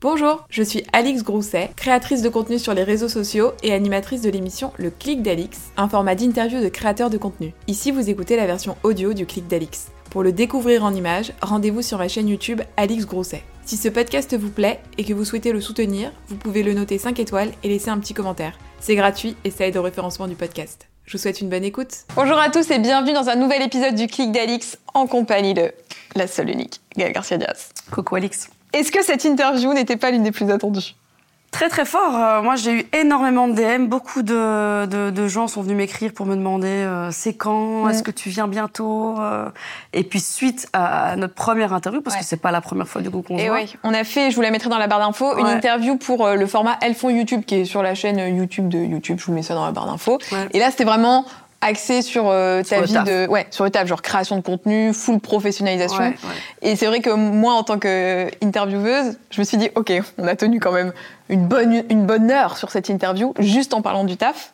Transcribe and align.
Bonjour, 0.00 0.46
je 0.48 0.62
suis 0.62 0.84
Alix 0.92 1.24
Grousset, 1.24 1.70
créatrice 1.74 2.22
de 2.22 2.28
contenu 2.28 2.60
sur 2.60 2.72
les 2.72 2.84
réseaux 2.84 3.08
sociaux 3.08 3.50
et 3.64 3.72
animatrice 3.72 4.22
de 4.22 4.30
l'émission 4.30 4.72
Le 4.76 4.90
Clic 4.90 5.22
d'Alix, 5.22 5.72
un 5.76 5.88
format 5.88 6.14
d'interview 6.14 6.60
de 6.62 6.68
créateurs 6.68 7.10
de 7.10 7.18
contenu. 7.18 7.52
Ici, 7.66 7.90
vous 7.90 8.08
écoutez 8.08 8.36
la 8.36 8.46
version 8.46 8.76
audio 8.84 9.12
du 9.12 9.26
Clic 9.26 9.48
d'Alix. 9.48 9.88
Pour 10.10 10.22
le 10.22 10.30
découvrir 10.30 10.84
en 10.84 10.94
images, 10.94 11.32
rendez-vous 11.42 11.82
sur 11.82 11.98
ma 11.98 12.06
chaîne 12.06 12.28
YouTube 12.28 12.60
Alix 12.76 13.06
Grousset. 13.06 13.42
Si 13.64 13.76
ce 13.76 13.88
podcast 13.88 14.36
vous 14.36 14.50
plaît 14.50 14.78
et 14.98 15.04
que 15.04 15.12
vous 15.14 15.24
souhaitez 15.24 15.50
le 15.50 15.60
soutenir, 15.60 16.12
vous 16.28 16.36
pouvez 16.36 16.62
le 16.62 16.74
noter 16.74 16.96
5 16.98 17.18
étoiles 17.18 17.50
et 17.64 17.68
laisser 17.68 17.90
un 17.90 17.98
petit 17.98 18.14
commentaire. 18.14 18.56
C'est 18.78 18.94
gratuit 18.94 19.34
et 19.42 19.50
ça 19.50 19.66
aide 19.66 19.78
au 19.78 19.82
référencement 19.82 20.28
du 20.28 20.36
podcast. 20.36 20.86
Je 21.06 21.14
vous 21.14 21.18
souhaite 21.18 21.40
une 21.40 21.48
bonne 21.48 21.64
écoute. 21.64 22.04
Bonjour 22.14 22.38
à 22.38 22.50
tous 22.50 22.70
et 22.70 22.78
bienvenue 22.78 23.14
dans 23.14 23.30
un 23.30 23.34
nouvel 23.34 23.62
épisode 23.62 23.96
du 23.96 24.06
Clic 24.06 24.30
d'Alix 24.30 24.78
en 24.94 25.08
compagnie 25.08 25.54
de 25.54 25.72
la 26.14 26.28
seule 26.28 26.50
unique, 26.50 26.80
Gaëlle 26.96 27.12
Garcia 27.12 27.36
Diaz. 27.36 27.70
Coucou 27.90 28.14
Alix. 28.14 28.48
Est-ce 28.72 28.92
que 28.92 29.02
cette 29.02 29.24
interview 29.24 29.72
n'était 29.72 29.96
pas 29.96 30.10
l'une 30.10 30.22
des 30.22 30.32
plus 30.32 30.50
attendues? 30.50 30.94
Très 31.50 31.70
très 31.70 31.86
fort. 31.86 32.14
Euh, 32.14 32.42
moi 32.42 32.56
j'ai 32.56 32.72
eu 32.72 32.86
énormément 32.92 33.48
de 33.48 33.54
DM. 33.54 33.86
Beaucoup 33.86 34.22
de, 34.22 34.84
de, 34.84 35.08
de 35.08 35.28
gens 35.28 35.48
sont 35.48 35.62
venus 35.62 35.78
m'écrire 35.78 36.12
pour 36.12 36.26
me 36.26 36.36
demander 36.36 36.68
euh, 36.68 37.10
c'est 37.10 37.32
quand, 37.32 37.88
est-ce 37.88 38.02
que 38.02 38.10
tu 38.10 38.28
viens 38.28 38.48
bientôt? 38.48 39.18
Euh. 39.18 39.48
Et 39.94 40.04
puis 40.04 40.20
suite 40.20 40.68
à 40.74 41.16
notre 41.16 41.32
première 41.32 41.72
interview, 41.72 42.02
parce 42.02 42.16
que 42.16 42.24
c'est 42.24 42.36
pas 42.36 42.50
la 42.50 42.60
première 42.60 42.86
fois 42.86 43.00
du 43.00 43.10
coup 43.10 43.22
qu'on 43.22 43.36
voit. 43.36 43.54
Oui, 43.54 43.74
on 43.82 43.94
a 43.94 44.04
fait, 44.04 44.30
je 44.30 44.36
vous 44.36 44.42
la 44.42 44.50
mettrai 44.50 44.68
dans 44.68 44.76
la 44.76 44.88
barre 44.88 45.00
d'infos, 45.00 45.38
une 45.38 45.46
interview 45.46 45.96
pour 45.96 46.28
le 46.28 46.46
format 46.46 46.76
Elles 46.82 46.94
font 46.94 47.08
YouTube 47.08 47.44
qui 47.46 47.54
est 47.56 47.64
sur 47.64 47.82
la 47.82 47.94
chaîne 47.94 48.18
YouTube 48.36 48.68
de 48.68 48.78
YouTube. 48.78 49.16
Je 49.18 49.24
vous 49.24 49.32
mets 49.32 49.42
ça 49.42 49.54
dans 49.54 49.64
la 49.64 49.72
barre 49.72 49.86
d'infos. 49.86 50.18
Et 50.52 50.58
là 50.58 50.70
c'était 50.70 50.84
vraiment 50.84 51.24
axé 51.60 52.02
sur 52.02 52.28
euh, 52.28 52.62
ta 52.62 52.82
vie 52.82 52.92
de 52.92 53.26
ouais 53.28 53.46
sur 53.50 53.64
le 53.64 53.70
taf 53.70 53.86
genre 53.88 54.02
création 54.02 54.36
de 54.36 54.42
contenu 54.42 54.92
full 54.92 55.20
professionnalisation. 55.20 56.12
Et 56.62 56.76
c'est 56.76 56.86
vrai 56.86 57.00
que 57.00 57.10
moi 57.10 57.54
en 57.54 57.62
tant 57.62 57.78
que 57.78 58.28
intervieweuse 58.42 59.18
je 59.30 59.40
me 59.40 59.44
suis 59.44 59.56
dit 59.56 59.70
ok 59.74 59.92
on 60.18 60.26
a 60.26 60.36
tenu 60.36 60.60
quand 60.60 60.72
même 60.72 60.92
une 61.28 61.46
bonne 61.46 61.84
une 61.90 62.06
bonne 62.06 62.30
heure 62.30 62.56
sur 62.56 62.70
cette 62.70 62.88
interview 62.88 63.34
juste 63.38 63.74
en 63.74 63.82
parlant 63.82 64.04
du 64.04 64.16
taf. 64.16 64.52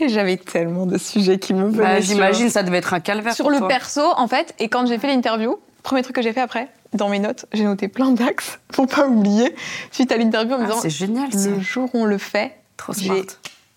Et 0.00 0.08
j'avais 0.08 0.36
tellement 0.36 0.86
de 0.86 0.98
sujets 0.98 1.38
qui 1.38 1.54
me 1.54 1.68
venaient 1.68 1.78
bah, 1.78 2.00
j'imagine 2.00 2.50
ça 2.50 2.62
devait 2.62 2.78
être 2.78 2.94
un 2.94 3.00
calvaire 3.00 3.34
sur 3.34 3.50
le 3.50 3.66
perso 3.66 4.02
en 4.16 4.26
fait. 4.26 4.54
Et 4.58 4.68
quand 4.68 4.86
j'ai 4.86 4.98
fait 4.98 5.08
l'interview 5.08 5.58
premier 5.82 6.02
truc 6.02 6.16
que 6.16 6.22
j'ai 6.22 6.32
fait 6.32 6.40
après 6.40 6.68
dans 6.92 7.08
mes 7.08 7.18
notes, 7.18 7.46
j'ai 7.54 7.64
noté 7.64 7.88
plein 7.88 8.10
d'axes 8.10 8.58
pour 8.68 8.86
pas 8.86 9.06
oublier 9.06 9.54
suite 9.90 10.12
à 10.12 10.18
l'interview 10.18 10.54
en 10.54 10.58
me 10.58 10.64
ah, 10.64 10.66
disant 10.66 10.80
c'est 10.80 10.90
génial 10.90 11.28
le 11.32 11.60
jour 11.60 11.88
où 11.94 12.00
on 12.00 12.04
le 12.04 12.18
fait 12.18 12.58
trop 12.76 12.92
smart 12.92 13.24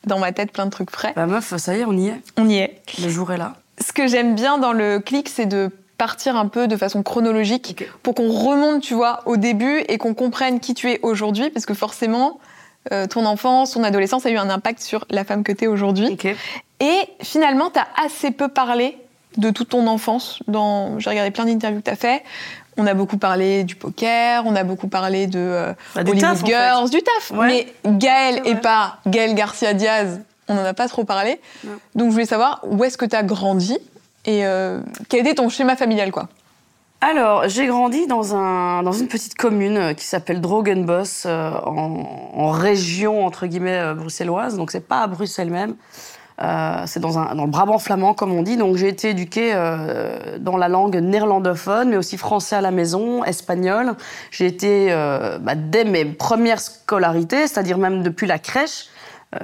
dans 0.06 0.20
ma 0.20 0.32
tête 0.32 0.52
plein 0.52 0.66
de 0.66 0.72
trucs 0.72 0.92
frais. 0.92 1.14
Bah 1.16 1.26
meuf, 1.26 1.56
ça 1.58 1.76
y 1.76 1.82
est, 1.82 1.86
on 1.86 1.98
y 1.98 2.10
est. 2.10 2.22
On 2.38 2.48
y 2.48 2.58
est. 2.58 2.82
Le 3.02 3.10
jour 3.10 3.32
est 3.32 3.38
là. 3.38 3.56
Ce 3.84 3.92
que 3.92 4.08
j'aime 4.08 4.36
bien 4.36 4.58
dans 4.58 4.74
le 4.74 5.00
clic, 5.00 5.30
c'est 5.30 5.46
de 5.46 5.70
partir 5.98 6.36
un 6.36 6.48
peu 6.48 6.68
de 6.68 6.76
façon 6.76 7.04
chronologique 7.04 7.86
pour 8.04 8.16
qu'on 8.16 8.32
remonte, 8.32 8.82
tu 8.82 8.94
vois, 8.94 9.22
au 9.26 9.38
début 9.38 9.84
et 9.88 9.98
qu'on 9.98 10.14
comprenne 10.14 10.60
qui 10.60 10.74
tu 10.74 10.92
es 10.92 11.00
aujourd'hui, 11.04 11.50
parce 11.50 11.66
que 11.66 11.74
forcément, 11.74 12.40
euh, 12.92 13.08
ton 13.08 13.26
enfance, 13.26 13.72
ton 13.72 13.84
adolescence 13.84 14.26
a 14.26 14.30
eu 14.30 14.38
un 14.38 14.50
impact 14.50 14.82
sur 14.82 15.06
la 15.10 15.24
femme 15.24 15.44
que 15.44 15.52
tu 15.52 15.66
es 15.66 15.68
aujourd'hui. 15.68 16.18
Et 16.80 17.00
finalement, 17.22 17.70
tu 17.70 17.80
as 17.80 17.88
assez 18.04 18.32
peu 18.32 18.48
parlé 18.48 18.98
de 19.38 19.50
toute 19.50 19.70
ton 19.70 19.88
enfance. 19.88 20.40
Dans... 20.48 21.00
J'ai 21.00 21.10
regardé 21.10 21.32
plein 21.32 21.46
d'interviews 21.46 21.80
que 21.80 21.86
tu 21.86 21.92
as 21.92 21.96
fait. 21.96 22.24
On 22.78 22.88
a 22.88 22.94
beaucoup 22.94 23.18
parlé 23.18 23.64
du 23.64 23.76
poker, 23.76 24.44
on 24.46 24.56
a 24.56 24.64
beaucoup 24.64 24.88
parlé 24.88 25.28
de 25.28 25.40
euh, 25.40 25.74
bah, 25.96 26.02
Hollywood 26.02 26.46
Girls, 26.46 26.90
du 26.90 27.02
taf. 27.02 27.32
Mais 27.32 27.68
Gaëlle 27.86 28.42
et 28.46 28.56
pas 28.56 28.98
Gaëlle 29.08 29.36
Garcia 29.36 29.74
Diaz, 29.74 30.22
on 30.48 30.56
n'en 30.56 30.66
a 30.66 30.74
pas 30.74 30.88
trop 30.88 31.06
parlé. 31.06 31.40
Donc 31.96 32.08
je 32.10 32.14
voulais 32.14 32.26
savoir 32.26 32.62
où 32.64 32.84
est-ce 32.84 32.98
que 32.98 33.06
tu 33.06 33.16
as 33.16 33.24
grandi 33.24 33.78
et 34.26 34.46
euh, 34.46 34.80
quel 35.08 35.22
était 35.22 35.36
ton 35.36 35.50
schéma 35.50 35.76
familial, 35.76 36.12
quoi? 36.12 36.28
Alors, 37.00 37.48
j'ai 37.48 37.68
grandi 37.68 38.08
dans, 38.08 38.36
un, 38.36 38.82
dans 38.82 38.92
une 38.92 39.08
petite 39.08 39.36
commune 39.36 39.78
euh, 39.78 39.94
qui 39.94 40.06
s'appelle 40.06 40.42
Drogenbos, 40.42 41.28
en, 41.28 42.32
en, 42.34 42.50
région, 42.50 43.24
entre 43.24 43.46
guillemets, 43.46 43.94
bruxelloise. 43.94 44.58
Donc, 44.58 44.72
c'est 44.72 44.88
pas 44.88 45.04
à 45.04 45.08
Bruxelles 45.08 45.52
même. 45.52 45.76
Euh, 46.42 46.84
c'est 46.86 47.00
dans, 47.00 47.18
un, 47.18 47.34
dans 47.34 47.46
le 47.46 47.52
Brabant 47.52 47.80
flamand, 47.80 48.14
comme 48.14 48.34
on 48.34 48.44
dit. 48.44 48.58
Donc 48.58 48.76
j'ai 48.76 48.90
été 48.90 49.10
éduquée 49.10 49.52
euh, 49.54 50.38
dans 50.40 50.58
la 50.58 50.68
langue 50.68 50.96
néerlandophone, 50.98 51.90
mais 51.90 51.98
aussi 51.98 52.18
français 52.18 52.56
à 52.56 52.62
la 52.62 52.72
maison, 52.72 53.24
espagnol. 53.24 53.94
J'ai 54.32 54.46
été, 54.46 54.88
euh, 54.92 55.38
bah, 55.40 55.56
dès 55.56 55.86
mes 55.86 56.06
premières 56.06 56.60
scolarités, 56.60 57.48
c'est-à-dire 57.48 57.78
même 57.78 58.04
depuis 58.04 58.28
la 58.28 58.40
crèche, 58.40 58.88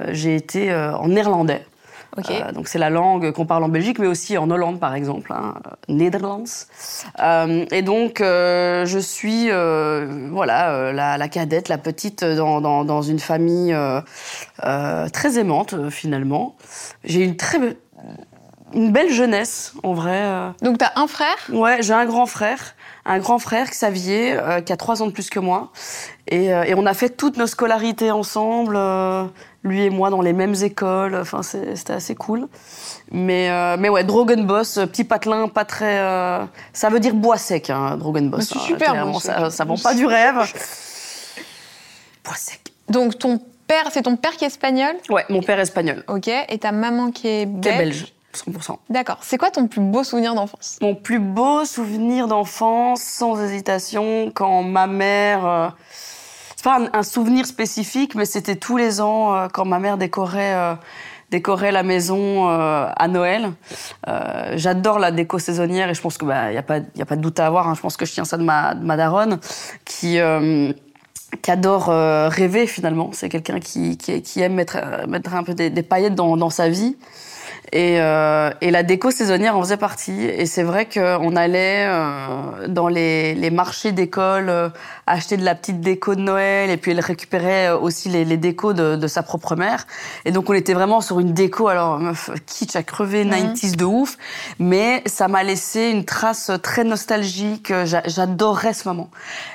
j'ai 0.08 0.36
été 0.36 0.74
en 0.74 1.08
néerlandais. 1.08 1.66
Euh, 2.18 2.52
donc 2.52 2.68
c'est 2.68 2.78
la 2.78 2.90
langue 2.90 3.32
qu'on 3.32 3.46
parle 3.46 3.64
en 3.64 3.68
Belgique, 3.68 3.98
mais 3.98 4.06
aussi 4.06 4.36
en 4.36 4.50
Hollande 4.50 4.78
par 4.78 4.94
exemple, 4.94 5.32
hein, 5.32 5.54
Netherlands. 5.88 6.66
Euh, 7.20 7.64
et 7.70 7.82
donc 7.82 8.20
euh, 8.20 8.84
je 8.84 8.98
suis 8.98 9.48
voilà 10.30 10.92
la, 10.92 11.16
la, 11.16 11.28
cadette, 11.28 11.68
la 11.68 11.78
petite 11.78 12.24
dans, 12.24 12.60
dans, 12.60 12.84
dans 12.84 13.02
une 13.02 13.18
famille 13.18 13.74
très 14.58 15.38
aimante 15.38 15.90
finalement. 15.90 16.56
J'ai 17.04 17.22
une 17.22 17.36
très 17.36 17.58
une 18.74 18.90
belle 18.90 19.10
jeunesse 19.10 19.74
en 19.82 19.92
vrai. 19.92 20.22
Donc 20.62 20.78
t'as 20.78 20.92
un 20.96 21.06
frère? 21.06 21.36
Ouais, 21.50 21.82
j'ai 21.82 21.94
un 21.94 22.06
grand 22.06 22.26
frère 22.26 22.74
un 23.04 23.18
grand 23.18 23.40
frère, 23.40 23.68
Xavier, 23.68 24.34
euh, 24.34 24.60
qui 24.60 24.72
a 24.72 24.76
trois 24.76 25.02
ans 25.02 25.06
de 25.06 25.10
plus 25.10 25.28
que 25.28 25.40
moi. 25.40 25.72
Et, 26.28 26.46
et, 26.46 26.74
on 26.76 26.86
a 26.86 26.94
fait 26.94 27.10
toutes 27.10 27.36
nos 27.36 27.48
scolarités 27.48 28.12
ensemble 28.12 28.78
lui 29.64 29.82
et 29.82 29.90
moi 29.90 30.10
dans 30.10 30.20
les 30.20 30.32
mêmes 30.32 30.54
écoles. 30.62 31.14
Enfin, 31.14 31.42
c'était 31.42 31.92
assez 31.92 32.14
cool. 32.14 32.48
Mais, 33.10 33.50
euh, 33.50 33.76
mais 33.78 33.88
ouais, 33.88 34.04
Drogenboss, 34.04 34.74
petit 34.90 35.04
patelin, 35.04 35.48
pas 35.48 35.64
très. 35.64 35.98
Euh, 35.98 36.44
ça 36.72 36.88
veut 36.88 37.00
dire 37.00 37.14
bois 37.14 37.36
sec, 37.36 37.70
hein, 37.70 37.96
Drogenboss. 37.96 38.48
C'est 38.48 38.58
super. 38.58 39.06
Moi, 39.06 39.20
ça, 39.20 39.50
ça 39.50 39.64
vend 39.64 39.76
pas 39.76 39.94
du 39.94 40.06
rêve. 40.06 40.36
bois 42.24 42.36
sec. 42.36 42.60
Donc 42.88 43.18
ton 43.18 43.40
père, 43.66 43.88
c'est 43.90 44.02
ton 44.02 44.16
père 44.16 44.32
qui 44.32 44.44
est 44.44 44.48
espagnol? 44.48 44.94
Ouais, 45.08 45.24
mon 45.28 45.42
père 45.42 45.58
est 45.58 45.62
espagnol. 45.62 46.04
Ok. 46.08 46.28
Et 46.28 46.58
ta 46.58 46.72
maman 46.72 47.10
qui 47.10 47.28
est 47.28 47.46
belge. 47.46 47.62
Qui 47.62 47.68
est 47.68 47.78
belge? 47.78 48.12
100%. 48.34 48.78
D'accord. 48.88 49.18
C'est 49.20 49.36
quoi 49.36 49.50
ton 49.50 49.66
plus 49.66 49.82
beau 49.82 50.04
souvenir 50.04 50.34
d'enfance? 50.34 50.78
Mon 50.80 50.94
plus 50.94 51.18
beau 51.18 51.66
souvenir 51.66 52.28
d'enfance, 52.28 53.02
sans 53.02 53.38
hésitation, 53.42 54.32
quand 54.34 54.62
ma 54.62 54.86
mère. 54.86 55.74
Euh, 56.66 56.88
pas 56.88 56.88
un, 56.92 57.02
souvenir 57.02 57.46
spécifique, 57.46 58.14
mais 58.14 58.24
c'était 58.24 58.56
tous 58.56 58.76
les 58.76 59.00
ans 59.00 59.34
euh, 59.34 59.48
quand 59.52 59.64
ma 59.64 59.78
mère 59.78 59.98
décorait 59.98 60.54
euh, 60.54 60.74
décorait 61.30 61.72
la 61.72 61.82
maison 61.82 62.50
euh, 62.50 62.86
à 62.94 63.08
Noël. 63.08 63.52
J'adore 64.54 64.98
la 64.98 65.10
déco 65.10 65.38
saisonnière 65.38 65.88
et 65.88 65.94
je 65.94 66.00
pense 66.00 66.18
que 66.18 66.26
bah 66.26 66.52
y 66.52 66.58
a 66.58 66.62
pas 66.62 66.80
a 66.98 67.04
pas 67.04 67.16
de 67.16 67.22
doute 67.22 67.40
à 67.40 67.46
avoir. 67.46 67.68
Hein. 67.68 67.74
je 67.74 67.80
pense 67.80 67.96
que 67.96 68.04
je 68.04 68.12
tiens 68.12 68.24
ça 68.24 68.36
de 68.36 68.44
ma 68.44 68.74
de 68.74 68.84
ma 68.84 68.96
daronne 68.96 69.38
qui 69.84 70.18
qui 71.40 71.50
adore 71.50 71.86
rêver 71.86 72.66
finalement. 72.66 73.10
C'est 73.12 73.30
quelqu'un 73.30 73.58
qui, 73.58 73.96
qui, 73.96 74.20
qui, 74.20 74.40
aime 74.40 74.54
mettre 74.54 74.76
mettre 75.08 75.34
un 75.34 75.42
peu 75.42 75.54
des, 75.54 75.70
des 75.70 75.82
paillettes 75.82 76.14
dans, 76.14 76.36
dans 76.36 76.50
sa 76.50 76.68
vie. 76.68 76.96
Et, 77.72 78.00
euh, 78.00 78.50
et, 78.60 78.70
la 78.70 78.82
déco 78.82 79.10
saisonnière 79.10 79.56
en 79.56 79.62
faisait 79.62 79.78
partie. 79.78 80.24
Et 80.24 80.44
c'est 80.44 80.62
vrai 80.62 80.86
qu'on 80.86 81.36
allait 81.36 81.86
euh, 81.88 82.68
dans 82.68 82.88
les, 82.88 83.34
les 83.34 83.50
marchés 83.50 83.92
d'école 83.92 84.50
euh, 84.50 84.68
acheter 85.06 85.38
de 85.38 85.44
la 85.44 85.54
petite 85.54 85.80
déco 85.80 86.14
de 86.14 86.20
Noël. 86.20 86.68
Et 86.68 86.76
puis 86.76 86.90
elle 86.90 87.00
récupérait 87.00 87.70
aussi 87.70 88.10
les, 88.10 88.26
les 88.26 88.36
décos 88.36 88.74
de, 88.74 88.96
de, 88.96 89.06
sa 89.06 89.22
propre 89.22 89.56
mère. 89.56 89.86
Et 90.26 90.32
donc 90.32 90.50
on 90.50 90.52
était 90.52 90.74
vraiment 90.74 91.00
sur 91.00 91.18
une 91.18 91.32
déco, 91.32 91.68
alors 91.68 91.98
meuf, 91.98 92.30
kitsch 92.44 92.76
à 92.76 92.82
crever, 92.82 93.24
90s 93.24 93.76
de 93.76 93.86
ouf. 93.86 94.18
Mais 94.58 95.02
ça 95.06 95.28
m'a 95.28 95.42
laissé 95.42 95.88
une 95.88 96.04
trace 96.04 96.50
très 96.62 96.84
nostalgique. 96.84 97.72
J'adorais 97.84 98.74
ce 98.74 98.86
moment. 98.86 99.08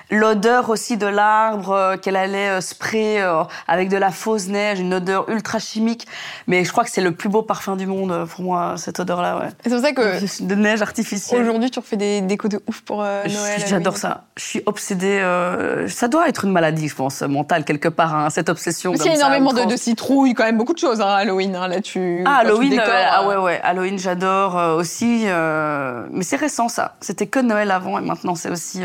L'odeur 0.10 0.70
aussi 0.70 0.98
de 0.98 1.08
l'arbre 1.08 1.96
qu'elle 2.02 2.16
allait 2.16 2.62
sprayer 2.62 3.26
avec 3.68 3.90
de 3.90 3.98
la 3.98 4.12
fausse 4.12 4.48
neige, 4.48 4.80
une 4.80 4.94
odeur 4.94 5.30
ultra 5.30 5.60
chimique. 5.60 6.08
Mais 6.48 6.64
je 6.64 6.72
crois 6.72 6.84
que 6.84 6.90
c'est 6.90 7.02
le 7.02 7.12
plus 7.12 7.30
beau 7.30 7.42
parfum 7.42 7.76
du 7.76 7.86
monde 7.86 8.12
euh, 8.12 8.26
pour 8.26 8.44
moi, 8.44 8.76
cette 8.78 9.00
odeur-là, 9.00 9.38
ouais. 9.40 9.50
C'est 9.64 9.70
pour 9.70 9.80
ça 9.80 9.92
que. 9.92 10.44
De 10.44 10.56
neige 10.56 10.82
artificielle. 10.82 11.42
Aujourd'hui, 11.42 11.72
tu 11.72 11.80
refais 11.80 11.98
des 11.98 12.22
décos 12.22 12.48
de 12.48 12.62
ouf 12.68 12.82
pour 12.82 13.04
euh, 13.04 13.24
Noël. 13.24 13.64
J'adore 13.66 13.98
ça. 13.98 14.26
Je 14.38 14.44
suis 14.44 14.62
obsédée. 14.66 15.20
Euh, 15.22 15.88
ça 15.88 16.08
doit 16.08 16.28
être 16.30 16.46
une 16.46 16.52
maladie, 16.52 16.88
je 16.88 16.96
pense, 16.96 17.22
mentale, 17.22 17.64
quelque 17.66 17.90
part, 17.90 18.16
hein, 18.16 18.30
cette 18.30 18.50
obsession. 18.50 18.94
il 18.94 19.04
y 19.04 19.10
a 19.10 19.16
énormément 19.16 19.54
de, 19.54 19.66
de, 19.66 19.76
citrouilles, 19.76 20.34
quand 20.34 20.44
même, 20.44 20.58
beaucoup 20.58 20.74
de 20.74 20.80
choses, 20.80 21.02
hein, 21.02 21.08
Halloween. 21.08 21.56
Hein, 21.56 21.68
là, 21.68 21.82
tu. 21.82 22.24
Ah, 22.26 22.38
Halloween, 22.38 22.80
ah 22.86 23.28
ouais, 23.28 23.38
ouais. 23.38 23.60
Halloween, 23.64 23.98
j'adore 23.98 24.76
aussi. 24.76 25.26
mais 25.26 26.24
c'est 26.24 26.38
récent, 26.38 26.70
ça. 26.70 26.96
C'était 27.02 27.28
que 27.28 27.40
Noël 27.40 27.72
avant, 27.72 27.98
et 28.00 28.02
maintenant, 28.02 28.36
c'est 28.36 28.50
aussi 28.50 28.82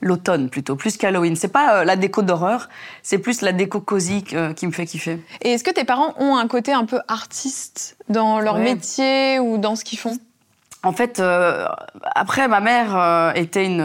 l'automne 0.00 0.48
plutôt, 0.58 0.74
plus 0.74 0.96
qu'Halloween. 0.96 1.36
C'est 1.36 1.48
pas 1.48 1.84
la 1.84 1.94
déco 1.94 2.22
d'horreur, 2.22 2.68
c'est 3.04 3.18
plus 3.18 3.42
la 3.42 3.52
déco 3.52 3.80
cosy 3.80 4.24
qui 4.56 4.66
me 4.66 4.72
fait 4.72 4.86
kiffer. 4.86 5.20
Et 5.42 5.52
est-ce 5.52 5.62
que 5.62 5.70
tes 5.70 5.84
parents 5.84 6.14
ont 6.18 6.36
un 6.36 6.48
côté 6.48 6.72
un 6.72 6.84
peu 6.84 7.00
artiste 7.06 7.96
dans 8.08 8.40
leur 8.40 8.58
métier 8.58 9.38
ou 9.38 9.58
dans 9.58 9.76
ce 9.76 9.84
qu'ils 9.84 9.98
font? 9.98 10.18
En 10.84 10.92
fait, 10.92 11.18
euh, 11.18 11.66
après, 12.14 12.46
ma 12.46 12.60
mère 12.60 12.96
euh, 12.96 13.32
était 13.34 13.66
une, 13.66 13.80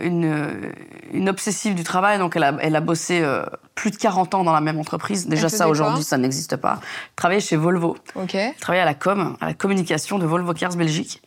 une, 0.00 0.72
une, 1.12 1.28
obsessive 1.28 1.74
du 1.74 1.84
travail, 1.84 2.18
donc 2.18 2.36
elle 2.36 2.44
a, 2.44 2.52
elle 2.60 2.76
a 2.76 2.80
bossé 2.80 3.20
euh, 3.22 3.44
plus 3.74 3.90
de 3.90 3.96
40 3.96 4.34
ans 4.34 4.44
dans 4.44 4.52
la 4.52 4.60
même 4.60 4.78
entreprise. 4.78 5.26
Déjà, 5.26 5.48
ça, 5.48 5.68
aujourd'hui, 5.68 6.04
ça 6.04 6.18
n'existe 6.18 6.56
pas. 6.56 6.80
Elle 6.82 7.14
travaillait 7.16 7.40
chez 7.40 7.56
Volvo. 7.56 7.96
Ok. 8.14 8.34
Elle 8.34 8.54
travaillait 8.56 8.82
à 8.82 8.86
la 8.86 8.94
com, 8.94 9.36
à 9.40 9.46
la 9.46 9.54
communication 9.54 10.18
de 10.18 10.26
Volvo 10.26 10.52
Cars 10.52 10.76
Belgique. 10.76 11.22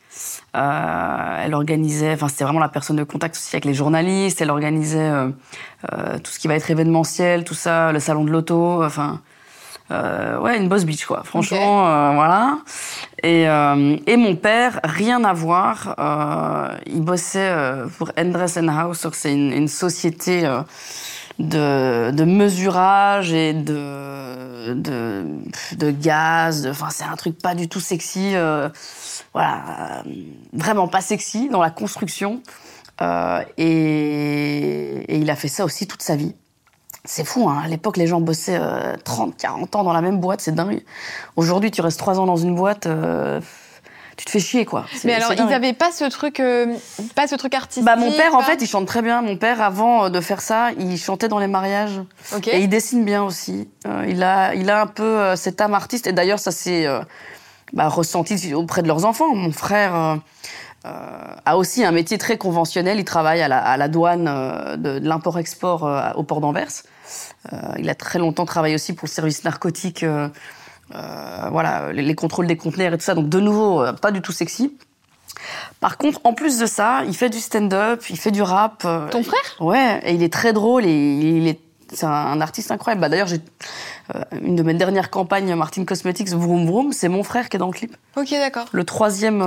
Elle 0.54 1.54
organisait, 1.54 2.14
enfin 2.14 2.28
c'était 2.28 2.44
vraiment 2.44 2.60
la 2.60 2.70
personne 2.70 2.98
de 2.98 3.04
contact 3.04 3.36
aussi 3.36 3.56
avec 3.56 3.66
les 3.66 3.74
journalistes. 3.74 4.42
Elle 4.42 4.50
organisait 4.50 5.12
tout 5.82 6.32
ce 6.32 6.40
qui 6.40 6.48
va 6.48 6.56
être 6.56 6.70
événementiel, 6.70 7.44
tout 7.44 7.54
ça, 7.54 7.92
le 7.92 8.00
salon 8.00 8.24
de 8.24 8.32
l'auto, 8.32 8.84
enfin 8.84 9.22
euh, 9.92 10.40
ouais, 10.40 10.58
une 10.58 10.70
boss 10.70 10.86
bitch, 10.86 11.06
quoi. 11.06 11.24
Franchement, 11.24 11.88
euh, 11.88 12.14
voilà. 12.14 12.60
Et, 13.24 13.48
euh, 13.48 13.98
et, 14.08 14.16
mon 14.16 14.36
père, 14.36 14.80
rien 14.84 15.24
à 15.24 15.34
voir. 15.34 15.96
Euh, 16.00 16.78
il 16.86 17.02
bossait 17.02 17.54
pour 17.98 18.12
Endress 18.18 18.58
House. 18.58 19.08
C'est 19.14 19.34
une, 19.34 19.52
une, 19.52 19.68
société 19.68 20.44
de, 21.40 22.12
de, 22.12 22.24
mesurage 22.24 23.34
et 23.34 23.54
de, 23.54 24.74
de, 24.74 25.26
de 25.74 25.92
gaz. 25.92 26.68
Enfin, 26.68 26.88
c'est 26.90 27.04
un 27.04 27.16
truc 27.16 27.38
pas 27.42 27.56
du 27.56 27.68
tout 27.68 27.82
sexy. 27.82 28.34
Voilà, 29.34 30.04
vraiment 30.54 30.88
pas 30.88 31.02
sexy 31.02 31.50
dans 31.50 31.62
la 31.62 31.72
construction. 31.72 32.42
Et, 33.58 35.06
et 35.08 35.18
il 35.18 35.30
a 35.30 35.36
fait 35.36 35.48
ça 35.48 35.66
aussi 35.66 35.88
toute 35.88 36.04
sa 36.04 36.16
vie. 36.16 36.36
C'est 37.04 37.26
fou, 37.26 37.50
hein. 37.50 37.62
à 37.66 37.68
l'époque, 37.68 37.98
les 37.98 38.06
gens 38.06 38.22
bossaient 38.22 38.60
30, 39.04 39.30
euh, 39.30 39.34
40 39.40 39.76
ans 39.76 39.84
dans 39.84 39.94
la 39.94 40.02
même 40.02 40.20
boîte, 40.20 40.42
c'est 40.42 40.54
dingue. 40.54 40.84
Aujourd'hui, 41.36 41.72
tu 41.72 41.82
restes 41.82 41.98
3 41.98 42.20
ans 42.20 42.28
dans 42.28 42.36
une 42.36 42.54
boîte, 42.54 42.86
euh, 42.86 43.42
tu 44.18 44.26
te 44.26 44.30
fais 44.30 44.40
chier, 44.40 44.66
quoi. 44.66 44.86
Mais 45.04 45.16
alors, 45.16 45.34
ils 45.34 45.46
n'avaient 45.46 45.74
pas 45.74 45.92
ce 45.92 46.04
truc, 46.04 46.40
euh, 46.40 46.76
pas 47.16 47.26
ce 47.26 47.34
truc 47.34 47.56
artistique 47.56 47.84
Bah, 47.84 47.96
mon 47.96 48.12
père, 48.12 48.36
en 48.36 48.42
fait, 48.42 48.62
il 48.62 48.68
chante 48.68 48.86
très 48.86 49.02
bien. 49.02 49.24
Mon 49.24 49.36
père, 49.36 49.64
avant 49.64 50.12
de 50.12 50.22
faire 50.22 50.42
ça, 50.42 50.70
il 50.78 50.96
chantait 51.00 51.28
dans 51.28 51.40
les 51.40 51.48
mariages. 51.48 52.02
Et 52.52 52.60
il 52.60 52.70
dessine 52.70 53.04
bien 53.04 53.24
aussi. 53.24 53.68
il, 54.08 54.22
a, 54.22 54.54
il 54.54 54.70
a 54.70 54.82
un 54.82 54.88
peu 54.88 55.36
cet 55.36 55.60
âme 55.60 55.74
artiste. 55.74 56.06
Et 56.06 56.14
d'ailleurs, 56.14 56.40
ça 56.40 56.52
s'est 56.52 56.86
bah, 57.74 57.88
ressenti 57.88 58.54
auprès 58.54 58.82
de 58.82 58.88
leurs 58.88 59.06
enfants. 59.06 59.34
Mon 59.36 59.52
frère... 59.52 60.20
a 60.84 61.58
aussi 61.58 61.86
un 61.86 61.92
métier 61.92 62.18
très 62.18 62.38
conventionnel. 62.40 62.98
Il 62.98 63.06
travaille 63.06 63.42
à 63.42 63.78
la, 63.78 63.88
douane 63.88 64.26
de, 64.78 65.00
de 65.00 65.08
l'import-export 65.08 65.88
au 66.16 66.24
port 66.24 66.42
d'Anvers. 66.42 66.84
Euh, 67.52 67.58
il 67.80 67.90
a 67.90 67.96
très 67.96 68.20
longtemps 68.20 68.46
travaillé 68.46 68.76
aussi 68.76 68.94
pour 68.94 69.08
le 69.08 69.12
service 69.12 69.44
narcotique. 69.44 70.04
Euh, 70.04 70.30
euh, 70.94 71.48
voilà, 71.52 71.92
les, 71.94 72.16
contrôles 72.16 72.48
des 72.48 72.58
conteneurs 72.58 72.94
et 72.94 72.98
tout 72.98 73.04
ça. 73.04 73.16
Donc 73.16 73.30
de 73.30 73.40
nouveau, 73.40 73.84
pas 74.02 74.12
du 74.12 74.22
tout 74.22 74.32
sexy. 74.32 74.78
Par 75.80 75.98
contre, 75.98 76.20
en 76.24 76.34
plus 76.34 76.60
de 76.60 76.66
ça, 76.66 77.04
il 77.08 77.16
fait 77.16 77.30
du 77.30 77.40
stand-up, 77.40 78.04
il 78.10 78.18
fait 78.18 78.32
du 78.32 78.42
rap. 78.42 78.86
Ton 79.12 79.24
frère? 79.24 79.40
Ouais, 79.60 80.02
et 80.04 80.14
il 80.14 80.24
est 80.24 80.32
très 80.32 80.54
drôle 80.54 80.86
et 80.86 80.92
il 80.92 81.48
est 81.48 81.60
c'est 81.94 82.06
un, 82.06 82.42
artiste 82.42 82.72
incroyable. 82.72 83.02
Bah, 83.02 83.10
D'ailleurs, 83.10 83.28
j'ai 83.28 83.42
une 84.42 84.56
de 84.56 84.64
mes 84.64 84.74
dernières 84.74 85.10
campagnes, 85.10 85.54
Martin 85.56 85.86
Cosmetics, 85.86 86.30
Vroom 86.30 86.66
Vroom, 86.66 86.94
c'est 86.94 87.10
mon 87.10 87.24
frère 87.24 87.50
qui 87.50 87.58
est 87.58 87.60
dans 87.60 87.68
le 87.68 87.74
clip. 87.74 87.96
Ok, 88.16 88.32
d'accord. 88.32 88.68
Le 88.72 88.84
troisième 88.84 89.40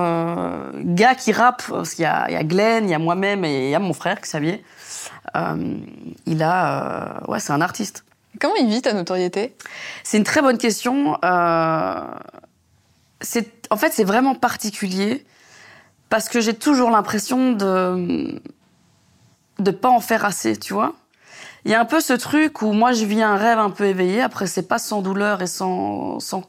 gars 0.94 1.14
qui 1.14 1.32
rappe, 1.32 1.62
parce 1.68 1.94
qu'il 1.94 2.02
y, 2.02 2.06
a 2.06 2.44
Glenn, 2.44 2.84
il 2.84 2.90
y 2.90 2.94
a 2.94 2.98
moi-même 2.98 3.44
et 3.44 3.66
il 3.66 3.70
y 3.70 3.74
a 3.74 3.78
mon 3.78 3.92
frère, 3.92 4.20
Xavier. 4.20 4.64
Euh, 5.36 5.78
il 6.26 6.42
a, 6.42 7.22
euh, 7.26 7.32
ouais, 7.32 7.40
c'est 7.40 7.52
un 7.52 7.60
artiste. 7.60 8.04
Comment 8.40 8.54
il 8.56 8.68
vit 8.68 8.82
ta 8.82 8.92
notoriété? 8.92 9.56
C'est 10.02 10.18
une 10.18 10.24
très 10.24 10.42
bonne 10.42 10.58
question. 10.58 11.18
Euh, 11.24 12.00
c'est, 13.20 13.66
en 13.70 13.76
fait, 13.76 13.92
c'est 13.92 14.04
vraiment 14.04 14.34
particulier 14.34 15.24
parce 16.08 16.28
que 16.28 16.40
j'ai 16.40 16.54
toujours 16.54 16.90
l'impression 16.90 17.52
de 17.52 18.40
de 19.60 19.70
pas 19.70 19.88
en 19.88 20.00
faire 20.00 20.24
assez, 20.24 20.56
tu 20.56 20.72
vois. 20.72 20.94
Il 21.64 21.70
y 21.70 21.74
a 21.74 21.80
un 21.80 21.84
peu 21.84 22.00
ce 22.00 22.12
truc 22.12 22.62
où 22.62 22.72
moi 22.72 22.92
je 22.92 23.04
vis 23.04 23.22
un 23.22 23.36
rêve 23.36 23.58
un 23.58 23.70
peu 23.70 23.84
éveillé. 23.84 24.20
Après, 24.20 24.46
c'est 24.46 24.68
pas 24.68 24.78
sans 24.78 25.00
douleur 25.02 25.40
et 25.42 25.46
sans, 25.46 26.20
sans 26.20 26.42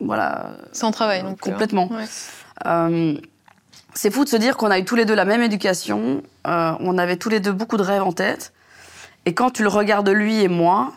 voilà. 0.00 0.56
Sans 0.72 0.90
travail, 0.90 1.22
donc. 1.22 1.38
Hein. 1.46 1.50
Complètement. 1.52 1.88
Ouais 1.88 2.06
c'est 3.98 4.12
fou 4.12 4.24
de 4.24 4.28
se 4.28 4.36
dire 4.36 4.56
qu'on 4.56 4.70
a 4.70 4.78
eu 4.78 4.84
tous 4.84 4.94
les 4.94 5.04
deux 5.04 5.16
la 5.16 5.24
même 5.24 5.42
éducation, 5.42 6.22
euh, 6.46 6.72
on 6.78 6.98
avait 6.98 7.16
tous 7.16 7.30
les 7.30 7.40
deux 7.40 7.50
beaucoup 7.50 7.76
de 7.76 7.82
rêves 7.82 8.04
en 8.04 8.12
tête. 8.12 8.52
Et 9.26 9.34
quand 9.34 9.50
tu 9.50 9.62
le 9.62 9.68
regardes 9.68 10.08
lui 10.08 10.40
et 10.40 10.46
moi, 10.46 10.92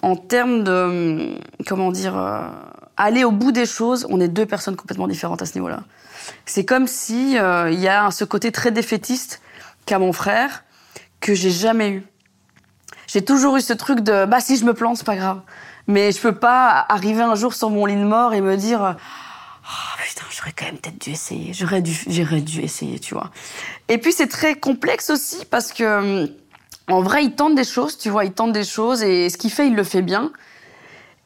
en 0.00 0.16
termes 0.16 0.64
de, 0.64 1.36
comment 1.66 1.92
dire, 1.92 2.16
euh, 2.16 2.40
aller 2.96 3.24
au 3.24 3.30
bout 3.30 3.52
des 3.52 3.66
choses, 3.66 4.06
on 4.08 4.20
est 4.22 4.28
deux 4.28 4.46
personnes 4.46 4.74
complètement 4.74 5.06
différentes 5.06 5.42
à 5.42 5.44
ce 5.44 5.54
niveau-là. 5.54 5.80
C'est 6.46 6.64
comme 6.64 6.86
si 6.86 7.38
euh, 7.38 7.70
il 7.70 7.78
y 7.78 7.88
a 7.88 8.10
ce 8.10 8.24
côté 8.24 8.50
très 8.52 8.70
défaitiste 8.70 9.42
qu'a 9.84 9.98
mon 9.98 10.14
frère 10.14 10.64
que 11.20 11.34
j'ai 11.34 11.50
jamais 11.50 11.90
eu. 11.90 12.06
J'ai 13.06 13.24
toujours 13.24 13.56
eu 13.56 13.60
ce 13.60 13.72
truc 13.72 14.00
de 14.00 14.24
bah 14.24 14.40
si 14.40 14.56
je 14.56 14.64
me 14.64 14.74
plante 14.74 14.96
c'est 14.96 15.06
pas 15.06 15.16
grave, 15.16 15.40
mais 15.86 16.12
je 16.12 16.20
peux 16.20 16.34
pas 16.34 16.84
arriver 16.88 17.22
un 17.22 17.34
jour 17.34 17.54
sur 17.54 17.70
mon 17.70 17.86
lit 17.86 17.96
de 17.96 18.04
mort 18.04 18.34
et 18.34 18.40
me 18.40 18.56
dire 18.56 18.96
oh, 18.96 20.02
putain, 20.02 20.24
j'aurais 20.30 20.52
quand 20.52 20.66
même 20.66 20.78
peut-être 20.78 21.00
dû 21.00 21.10
essayer. 21.10 21.52
J'aurais 21.52 21.82
dû, 21.82 21.96
j'aurais 22.08 22.40
dû 22.40 22.60
essayer, 22.60 22.98
tu 22.98 23.14
vois. 23.14 23.30
Et 23.88 23.98
puis 23.98 24.12
c'est 24.12 24.28
très 24.28 24.56
complexe 24.56 25.10
aussi 25.10 25.44
parce 25.44 25.72
que, 25.72 26.24
hum, 26.24 26.28
en 26.88 27.02
vrai, 27.02 27.24
il 27.24 27.34
tente 27.34 27.54
des 27.54 27.64
choses, 27.64 27.98
tu 27.98 28.10
vois, 28.10 28.24
il 28.24 28.32
tente 28.32 28.52
des 28.52 28.64
choses 28.64 29.02
et 29.02 29.28
ce 29.28 29.36
qu'il 29.36 29.50
fait, 29.50 29.66
il 29.66 29.74
le 29.74 29.84
fait 29.84 30.02
bien. 30.02 30.32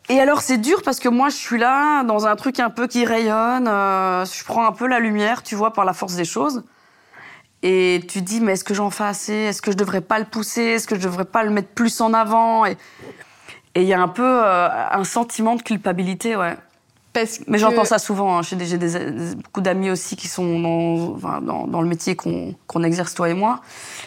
Et 0.09 0.19
alors 0.19 0.41
c'est 0.41 0.59
dur 0.59 0.83
parce 0.83 0.99
que 0.99 1.09
moi 1.09 1.29
je 1.29 1.37
suis 1.37 1.59
là 1.59 2.03
dans 2.03 2.27
un 2.27 2.35
truc 2.35 2.59
un 2.59 2.71
peu 2.71 2.89
qui 2.89 3.05
rayonne, 3.05 3.69
euh, 3.69 4.25
je 4.25 4.45
prends 4.45 4.67
un 4.67 4.73
peu 4.73 4.89
la 4.89 4.99
lumière, 4.99 5.45
tu 5.45 5.55
vois, 5.55 5.73
par 5.73 5.85
la 5.85 5.93
force 5.93 6.15
des 6.15 6.25
choses. 6.25 6.65
Et 7.63 8.03
tu 8.09 8.23
dis 8.23 8.41
mais 8.41 8.53
est-ce 8.53 8.65
que 8.65 8.75
j'en 8.75 8.91
fais 8.91 9.05
assez? 9.05 9.35
Est-ce 9.35 9.61
que 9.61 9.71
je 9.71 9.77
devrais 9.77 10.01
pas 10.01 10.19
le 10.19 10.25
pousser? 10.25 10.63
Est-ce 10.63 10.87
que 10.87 10.97
je 10.97 11.03
devrais 11.03 11.25
pas 11.25 11.43
le 11.45 11.51
mettre 11.51 11.69
plus 11.69 12.01
en 12.01 12.15
avant? 12.15 12.65
Et 12.67 12.77
il 13.77 13.85
y 13.85 13.93
a 13.93 14.01
un 14.01 14.09
peu 14.09 14.25
euh, 14.25 14.69
un 14.91 15.05
sentiment 15.05 15.57
de 15.57 15.63
culpabilité, 15.63 16.37
ouais. 16.37 16.57
Mais 17.49 17.59
j'en 17.59 17.73
pense 17.73 17.89
ça 17.89 17.99
souvent. 17.99 18.39
Hein. 18.39 18.43
J'ai 18.43 18.57
des, 18.57 19.35
beaucoup 19.35 19.61
d'amis 19.61 19.91
aussi 19.91 20.17
qui 20.17 20.29
sont 20.29 20.61
dans, 20.61 21.41
dans, 21.41 21.67
dans 21.67 21.83
le 21.83 21.89
métier 21.89 22.15
qu'on 22.15 22.83
exerce, 22.85 23.15
toi 23.15 23.29
et 23.29 23.35
moi, 23.35 23.61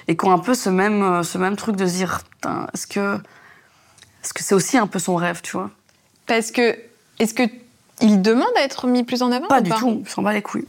et 0.07 0.15
qui 0.15 0.25
ont 0.25 0.31
un 0.31 0.39
peu 0.39 0.53
ce 0.53 0.69
même, 0.69 1.03
euh, 1.03 1.23
ce 1.23 1.37
même 1.37 1.57
truc 1.57 1.75
de 1.75 1.85
se 1.85 1.93
dire 1.93 2.21
est-ce 2.73 2.87
que 2.87 3.19
c'est 4.21 4.37
-ce 4.37 4.41
c'est 4.41 4.55
aussi 4.55 4.77
un 4.77 4.87
peu 4.87 4.99
son 4.99 5.15
rêve, 5.15 5.41
tu 5.41 5.57
vois? 5.57 5.69
Parce 6.25 6.51
que. 6.51 6.77
Est-ce 7.19 7.33
que 7.33 7.43
il 8.01 8.21
demande 8.21 8.55
à 8.57 8.61
être 8.61 8.87
mis 8.87 9.03
plus 9.03 9.21
en 9.21 9.31
avant 9.31 9.47
Pas 9.47 9.61
du 9.61 9.69
tout, 9.71 10.01
il 10.05 10.09
s'en 10.09 10.23
bat 10.23 10.33
les 10.33 10.41
couilles. 10.41 10.67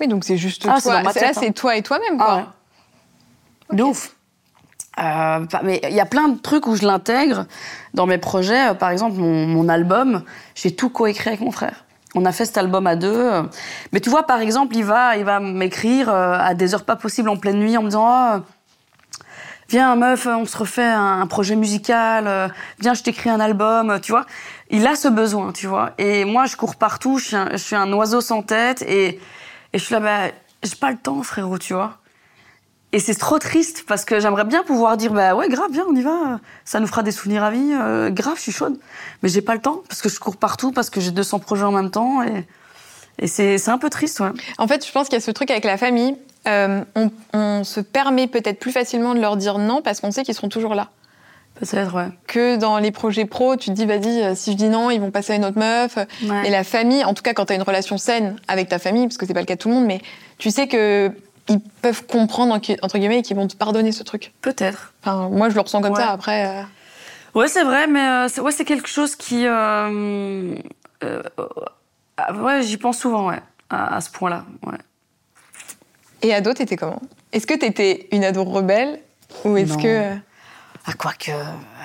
Oui, 0.00 0.08
donc 0.08 0.24
c'est 0.24 0.38
juste 0.38 0.66
ah, 0.68 0.80
toi. 0.80 1.02
Là, 1.02 1.12
c'est 1.12 1.46
hein. 1.46 1.52
toi 1.52 1.76
et 1.76 1.82
toi-même, 1.82 2.16
quoi. 2.16 2.52
Ah 3.70 3.74
De 3.74 3.82
ouf. 3.82 4.16
Euh, 4.98 5.46
mais 5.62 5.80
il 5.84 5.94
y 5.94 6.00
a 6.00 6.06
plein 6.06 6.28
de 6.28 6.38
trucs 6.38 6.66
où 6.66 6.74
je 6.74 6.84
l'intègre 6.84 7.46
dans 7.94 8.06
mes 8.06 8.18
projets. 8.18 8.70
Euh, 8.70 8.74
par 8.74 8.90
exemple, 8.90 9.16
mon, 9.16 9.46
mon 9.46 9.68
album, 9.68 10.24
j'ai 10.54 10.74
tout 10.74 10.90
coécrit 10.90 11.28
avec 11.28 11.40
mon 11.40 11.52
frère. 11.52 11.84
On 12.14 12.24
a 12.24 12.32
fait 12.32 12.44
cet 12.44 12.58
album 12.58 12.86
à 12.86 12.96
deux. 12.96 13.30
Mais 13.92 14.00
tu 14.00 14.10
vois, 14.10 14.24
par 14.24 14.40
exemple, 14.40 14.74
il 14.74 14.84
va, 14.84 15.16
il 15.16 15.24
va 15.24 15.38
m'écrire 15.38 16.08
euh, 16.08 16.36
à 16.38 16.54
des 16.54 16.74
heures 16.74 16.84
pas 16.84 16.96
possibles 16.96 17.28
en 17.28 17.36
pleine 17.36 17.58
nuit 17.58 17.76
en 17.76 17.82
me 17.82 17.88
disant 17.88 18.36
oh, 18.36 18.40
Viens, 19.68 19.94
meuf, 19.94 20.26
on 20.26 20.44
se 20.44 20.56
refait 20.56 20.82
un, 20.82 21.24
projet 21.28 21.54
musical. 21.54 22.52
Viens, 22.80 22.94
je 22.94 23.04
t'écris 23.04 23.30
un 23.30 23.38
album. 23.38 24.00
Tu 24.02 24.10
vois, 24.10 24.26
il 24.68 24.84
a 24.88 24.96
ce 24.96 25.06
besoin, 25.06 25.52
tu 25.52 25.68
vois. 25.68 25.92
Et 25.96 26.24
moi, 26.24 26.46
je 26.46 26.56
cours 26.56 26.74
partout. 26.74 27.18
Je 27.18 27.24
suis 27.26 27.36
un, 27.36 27.50
je 27.52 27.58
suis 27.58 27.76
un 27.76 27.92
oiseau 27.92 28.20
sans 28.20 28.42
tête. 28.42 28.82
Et, 28.82 29.20
et 29.72 29.78
je 29.78 29.84
suis 29.84 29.94
là, 29.94 30.00
bah, 30.00 30.34
j'ai 30.62 30.76
pas 30.76 30.90
le 30.90 30.98
temps, 30.98 31.22
frérot, 31.22 31.58
tu 31.58 31.74
vois. 31.74 31.98
Et 32.92 32.98
c'est 32.98 33.14
trop 33.14 33.38
triste 33.38 33.84
parce 33.86 34.04
que 34.04 34.18
j'aimerais 34.18 34.44
bien 34.44 34.64
pouvoir 34.64 34.96
dire 34.96 35.12
bah 35.12 35.36
ouais 35.36 35.48
grave 35.48 35.70
viens 35.70 35.84
on 35.88 35.94
y 35.94 36.02
va 36.02 36.40
ça 36.64 36.80
nous 36.80 36.88
fera 36.88 37.04
des 37.04 37.12
souvenirs 37.12 37.44
à 37.44 37.52
vie 37.52 37.70
euh, 37.72 38.10
grave 38.10 38.34
je 38.34 38.42
suis 38.42 38.50
chaude 38.50 38.80
mais 39.22 39.28
j'ai 39.28 39.42
pas 39.42 39.54
le 39.54 39.60
temps 39.60 39.84
parce 39.88 40.02
que 40.02 40.08
je 40.08 40.18
cours 40.18 40.36
partout 40.36 40.72
parce 40.72 40.90
que 40.90 41.00
j'ai 41.00 41.12
200 41.12 41.38
projets 41.38 41.62
en 41.62 41.70
même 41.70 41.92
temps 41.92 42.20
et, 42.24 42.44
et 43.20 43.28
c'est 43.28 43.68
un 43.68 43.78
peu 43.78 43.90
triste 43.90 44.18
ouais. 44.18 44.30
En 44.58 44.66
fait 44.66 44.84
je 44.84 44.90
pense 44.90 45.06
qu'il 45.06 45.14
y 45.14 45.22
a 45.22 45.24
ce 45.24 45.30
truc 45.30 45.52
avec 45.52 45.62
la 45.62 45.76
famille 45.78 46.16
euh, 46.48 46.82
on, 46.94 47.10
on, 47.34 47.64
se 47.64 47.80
permet 47.80 48.26
peut-être 48.26 48.58
plus 48.58 48.72
facilement 48.72 49.14
de 49.14 49.20
leur 49.20 49.36
dire 49.36 49.58
non 49.58 49.82
parce 49.82 50.00
qu'on 50.00 50.10
sait 50.10 50.22
qu'ils 50.22 50.34
seront 50.34 50.48
toujours 50.48 50.74
là. 50.74 50.88
Peut-être, 51.60 51.94
ouais. 51.94 52.08
Que 52.26 52.56
dans 52.56 52.78
les 52.78 52.90
projets 52.90 53.26
pro, 53.26 53.56
tu 53.56 53.70
te 53.70 53.74
dis, 53.74 53.86
vas-y, 53.86 54.22
euh, 54.22 54.34
si 54.34 54.52
je 54.52 54.56
dis 54.56 54.68
non, 54.68 54.90
ils 54.90 55.00
vont 55.00 55.10
passer 55.10 55.34
à 55.34 55.36
une 55.36 55.44
autre 55.44 55.58
meuf. 55.58 55.98
Et 56.44 56.50
la 56.50 56.64
famille, 56.64 57.04
en 57.04 57.14
tout 57.14 57.22
cas, 57.22 57.34
quand 57.34 57.46
tu 57.46 57.52
as 57.52 57.56
une 57.56 57.62
relation 57.62 57.98
saine 57.98 58.36
avec 58.48 58.68
ta 58.68 58.78
famille, 58.78 59.06
parce 59.06 59.18
que 59.18 59.26
c'est 59.26 59.34
pas 59.34 59.40
le 59.40 59.46
cas 59.46 59.56
de 59.56 59.60
tout 59.60 59.68
le 59.68 59.74
monde, 59.74 59.86
mais 59.86 60.00
tu 60.38 60.50
sais 60.50 60.66
que 60.66 61.12
ils 61.48 61.60
peuvent 61.60 62.06
comprendre 62.06 62.54
entre 62.54 62.98
guillemets 62.98 63.18
et 63.18 63.22
qu'ils 63.22 63.36
vont 63.36 63.48
te 63.48 63.56
pardonner 63.56 63.92
ce 63.92 64.02
truc. 64.02 64.32
Peut-être. 64.40 64.94
Enfin, 65.02 65.28
moi 65.28 65.48
je 65.48 65.54
le 65.54 65.60
ressens 65.60 65.80
comme 65.80 65.96
ça. 65.96 66.10
Après. 66.10 66.46
Euh... 66.46 66.62
Ouais, 67.34 67.48
c'est 67.48 67.64
vrai, 67.64 67.86
mais 67.86 68.00
euh, 68.00 68.28
c'est, 68.28 68.40
ouais, 68.40 68.52
c'est 68.52 68.64
quelque 68.64 68.88
chose 68.88 69.14
qui. 69.16 69.46
Euh, 69.46 70.54
euh, 71.04 71.22
ouais, 72.34 72.62
j'y 72.62 72.76
pense 72.76 72.98
souvent, 72.98 73.28
ouais, 73.28 73.40
à, 73.68 74.00
ce 74.00 74.10
point-là, 74.10 74.44
ouais. 74.66 74.78
Et 76.22 76.34
ado, 76.34 76.52
t'étais 76.52 76.76
comment? 76.76 77.00
Est-ce 77.32 77.46
que 77.46 77.54
t'étais 77.54 78.08
une 78.12 78.24
ado 78.24 78.44
rebelle 78.44 79.00
ou 79.44 79.56
est-ce 79.56 79.78
que 79.78 80.16
Ah 80.86 80.92
quoi 80.98 81.12
que 81.12 81.32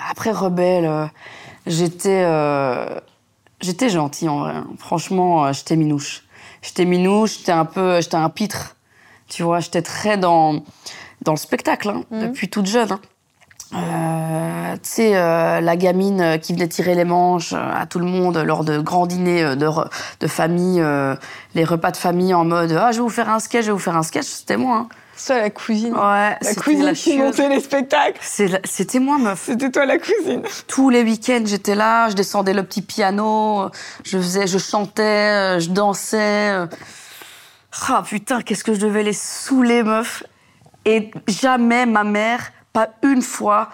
après 0.09 0.31
rebelle, 0.31 1.09
j'étais 1.67 2.25
j'étais 3.61 3.89
gentille 3.89 4.29
en 4.29 4.39
vrai. 4.39 4.53
Franchement, 4.79 5.51
j'étais 5.53 5.75
minouche. 5.75 6.23
J'étais 6.61 6.85
minouche, 6.85 7.37
j'étais 7.39 7.51
un 7.51 7.65
peu, 7.65 8.01
j'étais 8.01 8.15
un 8.15 8.29
pitre. 8.29 8.75
Tu 9.27 9.43
vois, 9.43 9.59
j'étais 9.59 9.81
très 9.81 10.17
dans, 10.17 10.63
dans 11.23 11.31
le 11.33 11.37
spectacle, 11.37 11.89
hein, 11.89 12.03
mhm. 12.11 12.27
depuis 12.27 12.49
toute 12.49 12.65
jeune. 12.65 12.91
Hein. 12.91 12.99
Euh, 13.73 14.73
tu 14.75 14.79
sais, 14.83 15.15
euh, 15.17 15.59
la 15.59 15.75
gamine 15.75 16.39
qui 16.41 16.53
venait 16.53 16.67
tirer 16.67 16.95
les 16.95 17.03
manches 17.03 17.53
euh, 17.53 17.73
à 17.73 17.85
tout 17.87 17.99
le 17.99 18.05
monde 18.05 18.37
lors 18.37 18.63
de 18.63 18.79
grands 18.79 19.07
dîners 19.07 19.43
euh, 19.43 19.55
de, 19.55 19.67
de 20.19 20.27
famille, 20.27 20.79
euh, 20.79 21.15
les 21.55 21.63
repas 21.63 21.91
de 21.91 21.97
famille 21.97 22.33
en 22.33 22.45
mode 22.45 22.71
Ah, 22.71 22.91
je 22.91 22.97
vais 22.97 23.03
vous 23.03 23.09
faire 23.09 23.29
un 23.29 23.39
sketch, 23.39 23.63
je 23.63 23.67
vais 23.67 23.73
vous 23.73 23.79
faire 23.79 23.97
un 23.97 24.03
sketch, 24.03 24.25
c'était 24.25 24.57
moi. 24.57 24.77
hein. 24.77 24.87
Ça, 25.17 25.39
la 25.39 25.49
cousine. 25.49 25.93
Ouais, 25.93 26.37
la 26.41 26.55
cousine 26.55 26.83
la 26.83 26.93
qui 26.93 27.17
montait 27.17 27.47
les 27.49 27.59
spectacles. 27.61 28.19
C'est 28.21 28.65
C'était 28.65 28.99
moi, 28.99 29.17
meuf. 29.17 29.43
C'était 29.45 29.71
toi 29.71 29.85
la 29.85 29.97
cousine. 29.97 30.41
Tous 30.67 30.89
les 30.89 31.03
week-ends, 31.03 31.43
j'étais 31.45 31.75
là, 31.75 32.09
je 32.09 32.15
descendais 32.15 32.53
le 32.53 32.63
petit 32.63 32.81
piano, 32.81 33.69
je 34.03 34.17
faisais, 34.17 34.45
je 34.47 34.57
chantais, 34.57 35.59
je 35.61 35.69
dansais. 35.69 36.51
Ah 37.89 38.03
putain, 38.05 38.41
qu'est-ce 38.41 38.63
que 38.63 38.73
je 38.73 38.79
devais 38.79 39.03
les 39.03 39.13
saouler, 39.13 39.83
meuf. 39.83 40.23
Et 40.85 41.11
jamais 41.27 41.85
ma 41.85 42.03
mère, 42.03 42.51
pas 42.73 42.89
une 43.01 43.21
fois, 43.21 43.69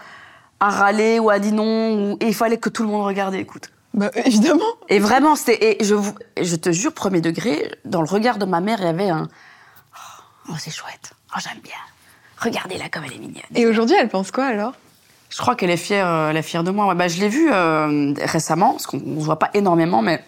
a 0.60 0.69
râlé 0.69 1.19
ou 1.19 1.29
a 1.29 1.39
dit 1.39 1.51
non. 1.51 2.12
Ou... 2.13 2.17
Et 2.19 2.27
il 2.27 2.36
fallait 2.36 2.57
que 2.57 2.69
tout 2.69 2.83
le 2.83 2.89
monde 2.89 3.05
regarde 3.05 3.33
et 3.36 3.39
écoute. 3.39 3.69
Bah, 3.93 4.10
évidemment. 4.15 4.63
Et 4.89 5.00
vraiment, 5.00 5.36
c'était. 5.36 5.77
Je, 5.81 5.95
vous- 5.95 6.15
et 6.36 6.45
je 6.45 6.55
te 6.55 6.71
jure, 6.71 6.93
premier 6.93 7.19
degré, 7.19 7.71
dans 7.83 8.01
le 8.01 8.07
regard 8.07 8.38
de 8.38 8.45
ma 8.45 8.62
mère, 8.62 8.77
il 8.79 8.86
y 8.86 8.89
avait 8.89 9.10
un. 9.10 9.27
Oh, 10.50 10.53
c'est 10.57 10.71
chouette. 10.71 11.12
Oh, 11.36 11.40
j'aime 11.42 11.62
bien. 11.64 11.74
Regardez-la 12.40 12.90
comme 12.90 13.04
elle 13.06 13.14
est 13.14 13.20
mignonne. 13.20 13.44
Et 13.56 13.66
aujourd'hui, 13.66 13.96
elle 14.00 14.10
pense 14.10 14.32
quoi 14.32 14.46
alors? 14.46 14.74
Je 15.30 15.38
crois 15.38 15.56
qu'elle 15.56 15.70
est 15.70 15.78
fière, 15.78 16.08
euh, 16.08 16.30
elle 16.30 16.38
est 16.38 16.42
fière 16.42 16.64
de 16.64 16.72
moi. 16.72 16.88
Ouais, 16.88 16.96
bah, 16.96 17.08
je 17.08 17.20
l'ai 17.20 17.30
vue 17.30 17.50
euh, 17.52 18.14
récemment, 18.26 18.72
parce 18.72 18.86
qu'on 18.86 18.98
ne 18.98 19.20
se 19.20 19.26
voit 19.26 19.40
pas 19.40 19.50
énormément, 19.54 20.02
mais 20.02 20.22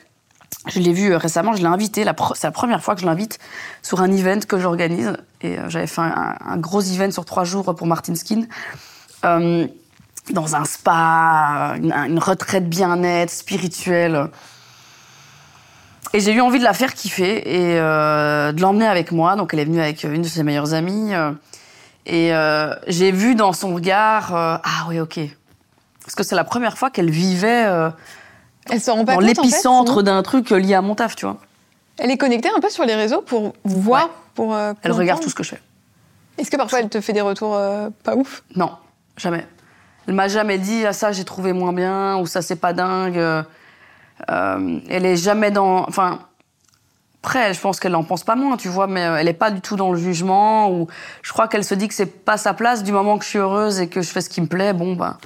je 0.68 0.80
l'ai 0.80 0.94
vue 0.94 1.12
euh, 1.12 1.18
récemment. 1.18 1.54
Je 1.54 1.62
l'ai 1.62 1.68
invitée. 1.68 2.04
la 2.06 2.16
C'est 2.36 2.48
la 2.48 2.52
première 2.52 2.82
fois 2.82 2.96
que 2.96 3.02
je 3.02 3.06
l'invite 3.06 3.40
sur 3.82 4.00
un 4.00 4.12
event 4.12 4.40
que 4.48 4.60
j'organise. 4.60 5.18
Et 5.42 5.58
euh, 5.58 5.70
j'avais 5.70 5.88
fait 5.88 6.02
un, 6.02 6.36
un 6.40 6.58
gros 6.58 6.82
event 6.82 7.12
sur 7.12 7.26
trois 7.26 7.44
jours 7.44 7.76
pour 7.76 7.88
Martin 7.88 8.16
Skin. 8.16 8.44
Euh, 9.26 9.68
dans 10.30 10.56
un 10.56 10.64
spa, 10.64 11.76
une, 11.76 11.92
une 11.92 12.20
retraite 12.20 12.70
bien-être, 12.70 13.30
spirituelle. 13.30 14.30
Et 16.13 16.20
j'ai 16.20 16.32
eu 16.34 16.41
envie 16.41 16.60
de 16.60 16.63
la 16.63 16.74
faire 16.74 16.93
kiffer 16.93 17.38
et 17.38 17.79
euh, 17.79 18.51
de 18.51 18.62
l'emmener 18.62 18.86
avec 18.88 19.12
moi. 19.12 19.36
Donc 19.36 19.53
elle 19.53 19.60
est 19.60 19.65
venue 19.65 19.82
avec 19.82 20.03
une 20.03 20.22
de 20.22 20.27
ses 20.27 20.43
meilleures 20.43 20.74
amies. 20.74 21.13
euh, 21.13 21.32
et 22.05 22.34
euh, 22.36 22.74
j'ai 22.88 23.12
vu 23.12 23.34
dans 23.34 23.53
son 23.53 23.74
regard, 23.74 24.36
euh, 24.36 24.58
ah 24.63 24.86
oui, 24.89 25.00
ok. 25.00 25.20
Parce 26.03 26.15
que 26.15 26.24
c'est 26.24 26.36
la 26.36 26.43
première 26.43 26.77
fois 26.77 26.89
qu'elle 26.89 27.10
vivait 27.10 27.63
euh, 27.65 27.89
Elle 28.70 28.82
se 28.82 28.91
rend 28.91 29.05
pas 29.05 29.13
dans 29.13 29.20
compte 29.20 29.24
en 29.24 29.27
fait, 29.36 29.41
l'épicentre 29.41 29.91
sinon 29.93 30.01
d'un 30.03 30.22
truc 30.22 30.51
euh, 30.51 30.58
lié 30.60 30.74
à 30.75 30.82
mon 30.82 30.96
taf, 30.96 31.15
tu 31.15 31.25
vois. 31.25 31.38
Elle 31.98 32.12
est 32.12 32.17
connectée 32.17 32.50
un 32.55 32.60
peu 32.60 32.70
sur 32.70 32.84
les 32.86 32.96
réseaux 32.96 33.22
pour 33.22 33.53
voir, 33.63 34.03
Ouais. 34.05 34.10
pour. 34.36 34.53
euh, 34.53 34.74
Elle 34.84 34.91
regarde 34.91 35.20
comprendre. 35.20 35.24
tout 35.24 35.29
ce 35.29 35.36
que 35.36 35.43
je 35.43 35.50
fais. 35.51 35.62
Est-ce 36.38 36.51
que 36.51 36.58
parfois 36.58 36.79
elle 36.82 36.89
te 36.89 37.00
fait 37.00 37.13
des 37.13 37.22
retours 37.22 37.55
euh, 37.55 37.89
pas 38.03 38.15
ouf? 38.15 38.43
Non, 38.55 38.72
jamais. 39.15 39.46
Elle 40.08 40.15
m'a 40.15 40.27
jamais 40.27 40.58
dit, 40.58 40.86
ah 40.86 40.91
ça 40.93 41.12
j'ai 41.13 41.24
trouvé 41.24 41.53
moins 41.53 41.72
bien, 41.74 42.17
ou 42.17 42.25
ça 42.27 42.41
c'est 42.41 42.55
pas 42.58 42.74
dingue. 42.74 43.17
Euh, 43.17 43.43
euh, 44.30 44.80
elle 44.89 45.06
est 45.06 45.18
jamais 45.18 45.51
dans. 45.51 45.88
Enfin, 45.88 46.20
après, 47.22 47.53
je 47.53 47.60
pense 47.62 47.80
qu'elle 47.80 47.96
en 47.96 48.03
pense 48.03 48.24
pas 48.24 48.36
moins, 48.36 48.58
tu 48.58 48.68
vois, 48.68 48.88
mais 48.88 49.03
euh, 49.03 49.15
elle 49.15 49.30
est 49.30 49.34
pas 49.34 49.50
du 49.50 49.62
tout 49.62 49.75
dans 49.75 49.92
le 49.92 49.98
jugement, 49.98 50.72
ou 50.72 50.88
je 51.22 51.32
crois 51.32 51.48
qu'elle 51.48 51.63
se 51.63 51.74
dit 51.74 51.88
que 51.88 51.94
c'est 51.94 52.25
pas 52.25 52.38
sa 52.38 52.53
place 52.53 52.84
du 52.84 52.92
moment 52.92 53.18
que 53.18 53.24
je 53.24 53.30
suis 53.30 53.39
heureuse 53.39 53.80
et 53.80 53.88
que 53.88 54.01
je 54.01 54.10
fais 54.10 54.22
ce 54.22 54.30
qui 54.30 54.42
me 54.42 54.48
plaît, 54.48 54.74
bon, 54.74 54.96
bah. 54.96 55.18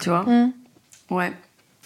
Tu 0.00 0.08
vois 0.08 0.22
Hmm. 0.22 0.52
Ouais. 1.10 1.32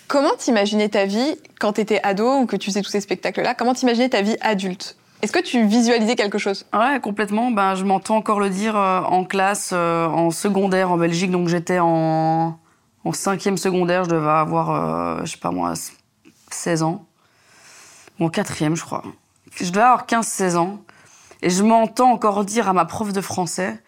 Comment 0.09 0.37
t'imaginais 0.37 0.89
ta 0.89 1.07
vie 1.07 1.37
quand 1.59 1.73
t'étais 1.73 2.01
ado 2.03 2.41
ou 2.41 2.47
que 2.47 2.57
tu 2.57 2.71
faisais 2.71 2.83
tous 2.83 2.91
ces 2.91 3.01
spectacles-là? 3.01 3.55
Comment 3.55 3.75
t'imaginais 3.75 4.11
ta 4.11 4.23
vie 4.23 4.37
adulte? 4.41 4.97
Est-ce 5.23 5.33
que 5.33 5.39
tu 5.39 5.65
visualisais 5.65 6.17
quelque 6.17 6.39
chose? 6.39 6.67
Ouais, 6.75 7.01
complètement. 7.01 7.51
Ben, 7.51 7.77
je 7.77 7.85
m'entends 7.85 8.17
encore 8.17 8.41
le 8.41 8.51
dire 8.51 8.77
euh, 8.77 9.01
en 9.03 9.25
classe, 9.25 9.71
euh, 9.73 10.07
en 10.07 10.31
secondaire 10.31 10.91
en 10.91 10.97
Belgique. 10.97 11.31
Donc 11.31 11.49
j'étais 11.49 11.79
en, 11.81 12.59
en 13.05 13.13
cinquième 13.13 13.57
secondaire, 13.57 14.05
je 14.05 14.11
devais 14.11 14.29
avoir, 14.29 14.71
euh, 14.71 15.25
je 15.25 15.33
sais 15.33 15.39
pas 15.39 15.51
moi, 15.51 15.75
16 16.51 16.83
ans. 16.83 17.05
Ou 18.21 18.27
en 18.27 18.29
quatrième, 18.29 18.77
je 18.77 18.85
crois. 18.85 19.03
Je 19.57 19.71
devais 19.71 19.83
avoir 19.83 20.07
15-16 20.07 20.57
ans. 20.57 20.81
Et 21.43 21.51
je 21.51 21.63
m'entends 21.63 22.13
encore 22.13 22.45
dire 22.45 22.69
à 22.69 22.73
ma 22.73 22.85
prof 22.85 23.13
de 23.13 23.21
français, 23.21 23.83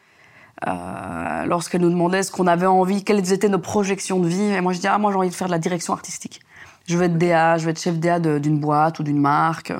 euh, 0.66 1.44
lorsqu'elle 1.46 1.82
nous 1.82 1.90
demandait 1.90 2.24
ce 2.24 2.32
qu'on 2.32 2.48
avait 2.48 2.66
envie, 2.66 3.04
quelles 3.04 3.32
étaient 3.32 3.48
nos 3.48 3.60
projections 3.60 4.18
de 4.18 4.26
vie. 4.26 4.42
Et 4.42 4.60
moi, 4.60 4.72
je 4.72 4.80
dis, 4.80 4.88
ah, 4.88 4.98
moi, 4.98 5.12
j'ai 5.12 5.18
envie 5.18 5.28
de 5.28 5.34
faire 5.34 5.46
de 5.46 5.52
la 5.52 5.58
direction 5.58 5.92
artistique. 5.92 6.40
Je 6.86 6.96
veux 6.96 7.04
être 7.04 7.16
DA, 7.16 7.56
je 7.58 7.64
veux 7.64 7.70
être 7.70 7.80
chef 7.80 7.98
DA 7.98 8.18
d'une 8.18 8.58
boîte 8.58 8.98
ou 8.98 9.04
d'une 9.04 9.20
marque. 9.20 9.72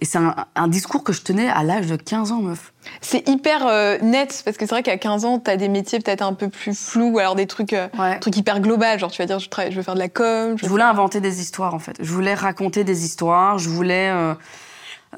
Et 0.00 0.04
c'est 0.04 0.18
un, 0.18 0.34
un 0.54 0.68
discours 0.68 1.02
que 1.04 1.12
je 1.14 1.22
tenais 1.22 1.48
à 1.48 1.62
l'âge 1.64 1.86
de 1.86 1.96
15 1.96 2.30
ans, 2.32 2.42
meuf. 2.42 2.74
C'est 3.00 3.26
hyper 3.28 3.66
euh, 3.66 3.98
net, 4.02 4.42
parce 4.44 4.58
que 4.58 4.66
c'est 4.66 4.74
vrai 4.74 4.82
qu'à 4.82 4.98
15 4.98 5.24
ans, 5.24 5.38
t'as 5.38 5.56
des 5.56 5.68
métiers 5.68 6.00
peut-être 6.00 6.20
un 6.22 6.34
peu 6.34 6.48
plus 6.50 6.78
flous, 6.78 7.08
ou 7.12 7.18
alors 7.18 7.34
des 7.34 7.46
trucs, 7.46 7.72
euh, 7.72 7.88
Ouais. 7.98 8.18
trucs 8.20 8.36
hyper 8.36 8.60
global, 8.60 8.98
genre 8.98 9.10
tu 9.10 9.22
vas 9.22 9.26
dire 9.26 9.38
je, 9.38 9.48
travaille, 9.48 9.72
je 9.72 9.76
veux 9.78 9.82
faire 9.82 9.94
de 9.94 9.98
la 10.00 10.10
com. 10.10 10.56
Je 10.58 10.66
voulais 10.66 10.82
inventer 10.84 11.20
des 11.22 11.40
histoires, 11.40 11.72
en 11.72 11.78
fait. 11.78 11.96
Je 11.98 12.12
voulais 12.12 12.34
raconter 12.34 12.84
des 12.84 13.04
histoires, 13.06 13.56
je 13.58 13.70
voulais 13.70 14.10
euh, 14.10 14.34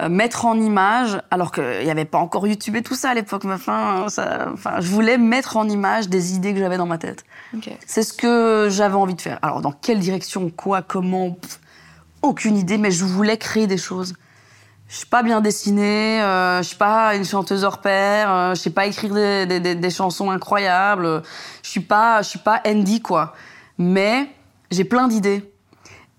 mettre 0.08 0.44
en 0.46 0.54
image, 0.60 1.20
alors 1.32 1.50
qu'il 1.50 1.64
n'y 1.82 1.90
avait 1.90 2.04
pas 2.04 2.18
encore 2.18 2.46
YouTube 2.46 2.76
et 2.76 2.82
tout 2.82 2.94
ça 2.94 3.10
à 3.10 3.14
l'époque, 3.14 3.42
mais 3.42 3.54
enfin, 3.54 4.04
ça- 4.08 4.48
enfin, 4.52 4.74
je 4.80 4.88
voulais 4.90 5.18
mettre 5.18 5.56
en 5.56 5.68
image 5.68 6.08
des 6.08 6.34
idées 6.36 6.52
que 6.54 6.60
j'avais 6.60 6.76
dans 6.76 6.86
ma 6.86 6.98
tête. 6.98 7.24
Ok. 7.56 7.68
C'est 7.84 8.04
ce 8.04 8.12
que 8.12 8.68
j'avais 8.70 8.94
envie 8.94 9.14
de 9.16 9.20
faire. 9.20 9.40
Alors, 9.42 9.60
dans 9.60 9.72
quelle 9.72 9.98
direction, 9.98 10.50
quoi, 10.50 10.82
comment, 10.82 11.32
pff, 11.32 11.58
aucune 12.22 12.56
idée, 12.56 12.78
mais 12.78 12.92
je 12.92 13.04
voulais 13.04 13.38
créer 13.38 13.66
des 13.66 13.78
choses. 13.78 14.14
Je 14.88 14.96
suis 14.96 15.06
pas 15.06 15.22
bien 15.22 15.40
dessinée, 15.42 16.22
euh, 16.22 16.58
je 16.62 16.68
suis 16.68 16.76
pas 16.76 17.14
une 17.14 17.24
chanteuse 17.24 17.62
hors 17.62 17.78
pair, 17.82 18.32
euh, 18.32 18.54
je 18.54 18.60
sais 18.60 18.70
pas 18.70 18.86
écrire 18.86 19.12
des, 19.12 19.44
des- 19.46 19.60
des- 19.60 19.74
des 19.74 19.90
chansons 19.90 20.30
incroyables, 20.30 21.04
euh, 21.04 21.20
je 21.62 21.68
suis 21.68 21.80
pas, 21.80 22.22
je 22.22 22.28
suis 22.30 22.38
pas 22.38 22.62
Andy 22.66 23.02
quoi. 23.02 23.34
Mais 23.76 24.28
j'ai 24.70 24.84
plein 24.84 25.06
d'idées 25.08 25.52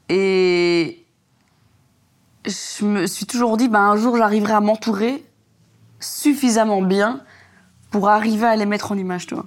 et 0.07 1.03
je 2.45 2.85
me 2.85 3.07
suis 3.07 3.25
toujours 3.25 3.57
dit, 3.57 3.67
ben 3.69 3.79
un 3.81 3.97
jour 3.97 4.15
j'arriverai 4.17 4.53
à 4.53 4.61
m'entourer 4.61 5.23
suffisamment 5.99 6.81
bien 6.83 7.21
pour 7.89 8.07
arriver 8.07 8.45
à 8.45 8.55
les 8.55 8.65
mettre 8.67 8.91
en 8.91 8.97
image, 8.97 9.25
tu 9.25 9.33
vois. 9.33 9.45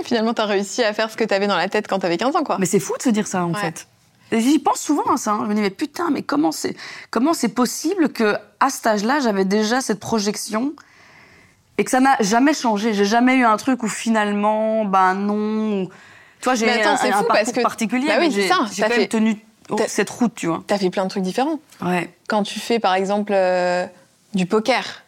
Et 0.00 0.02
finalement, 0.02 0.34
t'as 0.34 0.46
réussi 0.46 0.82
à 0.82 0.92
faire 0.92 1.10
ce 1.10 1.16
que 1.16 1.24
t'avais 1.24 1.46
dans 1.46 1.56
la 1.56 1.68
tête 1.68 1.86
quand 1.88 1.98
t'avais 2.00 2.16
15 2.16 2.34
ans, 2.36 2.42
quoi. 2.42 2.56
Mais 2.58 2.66
c'est 2.66 2.80
fou 2.80 2.94
de 2.98 3.02
se 3.02 3.08
dire 3.10 3.26
ça, 3.26 3.44
en 3.44 3.52
Ouais. 3.52 3.60
fait. 3.60 3.86
J'y 4.32 4.58
pense 4.58 4.80
souvent 4.80 5.04
à 5.12 5.16
ça. 5.16 5.32
hein. 5.32 5.40
Je 5.44 5.48
me 5.48 5.54
dis, 5.54 5.60
mais 5.60 5.70
putain, 5.70 6.10
mais 6.10 6.22
comment 6.22 6.52
c'est, 6.52 6.76
comment 7.10 7.32
c'est 7.32 7.48
possible 7.50 8.08
que 8.12 8.36
à 8.60 8.70
cet 8.70 8.86
âge-là, 8.86 9.20
j'avais 9.20 9.44
déjà 9.44 9.80
cette 9.80 10.00
projection 10.00 10.72
et 11.78 11.84
que 11.84 11.90
ça 11.90 12.00
n'a 12.00 12.16
jamais 12.20 12.54
changé? 12.54 12.92
J'ai 12.94 13.04
jamais 13.04 13.36
eu 13.36 13.44
un 13.44 13.56
truc 13.56 13.82
où 13.82 13.88
finalement, 13.88 14.84
ben 14.84 15.14
non. 15.14 15.88
vois, 16.42 16.54
j'ai 16.56 16.68
attends, 16.68 16.90
un, 16.92 16.96
c'est 16.96 17.08
un 17.12 17.18
fou 17.18 17.24
parcours 17.24 17.34
parce 17.34 17.52
que- 17.52 17.60
particulier. 17.62 18.08
Bah 18.08 18.16
oui, 18.18 18.30
j'ai, 18.32 18.48
ça, 18.48 18.56
J'ai 18.72 18.82
t'as 18.82 18.88
quand 18.88 18.94
même 18.94 19.02
fait- 19.02 19.08
tenu 19.08 19.38
oh, 19.70 19.76
t'as- 19.76 19.86
cette 19.88 20.10
route, 20.10 20.34
tu 20.34 20.46
vois. 20.48 20.64
T'as 20.66 20.78
fait 20.78 20.90
plein 20.90 21.04
de 21.04 21.10
trucs 21.10 21.22
différents. 21.22 21.60
Ouais. 21.82 22.12
Quand 22.28 22.42
tu 22.42 22.58
fais, 22.58 22.78
par 22.80 22.94
exemple, 22.94 23.32
euh, 23.32 23.86
du 24.34 24.46
poker, 24.46 25.02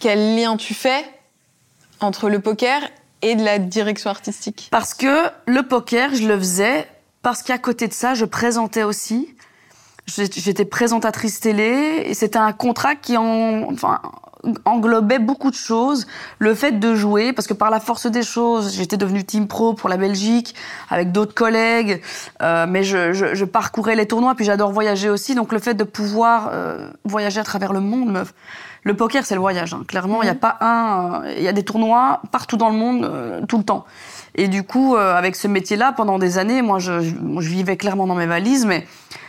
quel 0.00 0.36
lien 0.36 0.56
tu 0.56 0.72
fais 0.72 1.04
entre 2.00 2.30
le 2.30 2.38
poker 2.40 2.80
et 3.22 3.34
de 3.34 3.44
la 3.44 3.58
direction 3.58 4.08
artistique? 4.10 4.68
Parce 4.70 4.94
que 4.94 5.26
le 5.46 5.62
poker, 5.64 6.14
je 6.14 6.26
le 6.28 6.38
faisais 6.38 6.86
parce 7.24 7.42
qu'à 7.42 7.58
côté 7.58 7.88
de 7.88 7.92
ça, 7.92 8.14
je 8.14 8.24
présentais 8.24 8.84
aussi. 8.84 9.34
J'étais 10.06 10.66
présentatrice 10.66 11.40
télé 11.40 12.04
et 12.06 12.12
c'était 12.14 12.38
un 12.38 12.52
contrat 12.52 12.94
qui 12.94 13.16
en, 13.16 13.62
enfin, 13.72 14.00
englobait 14.66 15.18
beaucoup 15.18 15.50
de 15.50 15.56
choses. 15.56 16.06
Le 16.38 16.54
fait 16.54 16.72
de 16.72 16.94
jouer, 16.94 17.32
parce 17.32 17.48
que 17.48 17.54
par 17.54 17.70
la 17.70 17.80
force 17.80 18.06
des 18.06 18.22
choses, 18.22 18.74
j'étais 18.74 18.98
devenue 18.98 19.24
team 19.24 19.48
pro 19.48 19.72
pour 19.72 19.88
la 19.88 19.96
Belgique 19.96 20.54
avec 20.90 21.10
d'autres 21.10 21.32
collègues, 21.34 22.02
euh, 22.42 22.66
mais 22.68 22.84
je, 22.84 23.14
je- 23.14 23.34
je 23.34 23.44
parcourais 23.46 23.94
les 23.96 24.06
tournois, 24.06 24.34
puis 24.34 24.44
j'adore 24.44 24.72
voyager 24.72 25.08
aussi. 25.08 25.34
Donc 25.34 25.52
le 25.52 25.58
fait 25.58 25.72
de 25.72 25.84
pouvoir 25.84 26.50
euh, 26.52 26.90
voyager 27.06 27.40
à 27.40 27.44
travers 27.44 27.72
le 27.72 27.80
monde, 27.80 28.12
meuf. 28.12 28.34
Le 28.82 28.94
poker, 28.94 29.24
c'est 29.24 29.34
le 29.34 29.40
voyage. 29.40 29.72
hein. 29.72 29.84
Clairement, 29.88 30.20
il 30.22 30.26
n'y 30.26 30.30
a 30.30 30.34
pas 30.34 30.58
un. 30.60 31.22
euh, 31.24 31.34
Il 31.38 31.42
y 31.42 31.48
a 31.48 31.54
des 31.54 31.62
tournois 31.62 32.20
partout 32.30 32.58
dans 32.58 32.68
le 32.68 32.76
monde, 32.76 33.04
euh, 33.06 33.40
tout 33.48 33.56
le 33.56 33.64
temps. 33.64 33.86
Et 34.36 34.48
du 34.48 34.62
coup, 34.64 34.96
euh, 34.96 35.14
avec 35.14 35.36
ce 35.36 35.46
métier-là, 35.48 35.92
pendant 35.92 36.18
des 36.18 36.38
années, 36.38 36.60
moi, 36.62 36.78
je, 36.78 37.00
je, 37.00 37.14
moi, 37.14 37.40
je 37.42 37.48
vivais 37.48 37.76
clairement 37.76 38.06
dans 38.06 38.16
mes 38.16 38.26
valises, 38.26 38.66
mais 38.66 38.86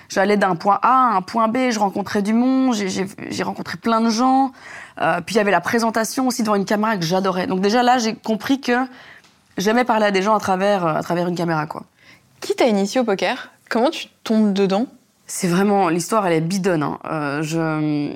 j'allais 0.09 0.37
d'un 0.37 0.55
point 0.55 0.79
A 0.81 1.11
à 1.11 1.15
un 1.15 1.21
point 1.21 1.47
B, 1.47 1.69
je 1.69 1.77
rencontrais 1.79 2.21
du 2.23 2.33
monde, 2.33 2.73
j'ai- 2.75 3.43
rencontré 3.43 3.77
plein 3.77 4.01
de 4.01 4.09
gens. 4.09 4.51
Euh, 5.01 5.21
puis 5.25 5.35
il 5.35 5.37
y 5.37 5.41
avait 5.41 5.51
la 5.51 5.61
présentation 5.61 6.27
aussi 6.27 6.41
devant 6.41 6.55
une 6.55 6.65
caméra 6.65 6.97
que 6.97 7.03
j'adorais. 7.05 7.45
Donc 7.47 7.61
déjà 7.61 7.83
là, 7.83 7.97
j'ai 7.99 8.15
compris 8.15 8.61
que 8.61 8.73
j'aimais 9.57 9.83
parler 9.83 10.05
à 10.07 10.11
des 10.11 10.21
gens 10.23 10.33
à 10.35 10.39
travers, 10.39 10.85
euh, 10.85 10.95
à 10.95 11.03
travers 11.03 11.27
une 11.27 11.35
caméra, 11.35 11.67
quoi. 11.67 11.83
Qui 12.41 12.55
t'a 12.55 12.65
initié 12.65 13.01
au 13.01 13.03
poker? 13.03 13.51
Comment 13.69 13.89
tu 13.89 14.07
tombes 14.23 14.53
dedans? 14.53 14.87
C'est 15.27 15.47
vraiment 15.47 15.89
l'histoire, 15.89 16.25
elle 16.27 16.33
est 16.33 16.41
bidonne. 16.41 16.83
hein. 16.83 16.99
Euh, 17.11 17.41
je, 17.43 18.13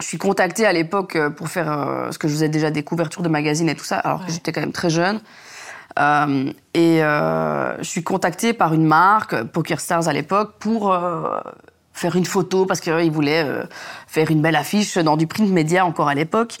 je 0.00 0.06
suis 0.06 0.18
contactée 0.18 0.66
à 0.66 0.72
l'époque 0.72 1.18
pour 1.36 1.48
faire 1.48 1.70
euh, 1.72 2.10
ce 2.12 2.18
que 2.18 2.28
je 2.28 2.32
faisais 2.34 2.48
déjà 2.48 2.70
des 2.70 2.82
couvertures 2.82 3.22
de 3.22 3.28
magazines 3.28 3.68
et 3.68 3.74
tout 3.74 3.84
ça, 3.84 3.98
alors 3.98 4.24
que 4.26 4.32
j'étais 4.32 4.52
quand 4.52 4.60
même 4.60 4.72
très 4.72 4.90
jeune. 4.90 5.20
Euh, 5.98 6.52
et 6.74 7.02
euh, 7.02 7.76
je 7.78 7.84
suis 7.88 8.02
contactée 8.02 8.52
par 8.52 8.74
une 8.74 8.84
marque, 8.84 9.42
Poker 9.44 9.80
Stars 9.80 10.08
à 10.08 10.12
l'époque, 10.12 10.54
pour 10.58 10.92
euh, 10.92 11.38
faire 11.92 12.16
une 12.16 12.26
photo 12.26 12.66
parce 12.66 12.80
qu'il 12.80 13.10
voulait 13.10 13.42
euh, 13.44 13.64
faire 14.06 14.30
une 14.30 14.42
belle 14.42 14.56
affiche 14.56 14.98
dans 14.98 15.16
du 15.16 15.26
print 15.26 15.50
média 15.50 15.86
encore 15.86 16.08
à 16.08 16.14
l'époque 16.14 16.56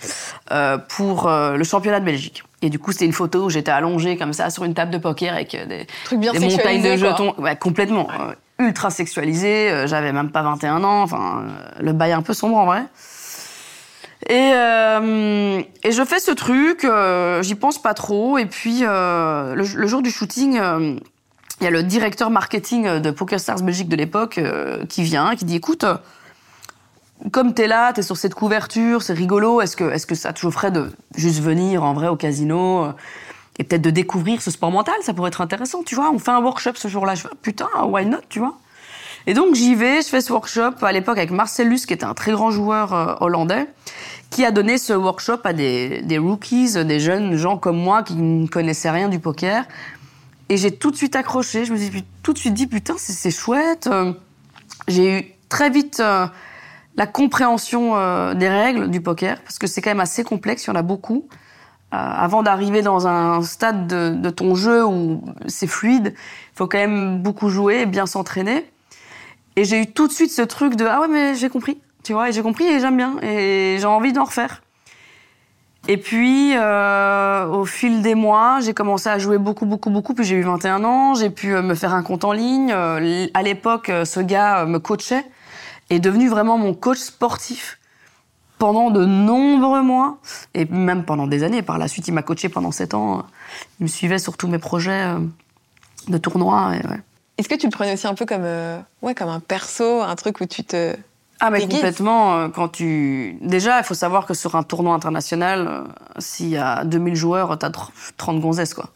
euh, 0.52 0.78
pour 0.78 1.28
euh, 1.28 1.56
le 1.56 1.64
championnat 1.64 2.00
de 2.00 2.04
Belgique. 2.06 2.42
Et 2.62 2.70
du 2.70 2.78
coup, 2.78 2.92
c'était 2.92 3.04
une 3.04 3.12
photo 3.12 3.44
où 3.44 3.50
j'étais 3.50 3.70
allongée 3.70 4.16
comme 4.16 4.32
ça 4.32 4.48
sur 4.48 4.64
une 4.64 4.72
table 4.72 4.90
de 4.90 4.98
poker 4.98 5.34
avec 5.34 5.50
des, 5.68 5.86
bien 6.16 6.32
des 6.32 6.38
montagnes 6.40 6.82
de 6.82 6.96
jetons. 6.96 7.34
Ouais, 7.36 7.54
complètement. 7.56 8.08
euh, 8.18 8.32
ultra 8.58 8.88
sexualisé. 8.88 9.70
euh, 9.70 9.86
J'avais 9.86 10.12
même 10.12 10.30
pas 10.30 10.42
21 10.42 10.82
ans. 10.82 11.02
Enfin, 11.02 11.42
euh, 11.44 11.82
le 11.82 11.92
bail 11.92 12.12
un 12.12 12.22
peu 12.22 12.32
sombre 12.32 12.56
en 12.56 12.64
vrai. 12.64 12.82
Et, 14.28 14.52
euh, 14.54 15.62
et 15.84 15.92
je 15.92 16.04
fais 16.04 16.18
ce 16.18 16.32
truc, 16.32 16.84
euh, 16.84 17.42
j'y 17.42 17.54
pense 17.54 17.80
pas 17.80 17.94
trop. 17.94 18.38
Et 18.38 18.46
puis, 18.46 18.80
euh, 18.82 19.54
le, 19.54 19.86
jour 19.86 20.02
du 20.02 20.10
shooting, 20.10 20.54
il 20.54 21.64
y 21.64 21.66
a 21.66 21.70
le 21.70 21.82
directeur 21.84 22.30
marketing 22.30 22.98
de 22.98 23.10
PokerStars 23.10 23.62
Belgique 23.62 23.88
de 23.88 23.96
l'époque 23.96 24.40
qui 24.88 25.02
vient, 25.04 25.36
qui 25.36 25.44
dit 25.44 25.56
Écoute, 25.56 25.84
comme 27.30 27.54
t'es 27.54 27.68
là, 27.68 27.92
t'es 27.92 28.02
sur 28.02 28.16
cette 28.16 28.34
couverture, 28.34 29.02
c'est 29.02 29.12
rigolo, 29.12 29.60
est-ce 29.60 29.76
que, 29.76 30.14
ça 30.16 30.32
te 30.32 30.40
chaufferait 30.40 30.72
de 30.72 30.90
juste 31.14 31.40
venir 31.40 31.84
en 31.84 31.94
vrai 31.94 32.08
au 32.08 32.16
casino 32.16 32.88
et 33.58 33.64
peut-être 33.64 33.82
de 33.82 33.90
découvrir 33.90 34.42
ce 34.42 34.50
sport 34.50 34.72
mental? 34.72 34.96
Ça 35.02 35.14
pourrait 35.14 35.28
être 35.28 35.40
intéressant, 35.40 35.84
tu 35.84 35.94
vois. 35.94 36.10
On 36.10 36.18
fait 36.18 36.32
un 36.32 36.40
workshop 36.40 36.72
ce 36.74 36.88
jour-là. 36.88 37.14
Je 37.14 37.22
fais 37.22 37.28
Putain, 37.42 37.68
why 37.84 38.04
not, 38.04 38.18
tu 38.28 38.40
vois? 38.40 38.58
Et 39.28 39.34
donc 39.34 39.54
j'y 39.54 39.74
vais, 39.74 40.02
je 40.02 40.08
fais 40.08 40.20
ce 40.20 40.32
workshop 40.32 40.74
à 40.82 40.92
l'époque 40.92 41.18
avec 41.18 41.30
Marcellus, 41.30 41.80
qui 41.86 41.92
était 41.92 42.04
un 42.04 42.14
très 42.14 42.32
grand 42.32 42.50
joueur 42.50 43.18
hollandais, 43.20 43.66
qui 44.30 44.44
a 44.44 44.50
donné 44.50 44.78
ce 44.78 44.92
workshop 44.92 45.40
à 45.44 45.52
des, 45.52 46.18
rookies, 46.18 46.84
des 46.84 47.00
jeunes 47.00 47.36
gens 47.36 47.56
comme 47.56 47.78
moi 47.78 48.02
qui 48.02 48.14
ne 48.14 48.46
connaissaient 48.46 48.90
rien 48.90 49.08
du 49.08 49.18
poker. 49.18 49.64
Et 50.48 50.56
j'ai 50.56 50.70
tout 50.70 50.90
de 50.90 50.96
suite 50.96 51.16
accroché, 51.16 51.64
je 51.64 51.72
me 51.72 51.78
suis 51.78 52.04
tout 52.22 52.32
de 52.32 52.38
suite 52.38 52.54
dit 52.54 52.66
putain 52.66 52.94
c'est 52.98 53.30
chouette. 53.30 53.88
Euh, 53.88 54.12
J'ai 54.88 55.18
eu 55.18 55.24
très 55.48 55.70
vite 55.70 56.00
euh, 56.00 56.26
la 56.96 57.06
compréhension 57.06 57.96
euh, 57.96 58.34
des 58.34 58.48
règles 58.48 58.90
du 58.90 59.00
poker, 59.00 59.40
parce 59.42 59.58
que 59.58 59.66
c'est 59.66 59.80
quand 59.80 59.90
même 59.90 60.00
assez 60.00 60.22
complexe, 60.22 60.64
il 60.64 60.68
y 60.68 60.70
en 60.70 60.76
a 60.76 60.82
beaucoup. 60.82 61.28
Avant 61.92 62.42
d'arriver 62.42 62.82
dans 62.82 63.06
un 63.06 63.42
stade 63.42 63.86
de, 63.86 64.10
de 64.10 64.28
ton 64.28 64.54
jeu 64.54 64.84
où 64.84 65.22
c'est 65.46 65.68
fluide, 65.68 66.14
il 66.16 66.56
faut 66.56 66.66
quand 66.66 66.78
même 66.78 67.22
beaucoup 67.22 67.48
jouer, 67.48 67.86
bien 67.86 68.06
s'entraîner. 68.06 68.70
Et 69.54 69.64
j'ai 69.64 69.80
eu 69.80 69.86
tout 69.86 70.06
de 70.06 70.12
suite 70.12 70.30
ce 70.30 70.42
truc 70.42 70.76
de 70.76 70.84
ah 70.84 71.00
ouais 71.00 71.08
mais 71.08 71.34
j'ai 71.36 71.48
compris, 71.48 71.80
tu 72.06 72.12
vois, 72.12 72.28
et 72.28 72.32
j'ai 72.32 72.42
compris 72.42 72.64
et 72.64 72.78
j'aime 72.78 72.96
bien 72.96 73.16
et 73.20 73.78
j'ai 73.80 73.86
envie 73.86 74.12
d'en 74.12 74.24
refaire. 74.24 74.62
Et 75.88 75.96
puis 75.96 76.52
euh, 76.54 77.46
au 77.48 77.64
fil 77.64 78.00
des 78.00 78.14
mois, 78.14 78.60
j'ai 78.60 78.74
commencé 78.74 79.08
à 79.08 79.18
jouer 79.18 79.38
beaucoup 79.38 79.66
beaucoup 79.66 79.90
beaucoup. 79.90 80.14
Puis 80.14 80.24
j'ai 80.24 80.36
eu 80.36 80.42
21 80.42 80.84
ans, 80.84 81.14
j'ai 81.14 81.30
pu 81.30 81.52
euh, 81.52 81.62
me 81.62 81.74
faire 81.74 81.92
un 81.94 82.04
compte 82.04 82.22
en 82.22 82.30
ligne. 82.30 82.70
Euh, 82.72 83.26
à 83.34 83.42
l'époque, 83.42 83.90
ce 84.04 84.20
gars 84.20 84.66
me 84.66 84.78
coachait 84.78 85.24
est 85.90 85.98
devenu 85.98 86.28
vraiment 86.28 86.58
mon 86.58 86.74
coach 86.74 86.98
sportif 86.98 87.80
pendant 88.58 88.90
de 88.90 89.04
nombreux 89.04 89.82
mois 89.82 90.18
et 90.54 90.64
même 90.66 91.04
pendant 91.04 91.26
des 91.26 91.42
années. 91.42 91.62
Par 91.62 91.76
la 91.76 91.88
suite, 91.88 92.06
il 92.06 92.14
m'a 92.14 92.22
coaché 92.22 92.48
pendant 92.48 92.70
7 92.70 92.94
ans. 92.94 93.26
Il 93.80 93.84
me 93.84 93.88
suivait 93.88 94.20
sur 94.20 94.36
tous 94.36 94.46
mes 94.46 94.58
projets 94.58 95.12
de 96.06 96.16
ouais. 96.16 97.00
Est-ce 97.36 97.48
que 97.48 97.56
tu 97.56 97.66
le 97.66 97.72
prenais 97.72 97.94
aussi 97.94 98.06
un 98.06 98.14
peu 98.14 98.26
comme, 98.26 98.46
ouais, 99.02 99.14
comme 99.16 99.28
un 99.28 99.40
perso, 99.40 100.02
un 100.02 100.14
truc 100.14 100.40
où 100.40 100.46
tu 100.46 100.62
te. 100.62 100.96
Ah 101.40 101.50
mais 101.50 101.60
complètement, 101.68 102.36
euh, 102.38 102.48
quand 102.48 102.68
tu... 102.68 103.36
Déjà, 103.42 103.78
il 103.78 103.84
faut 103.84 103.94
savoir 103.94 104.24
que 104.26 104.32
sur 104.34 104.54
un 104.56 104.62
tournoi 104.62 104.94
international, 104.94 105.66
euh, 105.68 105.82
s'il 106.18 106.48
y 106.48 106.56
a 106.56 106.84
2000 106.84 107.14
joueurs, 107.14 107.58
t'as 107.58 107.68
tr- 107.68 107.90
30 108.16 108.40
gonzesses, 108.40 108.72
quoi. 108.74 108.88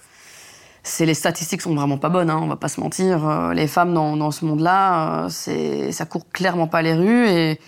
C'est, 0.82 1.04
les 1.04 1.12
statistiques 1.14 1.60
sont 1.60 1.74
vraiment 1.74 1.98
pas 1.98 2.08
bonnes, 2.08 2.30
hein, 2.30 2.40
on 2.42 2.46
va 2.46 2.56
pas 2.56 2.68
se 2.68 2.80
mentir. 2.80 3.28
Euh, 3.28 3.52
Les 3.52 3.66
femmes 3.66 3.92
dans, 3.92 4.16
dans 4.16 4.30
ce 4.30 4.46
monde-là, 4.46 5.26
c'est, 5.28 5.92
ça 5.92 6.06
court 6.06 6.26
clairement 6.32 6.66
pas 6.66 6.80
les 6.80 6.94
rues. 6.94 7.28
Et, 7.28 7.60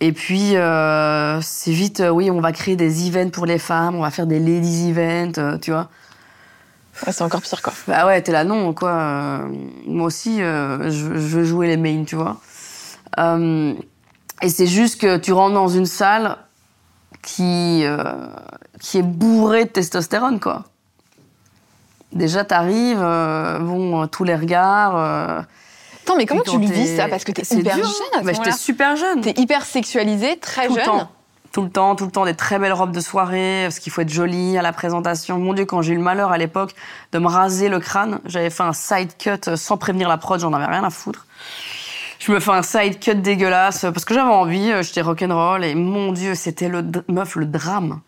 et 0.00 0.12
puis, 0.12 0.56
euh, 0.56 1.40
c'est 1.40 1.72
vite, 1.72 2.02
oui, 2.12 2.30
on 2.30 2.40
va 2.42 2.52
créer 2.52 2.76
des 2.76 3.08
events 3.08 3.30
pour 3.30 3.46
les 3.46 3.58
femmes, 3.58 3.94
on 3.94 4.02
va 4.02 4.10
faire 4.10 4.26
des 4.26 4.38
ladies 4.40 4.90
events, 4.90 5.58
tu 5.62 5.70
vois. 5.70 5.88
Ouais, 7.06 7.12
c'est 7.12 7.22
encore 7.24 7.40
pire, 7.40 7.62
quoi. 7.62 7.72
Bah 7.88 8.06
ouais, 8.06 8.20
t'es 8.22 8.32
là, 8.32 8.44
non, 8.44 8.74
quoi. 8.74 9.40
Moi 9.86 10.06
aussi, 10.06 10.42
euh, 10.42 10.90
je, 10.90 11.14
je 11.14 11.36
veux 11.36 11.44
jouer 11.44 11.68
les 11.68 11.76
mains, 11.78 12.04
tu 12.04 12.16
vois. 12.16 12.36
Euh, 13.18 13.74
et 14.42 14.48
c'est 14.48 14.66
juste 14.66 15.00
que 15.00 15.16
tu 15.16 15.32
rentres 15.32 15.54
dans 15.54 15.68
une 15.68 15.86
salle 15.86 16.36
qui, 17.22 17.84
euh, 17.84 18.04
qui 18.80 18.98
est 18.98 19.02
bourrée 19.02 19.64
de 19.64 19.70
testostérone, 19.70 20.40
quoi. 20.40 20.64
Déjà, 22.12 22.44
t'arrives, 22.44 23.00
euh, 23.00 23.58
bon, 23.58 24.02
euh, 24.02 24.06
tous 24.06 24.24
les 24.24 24.36
regards. 24.36 24.96
Attends, 26.02 26.16
mais 26.16 26.26
comment 26.26 26.42
tu 26.42 26.58
le 26.58 26.66
vis 26.66 26.96
ça 26.96 27.08
Parce 27.08 27.24
que 27.24 27.32
t'es 27.32 27.42
hyper 27.56 27.76
dur. 27.76 27.84
jeune 27.84 27.92
à 28.14 28.20
ce 28.20 28.24
Bah, 28.26 28.32
J'étais 28.34 28.52
super 28.56 28.96
jeune. 28.96 29.20
T'es 29.22 29.34
hyper 29.40 29.64
sexualisé, 29.64 30.36
très 30.38 30.66
tout 30.66 30.74
le 30.74 30.80
jeune. 30.80 30.86
temps. 30.86 31.08
Tout 31.50 31.62
le 31.62 31.70
temps, 31.70 31.94
tout 31.94 32.04
le 32.04 32.10
temps, 32.10 32.24
des 32.24 32.34
très 32.34 32.58
belles 32.58 32.72
robes 32.72 32.90
de 32.90 33.00
soirée, 33.00 33.60
parce 33.62 33.78
qu'il 33.78 33.92
faut 33.92 34.00
être 34.00 34.12
jolie 34.12 34.58
à 34.58 34.62
la 34.62 34.72
présentation. 34.72 35.38
Mon 35.38 35.54
Dieu, 35.54 35.64
quand 35.64 35.82
j'ai 35.82 35.92
eu 35.92 35.96
le 35.96 36.02
malheur 36.02 36.32
à 36.32 36.38
l'époque 36.38 36.74
de 37.12 37.18
me 37.20 37.28
raser 37.28 37.68
le 37.68 37.78
crâne, 37.78 38.18
j'avais 38.24 38.50
fait 38.50 38.64
un 38.64 38.72
side 38.72 39.16
cut 39.16 39.54
sans 39.54 39.76
prévenir 39.76 40.08
la 40.08 40.18
prod, 40.18 40.40
j'en 40.40 40.52
avais 40.52 40.66
rien 40.66 40.82
à 40.82 40.90
foutre. 40.90 41.26
Je 42.26 42.32
me 42.32 42.40
fais 42.40 42.52
un 42.52 42.62
side 42.62 43.00
cut 43.00 43.16
dégueulasse, 43.16 43.84
euh, 43.84 43.90
parce 43.90 44.06
que 44.06 44.14
j'avais 44.14 44.32
envie, 44.32 44.72
euh, 44.72 44.82
j'étais 44.82 45.02
rock'n'roll, 45.02 45.62
et 45.62 45.74
mon 45.74 46.10
Dieu, 46.10 46.34
c'était 46.34 46.68
le 46.70 46.82
meuf, 47.06 47.36
le 47.36 47.44
drame. 47.44 48.00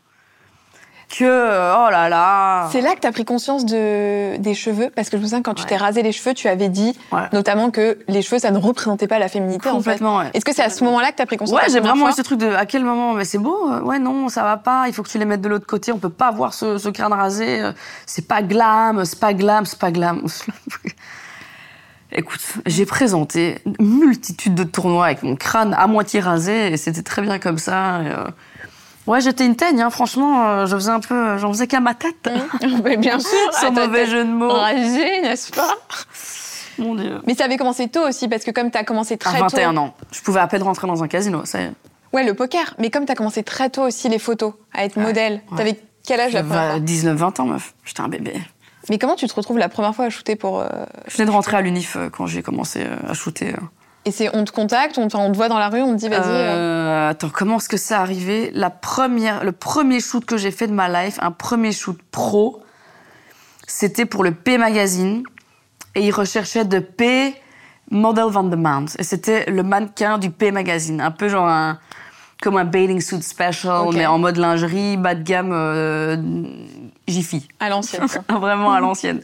Que, 1.11 1.25
euh, 1.25 1.75
oh 1.77 1.91
là 1.91 2.09
là. 2.09 2.67
C'est 2.73 2.81
là 2.81 2.95
que 2.95 3.01
t'as 3.01 3.13
pris 3.13 3.27
conscience 3.27 3.67
de... 3.67 4.39
des 4.39 4.55
cheveux, 4.55 4.89
parce 4.97 5.11
que 5.11 5.19
je 5.19 5.23
me 5.23 5.27
souviens 5.27 5.43
quand 5.43 5.53
tu 5.53 5.67
t'es 5.67 5.77
rasé 5.77 6.03
les 6.03 6.13
cheveux, 6.13 6.33
tu 6.33 6.49
avais 6.49 6.71
dit 6.71 6.99
Ouais. 7.13 7.29
notamment 7.35 7.71
que 7.71 7.99
les 8.09 8.23
cheveux, 8.23 8.39
ça 8.39 8.51
ne 8.51 8.59
représentait 8.59 9.07
pas 9.07 9.19
la 9.19 9.29
féminité 9.29 9.69
en 9.69 9.73
fait. 9.73 9.77
Complètement, 9.77 10.17
ouais. 10.17 10.31
Est-ce 10.33 10.47
que 10.47 10.55
c'est 10.55 10.65
à 10.65 10.71
ce 10.71 10.83
moment-là 10.85 11.13
que 11.13 11.17
t'as 11.17 11.27
pris 11.27 11.37
conscience 11.37 11.61
Ouais, 11.61 11.69
j'ai 11.71 11.81
vraiment 11.81 12.09
eu 12.09 12.13
ce 12.13 12.23
truc 12.23 12.39
de 12.39 12.49
à 12.49 12.65
quel 12.65 12.85
moment 12.85 13.13
mais 13.13 13.27
c'est 13.27 13.39
beau 13.39 13.71
ouais 13.83 13.99
non 13.99 14.31
ça 14.31 14.43
va 14.43 14.57
pas 14.57 14.85
il 14.89 14.95
faut 14.95 15.03
que 15.03 15.11
tu 15.11 15.19
les 15.19 15.27
mettes 15.27 15.43
de 15.43 15.49
l'autre 15.49 15.67
côté 15.67 15.93
on 15.93 15.99
peut 15.99 16.09
pas 16.09 16.29
avoir 16.29 16.55
ce, 16.55 16.79
ce 16.79 16.89
crâne 16.89 17.13
rasé 17.13 17.71
c'est 18.07 18.27
pas 18.27 18.43
glam 18.43 19.05
c'est 19.05 19.21
pas 19.21 19.33
glam 19.33 19.65
c'est 19.65 19.79
pas 19.79 19.91
glam 19.91 20.23
écoute 22.13 22.41
j'ai 22.67 22.87
présenté 22.87 23.59
une 23.79 23.99
multitude 23.99 24.55
de 24.55 24.65
tournois 24.65 25.07
avec 25.07 25.23
mon 25.23 25.37
crâne 25.37 25.75
à 25.75 25.87
moitié 25.87 26.21
rasé 26.21 26.73
et 26.73 26.77
c'était 26.77 27.03
très 27.03 27.23
bien 27.23 27.39
comme 27.39 27.59
ça 27.59 28.03
et, 28.03 28.07
euh, 28.09 28.25
ouais 29.07 29.21
j'étais 29.21 29.45
une 29.47 29.57
teigne 29.57 29.83
hein, 29.83 29.91
franchement 29.91 30.47
euh, 30.49 30.67
je 30.67 30.75
faisais 30.77 30.91
un 30.91 31.01
peu 31.01 31.37
j'en 31.39 31.53
faisais 31.53 31.67
qu'à 31.67 31.81
ma 31.81 31.95
tête 31.95 32.29
Mais 32.85 32.97
bien 32.97 33.19
sûr, 33.19 33.53
sans 33.53 33.69
à 33.69 33.71
mauvais 33.71 34.07
jeu 34.07 34.25
de 34.25 34.31
mots 34.31 34.53
rasée, 34.53 35.21
n'est-ce 35.23 35.51
pas? 35.53 35.75
Mon 36.79 36.95
dieu 36.95 37.21
Mais 37.27 37.35
ça 37.35 37.45
avait 37.45 37.57
commencé 37.57 37.89
tôt 37.89 38.07
aussi, 38.07 38.29
parce 38.29 38.45
que 38.45 38.51
comme 38.51 38.71
t'as 38.71 38.85
commencé 38.85 39.15
à 39.15 39.19
très 39.19 39.39
21 39.39 39.73
tôt. 39.75 39.81
ans 39.81 39.95
je 40.13 40.21
pouvais 40.21 40.41
à 40.41 40.47
peine 40.47 40.63
rentrer 40.63 40.87
dans 40.87 41.03
un 41.03 41.09
casino 41.09 41.45
ça 41.45 41.61
y 41.61 41.65
est. 41.65 41.73
Ouais, 42.13 42.25
le 42.25 42.35
poker. 42.35 42.75
Mais 42.79 42.89
comme 42.91 43.05
t'as 43.05 43.15
commencé 43.15 43.43
très 43.43 43.69
tôt 43.69 43.83
aussi 43.83 44.09
les 44.09 44.19
photos, 44.19 44.55
à 44.73 44.85
être 44.85 44.97
modèle. 44.97 45.43
ouais. 45.51 45.57
T'avais 45.59 45.81
quel 46.07 46.21
âge 46.21 46.33
la 46.33 46.43
première 46.45 46.71
fois? 46.73 46.81
19-20 46.81 47.41
ans 47.41 47.47
meuf 47.47 47.75
j'étais 47.85 48.01
un 48.01 48.09
bébé 48.09 48.35
Mais 48.91 48.99
comment 48.99 49.17
tu 49.17 49.27
te 49.27 49.35
retrouves 49.35 49.59
la 49.59 49.69
première 49.69 49.95
fois 49.95 50.07
à 50.07 50.11
shooter 50.11 50.37
pour. 50.37 50.61
euh, 50.61 50.67
Je 51.09 51.17
venais 51.17 51.27
de 51.27 51.31
rentrer 51.33 51.57
à 51.57 51.61
l'UNIF 51.61 51.97
euh, 51.97 52.09
quand 52.11 52.27
j'ai 52.27 52.43
commencé 52.43 52.85
euh, 52.85 52.97
à 53.11 53.15
shooter. 53.15 53.55
Et 54.05 54.13
c'est 54.13 54.31
on 54.37 54.45
te 54.45 54.53
contacte, 54.53 54.99
on, 54.99 55.09
te 55.09 55.37
voit 55.37 55.49
dans 55.49 55.59
la 55.59 55.69
rue, 55.69 55.83
on 55.83 55.93
te 55.95 55.99
dit 55.99 56.09
vas-y. 56.09 56.21
euh, 56.25 57.11
attends, 57.11 57.29
comment 57.29 57.57
est-ce 57.57 57.69
que 57.69 57.77
c'est 57.77 57.95
arrivé? 57.95 58.53
La 58.55 58.71
première, 58.71 59.43
le 59.43 59.51
premier 59.51 59.99
shoot 60.01 60.25
que 60.25 60.37
j'ai 60.37 60.53
fait 60.53 60.69
de 60.69 60.73
ma 60.73 60.89
life, 60.89 61.19
un 61.21 61.33
premier 61.33 61.73
shoot 61.73 61.99
pro, 62.13 62.63
c'était 63.67 64.07
pour 64.07 64.23
le 64.23 64.33
P 64.33 64.59
Magazine. 64.59 65.23
Et 65.97 66.03
ils 66.07 66.13
recherchaient 66.13 66.67
de 66.67 66.79
P 66.79 67.35
Model 67.91 68.27
Van 68.27 68.45
de 68.45 68.55
Mount. 68.55 68.87
Et 68.99 69.03
c'était 69.03 69.51
le 69.51 69.63
mannequin 69.63 70.19
du 70.19 70.31
P 70.31 70.53
Magazine. 70.53 71.01
Un 71.01 71.11
peu 71.11 71.29
genre 71.29 71.49
un, 71.49 71.79
comme 72.47 72.59
un 72.59 72.65
bathing 72.65 73.01
suit 73.01 73.23
special, 73.23 73.89
mais 73.93 74.07
en 74.07 74.19
mode 74.19 74.37
lingerie, 74.37 74.97
bas 74.97 75.15
de 75.15 75.23
gamme, 75.23 75.51
euh, 75.53 76.17
Jiffy. 77.09 77.49
à 77.59 77.69
l'ancienne. 77.69 78.07
Vraiment 78.29 78.73
à 78.73 78.81
l'ancienne. 78.81 79.21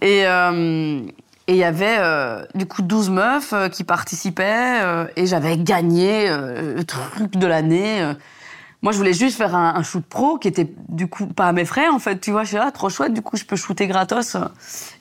Et 0.00 0.26
euh, 0.26 1.02
et 1.50 1.54
il 1.54 1.58
y 1.58 1.64
avait 1.64 1.96
euh, 1.98 2.44
du 2.54 2.64
coup 2.64 2.80
12 2.80 3.10
meufs 3.10 3.52
euh, 3.52 3.68
qui 3.68 3.82
participaient 3.82 4.78
euh, 4.84 5.06
et 5.16 5.26
j'avais 5.26 5.58
gagné 5.58 6.28
le 6.28 6.84
truc 6.84 7.32
de 7.32 7.46
l'année. 7.48 8.08
Moi, 8.82 8.92
je 8.92 8.98
voulais 8.98 9.12
juste 9.12 9.36
faire 9.36 9.56
un, 9.56 9.74
un 9.74 9.82
shoot 9.82 10.04
pro 10.04 10.38
qui 10.38 10.46
était 10.46 10.72
du 10.88 11.08
coup 11.08 11.26
pas 11.26 11.48
à 11.48 11.52
mes 11.52 11.64
frais 11.64 11.88
en 11.88 11.98
fait. 11.98 12.20
Tu 12.20 12.30
vois, 12.30 12.44
je 12.44 12.50
suis 12.50 12.56
là, 12.56 12.70
trop 12.70 12.88
chouette. 12.88 13.12
Du 13.12 13.20
coup, 13.20 13.36
je 13.36 13.44
peux 13.44 13.56
shooter 13.56 13.88
gratos. 13.88 14.36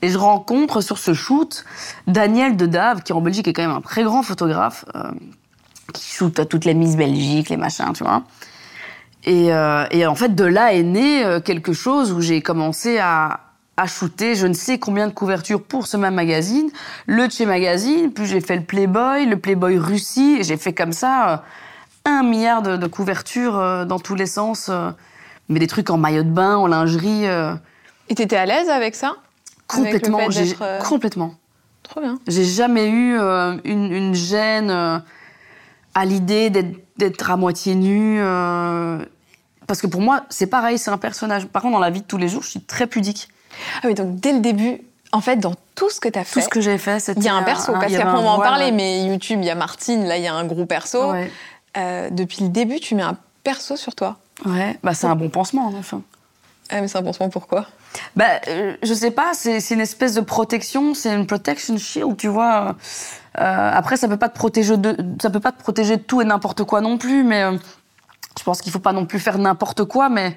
Et 0.02 0.10
je 0.10 0.18
rencontre 0.18 0.82
sur 0.82 0.98
ce 0.98 1.14
shoot 1.14 1.64
Daniel 2.08 2.58
de 2.58 2.66
Dave, 2.66 3.04
qui 3.04 3.14
en 3.14 3.22
Belgique 3.22 3.48
est 3.48 3.54
quand 3.54 3.62
même 3.62 3.78
un 3.78 3.82
très 3.82 4.04
grand 4.04 4.24
photographe, 4.24 4.86
qui 5.92 6.06
shoot 6.06 6.40
à 6.40 6.46
toutes 6.46 6.66
les 6.66 6.74
Miss 6.74 6.96
Belgique, 6.96 7.50
les 7.50 7.58
machins, 7.58 7.94
tu 7.94 8.04
vois. 8.04 8.24
Et, 9.26 9.54
euh, 9.54 9.86
et 9.92 10.06
en 10.08 10.16
fait, 10.16 10.34
de 10.34 10.46
là 10.46 10.74
est 10.74 10.84
né 10.84 11.26
euh, 11.26 11.40
quelque 11.42 11.74
chose 11.74 12.14
où 12.14 12.22
j'ai 12.22 12.42
commencé 12.42 13.00
à, 13.00 13.42
à 13.76 13.86
shooter 13.86 14.36
je 14.36 14.48
ne 14.48 14.54
sais 14.54 14.80
combien 14.80 15.08
de 15.08 15.14
couvertures 15.14 15.62
pour 15.62 15.88
ce 15.88 15.98
même 15.98 16.16
magazine, 16.16 16.70
le 17.06 17.30
Che 17.30 17.42
Magazine, 17.42 18.12
puis 18.14 18.26
j'ai 18.26 18.40
fait 18.42 18.56
le 18.56 18.64
Playboy, 18.64 19.26
le 19.26 19.38
Playboy 19.38 19.78
Russie, 19.78 20.38
et 20.40 20.44
j'ai 20.44 20.58
fait 20.58 20.74
comme 20.74 20.94
ça 20.94 21.30
euh, 21.30 21.38
un 22.06 22.24
milliard 22.24 22.62
de, 22.62 22.78
de 22.78 22.88
couvertures 22.88 23.58
euh, 23.58 23.86
dans 23.86 24.00
tous 24.00 24.16
les 24.16 24.26
sens, 24.26 24.72
mais 25.50 25.60
des 25.60 25.68
trucs 25.68 25.90
en 25.90 25.98
maillot 25.98 26.24
de 26.24 26.30
bain, 26.30 26.56
en 26.56 26.68
lingerie, 26.68 27.26
Et 28.08 28.16
t'étais 28.16 28.38
à 28.38 28.46
l'aise 28.46 28.70
avec 28.70 28.96
ça? 28.96 29.16
Complètement, 29.68 30.20
euh, 30.62 30.80
complètement. 30.80 31.36
Trop 31.84 32.02
bien. 32.02 32.20
J'ai 32.28 32.44
jamais 32.44 32.90
eu 32.90 33.18
une, 33.18 33.92
une 33.92 34.16
gêne 34.16 35.02
à 35.96 36.06
l'idée 36.06 36.50
d'être- 36.50 37.32
à 37.32 37.38
moitié 37.38 37.76
nue. 37.76 38.20
euh, 38.22 39.04
parce 39.68 39.82
que 39.82 39.88
pour 39.88 40.02
moi, 40.02 40.24
c'est 40.30 40.48
pareil, 40.48 40.78
c'est 40.78 40.90
un 40.92 40.98
personnage. 40.98 41.46
Par 41.46 41.62
contre, 41.62 41.74
dans 41.74 41.80
la 41.80 41.90
vie 41.92 42.02
de 42.02 42.06
tous 42.06 42.18
les 42.18 42.28
jours, 42.28 42.42
je 42.44 42.50
suis 42.50 42.62
très 42.62 42.88
pudique. 42.88 43.30
Ah 43.84 43.88
oui, 43.88 43.94
donc 43.94 44.16
dès 44.20 44.34
le 44.34 44.40
début, 44.40 44.82
en 45.12 45.22
fait, 45.22 45.36
dans 45.38 45.54
tout 45.76 45.90
ce 45.90 46.00
que 46.00 46.10
tu 46.10 46.18
as 46.18 46.24
Tout 46.24 46.32
fait, 46.32 46.42
ce 46.42 46.50
que 46.50 46.62
j'ai 46.62 46.78
fait, 46.78 47.00
c'était. 47.00 47.20
il 47.20 47.26
y 47.26 47.30
a 47.30 47.36
un 47.36 47.44
perso. 47.44 47.72
parce 47.74 47.84
y 47.92 47.96
avait 47.96 48.04
qu'après, 48.04 48.18
on 48.18 48.22
un 48.22 48.24
va 48.24 48.30
en 48.32 48.40
parler, 48.40 48.72
mais 48.72 49.06
YouTube, 49.06 49.40
il 49.42 49.46
y 49.46 49.50
a 49.50 49.56
Martine, 49.56 50.06
là, 50.06 50.18
il 50.18 50.24
y 50.24 50.28
a 50.28 50.34
un 50.34 50.46
gros 50.46 50.66
perso. 50.66 51.12
Ouais. 51.12 51.32
Euh, 51.78 52.10
depuis 52.10 52.44
le 52.44 52.50
début, 52.50 52.80
tu 52.80 52.96
mets 52.96 53.04
un 53.04 53.18
perso 53.44 53.76
sur 53.76 53.94
toi. 53.96 54.18
Ouais, 54.46 54.78
bah 54.84 54.94
c'est 54.94 55.08
un 55.08 55.16
bon 55.16 55.30
pansement, 55.30 55.72
enfin. 55.78 56.02
Ah, 56.72 56.82
mais 56.82 56.88
c'est 56.88 56.98
un 56.98 57.04
pansement, 57.04 57.30
pourquoi? 57.30 57.66
Bah, 58.16 58.40
euh, 58.48 58.76
je 58.84 58.94
sais 58.94 59.12
pas, 59.12 59.34
c'est 59.34 59.60
une 59.72 59.82
espèce 59.82 60.14
de 60.14 60.22
protection, 60.22 60.94
c'est 60.94 61.14
une 61.14 61.28
protection 61.28 61.78
shield, 61.78 62.18
tu 62.18 62.28
vois. 62.28 62.76
Euh, 63.38 63.72
après, 63.74 63.98
ça 63.98 64.08
peut 64.08 64.18
pas 64.18 64.30
te 64.30 64.36
protéger 64.36 64.78
de, 64.78 64.92
peut 64.94 65.40
pas 65.40 65.52
te 65.52 65.60
protéger 65.60 65.98
de 65.98 66.02
tout 66.02 66.22
et 66.22 66.26
n'importe 66.26 66.64
quoi 66.64 66.82
non 66.82 66.98
plus, 66.98 67.24
mais 67.24 67.44
euh, 67.44 67.58
je 68.38 68.44
pense 68.44 68.62
qu'il 68.62 68.72
faut 68.72 68.80
pas 68.80 68.94
non 68.94 69.06
plus 69.06 69.20
faire 69.20 69.38
n'importe 69.38 69.86
quoi, 69.86 70.10
mais 70.10 70.36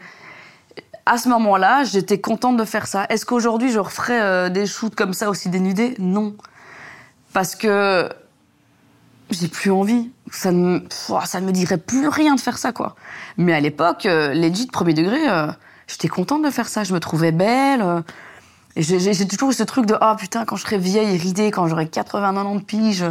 à 1.04 1.18
ce 1.18 1.28
moment-là, 1.30 1.84
j'étais 1.84 2.20
contente 2.20 2.56
de 2.56 2.64
faire 2.64 2.86
ça. 2.86 3.06
Est-ce 3.08 3.26
qu'aujourd'hui, 3.26 3.72
je 3.72 3.80
referais 3.80 4.50
des 4.50 4.66
shoots 4.66 4.94
comme 4.94 5.14
ça 5.14 5.30
aussi 5.30 5.48
dénudés? 5.48 5.96
Non, 5.98 6.36
parce 7.32 7.56
que 7.56 8.08
j'ai 9.30 9.48
plus 9.48 9.72
envie. 9.72 10.10
Ça 10.30 10.52
ne, 10.52 10.78
ça 10.88 11.40
me 11.40 11.50
dirait 11.50 11.76
plus 11.76 12.06
rien 12.06 12.36
de 12.36 12.40
faire 12.40 12.56
ça, 12.56 12.70
quoi. 12.72 12.94
Mais 13.36 13.52
à 13.52 13.58
l'époque, 13.58 14.04
legit, 14.04 14.68
premier 14.68 14.94
degré, 14.94 15.18
j'étais 15.86 16.08
contente 16.08 16.42
de 16.44 16.50
faire 16.50 16.68
ça. 16.68 16.84
Je 16.84 16.92
me 16.94 17.00
trouvais 17.00 17.32
belle. 17.32 17.84
et 18.76 18.82
j'ai- 18.82 19.26
toujours 19.28 19.50
eu 19.50 19.54
ce 19.54 19.62
truc 19.64 19.86
de 19.86 19.96
Ah 20.00 20.16
putain, 20.18 20.44
quand 20.44 20.56
je 20.56 20.62
serai 20.62 20.78
vieille 20.78 21.14
et 21.14 21.18
ridée, 21.18 21.50
quand 21.50 21.66
j'aurai 21.68 21.86
80 21.88 22.36
ans 22.46 22.54
de 22.54 22.62
pige, 22.62 23.04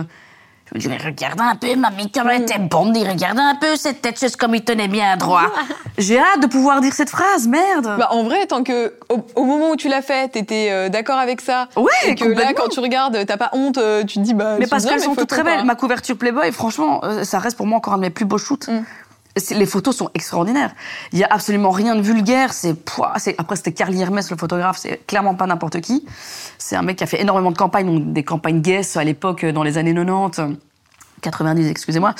je 0.73 0.75
me 0.75 0.79
dirais 0.79 0.97
Regarde 1.05 1.39
un 1.41 1.55
peu, 1.55 1.75
mamie, 1.75 2.09
comme 2.11 2.29
elle 2.29 2.43
était 2.43 2.57
bonne, 2.57 2.97
regarde 2.97 3.37
un 3.37 3.55
peu 3.55 3.75
cette 3.75 4.01
tête 4.01 4.19
juste 4.19 4.37
comme 4.37 4.55
il 4.55 4.63
tenait 4.63 4.87
bien 4.87 5.17
droit. 5.17 5.51
j'ai 5.97 6.17
hâte 6.17 6.41
de 6.41 6.47
pouvoir 6.47 6.79
dire 6.81 6.93
cette 6.93 7.09
phrase, 7.09 7.47
merde 7.47 7.95
Bah, 7.99 8.07
en 8.11 8.23
vrai, 8.23 8.47
tant 8.47 8.63
que 8.63 8.93
au, 9.09 9.23
au 9.35 9.43
moment 9.43 9.71
où 9.71 9.75
tu 9.75 9.87
l'as 9.89 10.01
fait, 10.01 10.29
t'étais 10.31 10.69
euh, 10.71 10.89
d'accord 10.89 11.17
avec 11.19 11.41
ça, 11.41 11.67
Ouais, 11.75 11.91
et 12.07 12.15
que 12.15 12.23
là, 12.25 12.53
quand 12.53 12.69
tu 12.69 12.79
regardes, 12.79 13.25
t'as 13.25 13.37
pas 13.37 13.49
honte, 13.53 13.77
euh, 13.77 14.03
tu 14.05 14.17
te 14.19 14.23
dis 14.23 14.33
bah. 14.33 14.55
Mais 14.59 14.65
parce 14.67 14.85
qu'elles 14.85 15.01
sont 15.01 15.13
toutes 15.13 15.29
très 15.29 15.43
belles. 15.43 15.65
Ma 15.65 15.75
couverture 15.75 16.17
Playboy, 16.17 16.51
franchement, 16.53 17.01
euh, 17.03 17.23
ça 17.25 17.37
reste 17.39 17.57
pour 17.57 17.67
moi 17.67 17.77
encore 17.77 17.93
un 17.93 17.97
de 17.97 18.01
mes 18.03 18.09
plus 18.09 18.25
beaux 18.25 18.37
shoots. 18.39 18.67
Mm. 18.69 18.83
Les 19.51 19.65
photos 19.65 19.95
sont 19.95 20.09
extraordinaires. 20.13 20.73
Il 21.13 21.19
y 21.19 21.23
a 21.23 21.27
absolument 21.29 21.71
rien 21.71 21.95
de 21.95 22.01
vulgaire. 22.01 22.51
C'est 22.53 22.75
après 23.37 23.55
c'était 23.55 23.71
Carly 23.71 24.01
Hermès 24.01 24.29
le 24.29 24.37
photographe. 24.37 24.77
C'est 24.77 25.05
clairement 25.07 25.35
pas 25.35 25.47
n'importe 25.47 25.79
qui. 25.79 26.05
C'est 26.57 26.75
un 26.75 26.81
mec 26.81 26.97
qui 26.97 27.03
a 27.03 27.07
fait 27.07 27.21
énormément 27.21 27.51
de 27.51 27.57
campagnes, 27.57 27.85
donc 27.85 28.13
des 28.13 28.23
campagnes 28.23 28.61
guess 28.61 28.97
à 28.97 29.03
l'époque 29.03 29.45
euh, 29.45 29.51
dans 29.51 29.63
les 29.63 29.77
années 29.77 29.93
90. 29.93 30.39
euh, 30.39 30.55
90, 31.21 31.69
excusez-moi. 31.69 32.13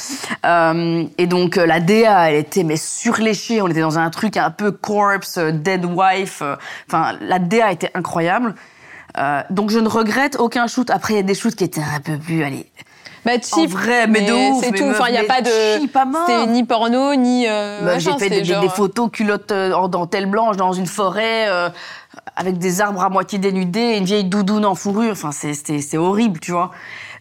Euh, 0.46 1.04
et 1.18 1.28
donc 1.28 1.58
euh, 1.58 1.66
la 1.66 1.80
DA, 1.80 2.30
elle 2.30 2.38
était 2.38 2.64
mais 2.64 2.78
surléchée. 2.78 3.62
On 3.62 3.68
était 3.68 3.82
dans 3.82 4.00
un 4.00 4.10
truc 4.10 4.38
un 4.38 4.52
peu 4.52 4.72
corpse, 4.72 5.38
dead 5.38 5.86
wife. 5.86 6.44
Enfin, 6.88 7.18
la 7.20 7.40
DA 7.40 7.72
était 7.72 7.92
incroyable. 7.94 8.56
Donc 9.50 9.70
je 9.72 9.80
ne 9.80 9.90
regrette 9.90 10.38
aucun 10.40 10.68
shoot. 10.68 10.90
Après, 10.90 11.16
il 11.16 11.18
y 11.18 11.20
a 11.20 11.24
des 11.24 11.36
shoots 11.36 11.56
qui 11.56 11.66
étaient 11.66 11.82
un 11.82 12.00
peu 12.00 12.18
plus, 12.18 12.44
allez, 12.44 12.66
Bah, 13.26 13.34
en 13.36 13.42
cheap, 13.62 13.70
vrai, 13.70 14.08
mais 14.08 14.22
de 14.22 14.34
ouf. 14.34 14.64
C'est 14.64 14.72
tout. 14.72 14.86
meuf, 14.86 15.00
Enfin, 15.00 15.10
il 15.10 15.16
y 15.16 15.18
a 15.18 15.24
pas 15.24 15.42
de. 15.42 15.50
C'était 15.50 16.48
ni 16.48 16.64
porno, 16.64 17.14
ni. 17.16 17.46
euh, 17.48 17.82
Bah, 17.86 18.00
j'ai 18.00 18.12
fait 18.18 18.30
des, 18.30 18.44
genre- 18.44 18.62
des 18.62 18.70
photos 18.70 19.10
culottes 19.12 19.52
euh, 19.52 19.74
en 19.74 19.88
dentelle 19.88 20.26
blanche 20.26 20.58
dans 20.58 20.74
une 20.74 20.88
forêt 20.88 21.48
euh, 21.50 21.70
avec 22.36 22.58
des 22.58 22.82
arbres 22.82 23.02
à 23.04 23.10
moitié 23.10 23.38
dénudés, 23.40 23.98
une 23.98 24.06
vieille 24.06 24.24
doudoune 24.24 24.66
en 24.66 24.74
fourrure. 24.76 25.12
Enfin, 25.12 25.32
c'est- 25.32 25.98
horrible, 25.98 26.40
tu 26.40 26.52
vois. 26.52 26.72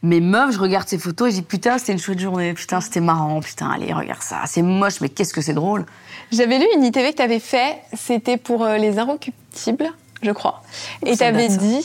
Mais 0.03 0.21
meuf, 0.21 0.53
je 0.55 0.59
regarde 0.59 0.89
ces 0.89 0.97
photos 0.97 1.29
et 1.29 1.31
je 1.33 1.37
dis 1.37 1.43
putain, 1.43 1.77
c'était 1.77 1.93
une 1.93 1.99
chouette 1.99 2.19
journée. 2.21 2.55
Putain, 2.55 2.81
c'était 2.81 3.01
marrant. 3.01 3.41
Putain, 3.41 3.69
allez, 3.71 3.93
regarde 3.93 4.23
ça. 4.23 4.39
C'est 4.47 4.63
moche, 4.63 5.03
mais 5.03 5.11
qu'est-ce 5.11 5.35
que 5.35 5.43
c'est 5.43 5.53
drôle. 5.53 5.85
J'avais 6.33 6.59
lu 6.59 6.65
une 6.75 6.85
ITV 6.85 7.11
que 7.11 7.17
tu 7.17 7.23
avais 7.23 7.41
fait, 7.41 7.77
c'était 7.93 8.39
pour 8.39 8.65
euh, 8.65 8.79
les 8.79 8.99
inrecuptibles, 8.99 9.91
je 10.23 10.31
crois. 10.31 10.63
Et 11.05 11.15
tu 11.17 11.23
avais 11.25 11.49
dit 11.49 11.85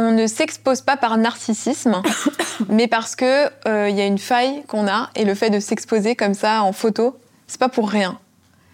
on 0.00 0.12
ne 0.12 0.26
s'expose 0.26 0.80
pas 0.80 0.96
par 0.96 1.16
narcissisme, 1.16 2.02
mais 2.68 2.88
parce 2.88 3.16
que 3.16 3.46
euh, 3.66 3.88
il 3.88 3.96
y 3.96 4.00
a 4.00 4.06
une 4.06 4.18
faille 4.18 4.62
qu'on 4.66 4.88
a 4.88 5.10
et 5.14 5.24
le 5.24 5.34
fait 5.34 5.50
de 5.50 5.60
s'exposer 5.60 6.16
comme 6.16 6.34
ça 6.34 6.62
en 6.62 6.72
photo, 6.72 7.16
c'est 7.46 7.60
pas 7.60 7.68
pour 7.68 7.88
rien. 7.90 8.18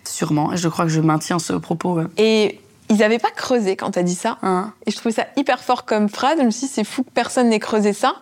Sûrement. 0.04 0.54
Je 0.54 0.68
crois 0.68 0.84
que 0.84 0.90
je 0.90 1.00
maintiens 1.00 1.38
ce 1.38 1.52
propos. 1.54 1.94
ouais. 1.94 2.04
Et 2.16 2.60
ils 2.88 2.98
n'avaient 2.98 3.18
pas 3.18 3.30
creusé 3.34 3.76
quand 3.76 3.92
tu 3.92 3.98
as 3.98 4.02
dit 4.02 4.14
ça. 4.14 4.38
Hein 4.42 4.72
Et 4.86 4.90
je 4.90 4.96
trouvais 4.96 5.14
ça 5.14 5.26
hyper 5.36 5.60
fort 5.60 5.84
comme 5.84 6.08
phrase. 6.08 6.38
Je 6.38 6.44
me 6.44 6.50
suis 6.50 6.68
dit, 6.68 6.72
c'est 6.72 6.84
fou 6.84 7.02
que 7.02 7.10
personne 7.10 7.48
n'ait 7.48 7.58
creusé 7.58 7.92
ça. 7.92 8.14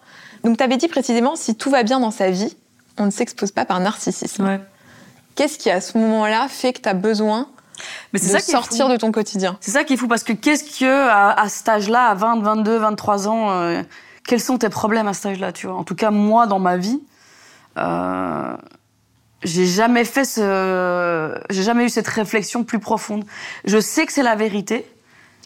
Donc, 0.43 0.57
tu 0.57 0.65
avais 0.65 0.77
dit 0.79 0.89
précisément, 0.89 1.37
si 1.37 1.55
tout 1.55 1.71
va 1.71 1.83
bien 1.83 2.01
dans 2.01 2.11
sa 2.11 2.31
vie, 2.31 2.57
on 2.99 3.07
ne 3.07 3.11
s'expose 3.11 3.51
pas 3.51 3.65
par 3.65 3.81
narcissisme. 3.81 4.45
ouais. 4.45 4.61
Qu'est-ce 5.35 5.59
qui, 5.59 5.69
à 5.71 5.81
ce 5.81 5.99
moment-là, 5.99 6.47
fait 6.49 6.73
que 6.73 6.81
tu 6.81 6.89
as 6.89 6.95
besoin 6.95 7.49
Mais 8.13 8.19
c'est 8.19 8.29
ça 8.29 8.41
qui 8.41 8.51
sortir 8.51 8.87
fou. 8.87 8.93
de 8.93 8.97
ton 8.97 9.13
quotidien. 9.13 9.57
C'est 9.61 9.71
ça 9.71 9.85
qui 9.85 9.95
est 9.95 9.97
fou 9.97 10.09
parce 10.09 10.23
que 10.25 10.33
qu'est-ce 10.33 10.79
que 10.79 11.09
à, 11.09 11.31
à 11.31 11.49
cet 11.49 11.69
âge-là, 11.69 12.09
à 12.09 12.15
20, 12.15 12.43
22, 12.43 12.79
23 12.79 13.29
ans, 13.29 13.51
euh, 13.51 13.83
quels 14.27 14.41
sont 14.41 14.59
tes 14.59 14.69
problèmes 14.69 15.09
à 15.09 15.15
cet 15.15 15.27
âge-là, 15.27 15.53
tu 15.53 15.67
vois? 15.67 15.77
En 15.77 15.85
tout 15.85 15.95
cas, 15.95 16.11
moi, 16.11 16.47
dans 16.47 16.59
ma 16.59 16.77
vie, 16.77 17.01
euh, 17.79 18.57
j'ai 19.43 19.67
jamais 19.67 20.05
fait 20.05 20.25
ce, 20.25 21.39
j'ai 21.51 21.63
jamais 21.63 21.85
eu 21.85 21.89
cette 21.89 22.09
réflexion 22.09 22.65
plus 22.65 22.79
profonde. 22.79 23.25
Je 23.65 23.79
sais 23.79 24.07
que 24.07 24.13
c'est 24.13 24.23
la 24.23 24.37
vérité, 24.37 24.87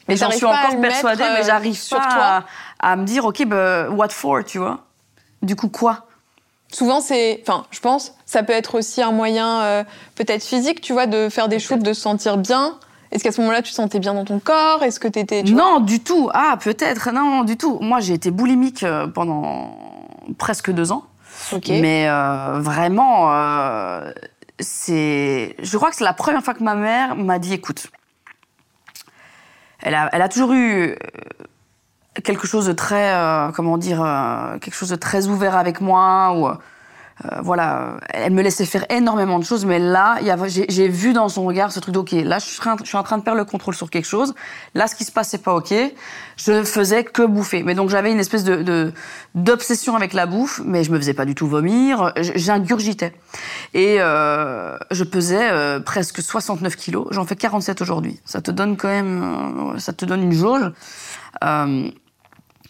Mais 0.07 0.15
et 0.15 0.17
j'en 0.17 0.31
suis 0.31 0.47
encore 0.47 0.81
persuadée, 0.81 1.23
euh, 1.23 1.35
mais 1.35 1.45
j'arrive 1.45 1.77
sur 1.77 1.99
pas 1.99 2.45
à 2.79 2.97
me 2.97 3.05
dire, 3.05 3.25
ok, 3.25 3.45
bah, 3.47 3.91
what 3.91 4.11
for, 4.11 4.45
tu 4.45 4.59
vois? 4.59 4.87
Du 5.43 5.57
coup, 5.57 5.69
quoi? 5.69 6.08
Souvent, 6.73 7.01
c'est. 7.01 7.39
Enfin, 7.43 7.65
je 7.71 7.81
pense, 7.81 8.15
ça 8.27 8.43
peut 8.43 8.53
être 8.53 8.77
aussi 8.77 9.03
un 9.03 9.13
moyen, 9.13 9.63
euh, 9.63 9.85
peut-être 10.15 10.45
physique, 10.45 10.81
tu 10.81 10.93
vois, 10.93 11.07
de 11.07 11.29
faire 11.29 11.49
des 11.49 11.59
shoots, 11.59 11.83
de 11.83 11.93
se 11.93 12.01
sentir 12.01 12.37
bien. 12.37 12.79
Est-ce 13.11 13.25
qu'à 13.25 13.33
ce 13.33 13.41
moment-là, 13.41 13.63
tu 13.63 13.71
te 13.71 13.77
sentais 13.77 14.01
bien 14.01 14.15
dans 14.15 14.25
ton 14.25 14.39
corps? 14.39 14.83
Est-ce 14.83 15.01
que 15.01 15.09
t'étais. 15.09 15.43
tu 15.43 15.55
Non, 15.55 15.81
du 15.81 16.01
tout. 16.01 16.29
Ah, 16.35 16.59
peut-être. 16.63 17.11
Non, 17.11 17.45
du 17.45 17.57
tout. 17.57 17.79
Moi, 17.81 18.01
j'ai 18.01 18.15
été 18.15 18.31
boulimique 18.31 18.83
euh, 18.83 19.07
pendant 19.07 19.77
presque 20.37 20.71
deux 20.71 20.93
ans. 20.93 21.05
Ok. 21.53 21.69
Mais 21.69 22.07
euh, 22.09 22.61
vraiment, 22.61 23.33
euh, 23.33 24.13
c'est. 24.61 25.57
Je 25.59 25.77
crois 25.77 25.91
que 25.91 25.97
c'est 25.97 26.05
la 26.05 26.13
première 26.13 26.43
fois 26.43 26.53
que 26.53 26.63
ma 26.63 26.75
mère 26.75 27.17
m'a 27.17 27.39
dit 27.39 27.55
écoute, 27.55 27.87
elle 29.81 29.95
a, 29.95 30.11
elle 30.13 30.23
a 30.23 30.29
toujours 30.29 30.53
eu 30.53 30.97
quelque 32.25 32.47
chose 32.47 32.67
de 32.67 32.73
très. 32.73 33.13
euh, 33.15 33.51
comment 33.53 33.79
dire 33.79 34.03
euh, 34.03 34.59
Quelque 34.59 34.75
chose 34.75 34.91
de 34.91 34.97
très 34.97 35.27
ouvert 35.29 35.57
avec 35.57 35.81
moi. 35.81 36.33
Ou, 36.37 36.49
euh, 37.25 37.41
voilà, 37.43 37.81
euh, 37.81 37.99
elle 38.11 38.33
me 38.33 38.43
laissait 38.43 38.65
faire 38.65 38.85
énormément 38.91 39.41
de 39.41 39.45
choses, 39.45 39.65
mais 39.65 39.81
là, 39.81 40.19
j'ai 40.47 40.89
vu 40.89 41.13
dans 41.13 41.29
son 41.29 41.45
regard 41.47 41.73
ce 41.73 41.81
truc 41.81 41.93
de, 41.93 41.99
ok, 41.99 42.13
là, 42.13 42.39
je 42.39 42.45
suis, 42.45 42.69
en 42.69 42.77
je 42.79 42.85
suis 42.85 42.97
en 42.97 43.03
train 43.03 43.19
de 43.19 43.25
perdre 43.25 43.39
le 43.39 43.45
contrôle 43.45 43.75
sur 43.75 43.91
quelque 43.91 44.07
chose. 44.07 44.35
Là, 44.75 44.87
ce 44.87 44.95
qui 44.95 45.03
se 45.03 45.11
passe, 45.11 45.31
c'est 45.31 45.43
pas 45.43 45.55
ok. 45.55 45.75
Je 46.37 46.63
faisais 46.63 47.03
que 47.03 47.23
bouffer. 47.23 47.65
Mais 47.65 47.75
donc, 47.75 47.91
j'avais 47.91 48.13
une 48.13 48.21
espèce 48.21 48.45
de 48.45 48.93
d'obsession 49.35 49.97
avec 49.97 50.13
la 50.13 50.27
bouffe, 50.27 50.61
mais 50.65 50.85
je 50.85 50.93
me 50.93 50.99
faisais 50.99 51.15
pas 51.15 51.25
du 51.25 51.35
tout 51.35 51.49
vomir. 51.49 52.13
J'ingurgitais. 52.17 53.13
Et 53.75 53.97
euh, 53.99 54.77
je 54.93 55.03
pesais 55.03 55.51
euh, 55.51 55.81
presque 55.81 56.23
69 56.23 56.77
kilos. 56.77 57.09
J'en 57.11 57.25
fais 57.25 57.37
47 57.37 57.83
aujourd'hui. 57.83 58.21
Ça 58.25 58.41
te 58.41 58.53
donne 58.53 58.77
quand 58.77 58.89
même, 58.89 59.73
euh, 59.75 59.79
ça 59.81 59.93
te 59.93 60.05
donne 60.05 60.23
une 60.23 60.33
jauge. 60.33 60.71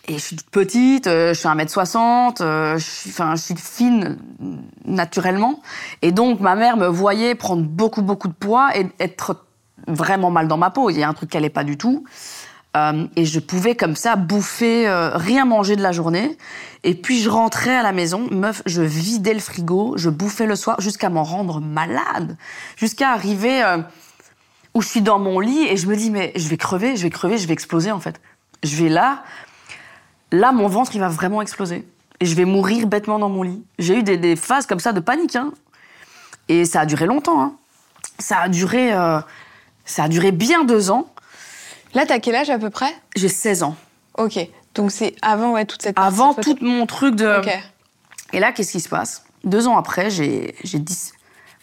Et 0.08 0.14
je 0.14 0.18
suis 0.18 0.36
toute 0.36 0.48
petite, 0.48 1.06
euh, 1.06 1.34
je 1.34 1.38
suis 1.38 1.48
1m60, 1.48 2.40
euh, 2.40 2.78
je 2.78 2.84
suis, 2.84 3.10
enfin, 3.10 3.36
je 3.36 3.42
suis 3.42 3.54
fine 3.56 4.16
naturellement. 4.86 5.60
Et 6.00 6.12
donc, 6.12 6.40
ma 6.40 6.54
mère 6.54 6.78
me 6.78 6.86
voyait 6.86 7.34
prendre 7.34 7.62
beaucoup, 7.62 8.00
beaucoup 8.00 8.28
de 8.28 8.32
poids 8.32 8.70
et 8.74 8.88
être 9.00 9.44
vraiment 9.86 10.30
mal 10.30 10.48
dans 10.48 10.56
ma 10.56 10.70
peau. 10.70 10.88
Il 10.88 10.98
y 10.98 11.02
a 11.02 11.08
un 11.08 11.12
truc 11.12 11.30
qui 11.30 11.36
allait 11.36 11.50
pas 11.50 11.62
du 11.62 11.76
tout. 11.76 12.04
Euh, 12.76 13.06
et 13.16 13.26
je 13.26 13.38
pouvais 13.38 13.74
comme 13.74 13.96
ça 13.96 14.16
bouffer, 14.16 14.88
rien 15.14 15.44
manger 15.44 15.76
de 15.76 15.82
la 15.82 15.92
journée. 15.92 16.38
Et 16.84 16.94
puis 16.94 17.20
je 17.20 17.28
rentrais 17.28 17.76
à 17.76 17.82
la 17.82 17.92
maison, 17.92 18.28
meuf, 18.30 18.62
je 18.64 18.80
vidais 18.80 19.34
le 19.34 19.40
frigo, 19.40 19.92
je 19.98 20.08
bouffais 20.08 20.46
le 20.46 20.56
soir 20.56 20.80
jusqu'à 20.80 21.10
m'en 21.10 21.24
rendre 21.24 21.60
malade, 21.60 22.38
jusqu'à 22.76 23.10
arriver 23.10 23.62
où 24.74 24.80
je 24.80 24.88
suis 24.88 25.02
dans 25.02 25.18
mon 25.18 25.40
lit 25.40 25.66
et 25.68 25.76
je 25.76 25.86
me 25.86 25.96
dis 25.96 26.10
mais 26.10 26.32
je 26.36 26.48
vais 26.48 26.56
crever, 26.56 26.96
je 26.96 27.02
vais 27.02 27.10
crever, 27.10 27.36
je 27.36 27.46
vais 27.46 27.52
exploser 27.52 27.90
en 27.90 28.00
fait. 28.00 28.20
Je 28.62 28.76
vais 28.76 28.88
là, 28.88 29.22
là 30.32 30.52
mon 30.52 30.68
ventre 30.68 30.94
il 30.94 31.00
va 31.00 31.08
vraiment 31.08 31.42
exploser 31.42 31.86
et 32.20 32.26
je 32.26 32.34
vais 32.34 32.44
mourir 32.44 32.86
bêtement 32.86 33.18
dans 33.18 33.28
mon 33.28 33.42
lit. 33.42 33.62
J'ai 33.78 33.98
eu 33.98 34.02
des, 34.02 34.16
des 34.16 34.36
phases 34.36 34.66
comme 34.66 34.80
ça 34.80 34.92
de 34.92 35.00
panique 35.00 35.36
hein. 35.36 35.52
et 36.48 36.64
ça 36.64 36.80
a 36.80 36.86
duré 36.86 37.06
longtemps. 37.06 37.40
Hein. 37.40 37.54
Ça 38.18 38.40
a 38.40 38.48
duré, 38.48 38.92
euh, 38.92 39.20
ça 39.84 40.04
a 40.04 40.08
duré 40.08 40.32
bien 40.32 40.64
deux 40.64 40.90
ans. 40.90 41.08
Là, 41.94 42.04
t'as 42.06 42.18
quel 42.18 42.34
âge 42.34 42.50
à 42.50 42.58
peu 42.58 42.70
près? 42.70 42.94
J'ai 43.16 43.28
16 43.28 43.62
ans. 43.62 43.76
Ok. 44.16 44.38
Donc, 44.74 44.90
c'est 44.92 45.14
avant, 45.22 45.52
ouais, 45.52 45.64
toute 45.64 45.82
cette 45.82 45.98
Avant 45.98 46.34
tout 46.34 46.56
mon 46.60 46.86
truc 46.86 47.14
de. 47.14 47.38
Ok. 47.38 47.50
Et 48.32 48.40
là, 48.40 48.52
qu'est-ce 48.52 48.72
qui 48.72 48.80
se 48.80 48.88
passe? 48.88 49.24
Deux 49.44 49.66
ans 49.66 49.78
après, 49.78 50.10
j'ai 50.10 50.54
j'ai 50.64 50.78
10. 50.78 51.12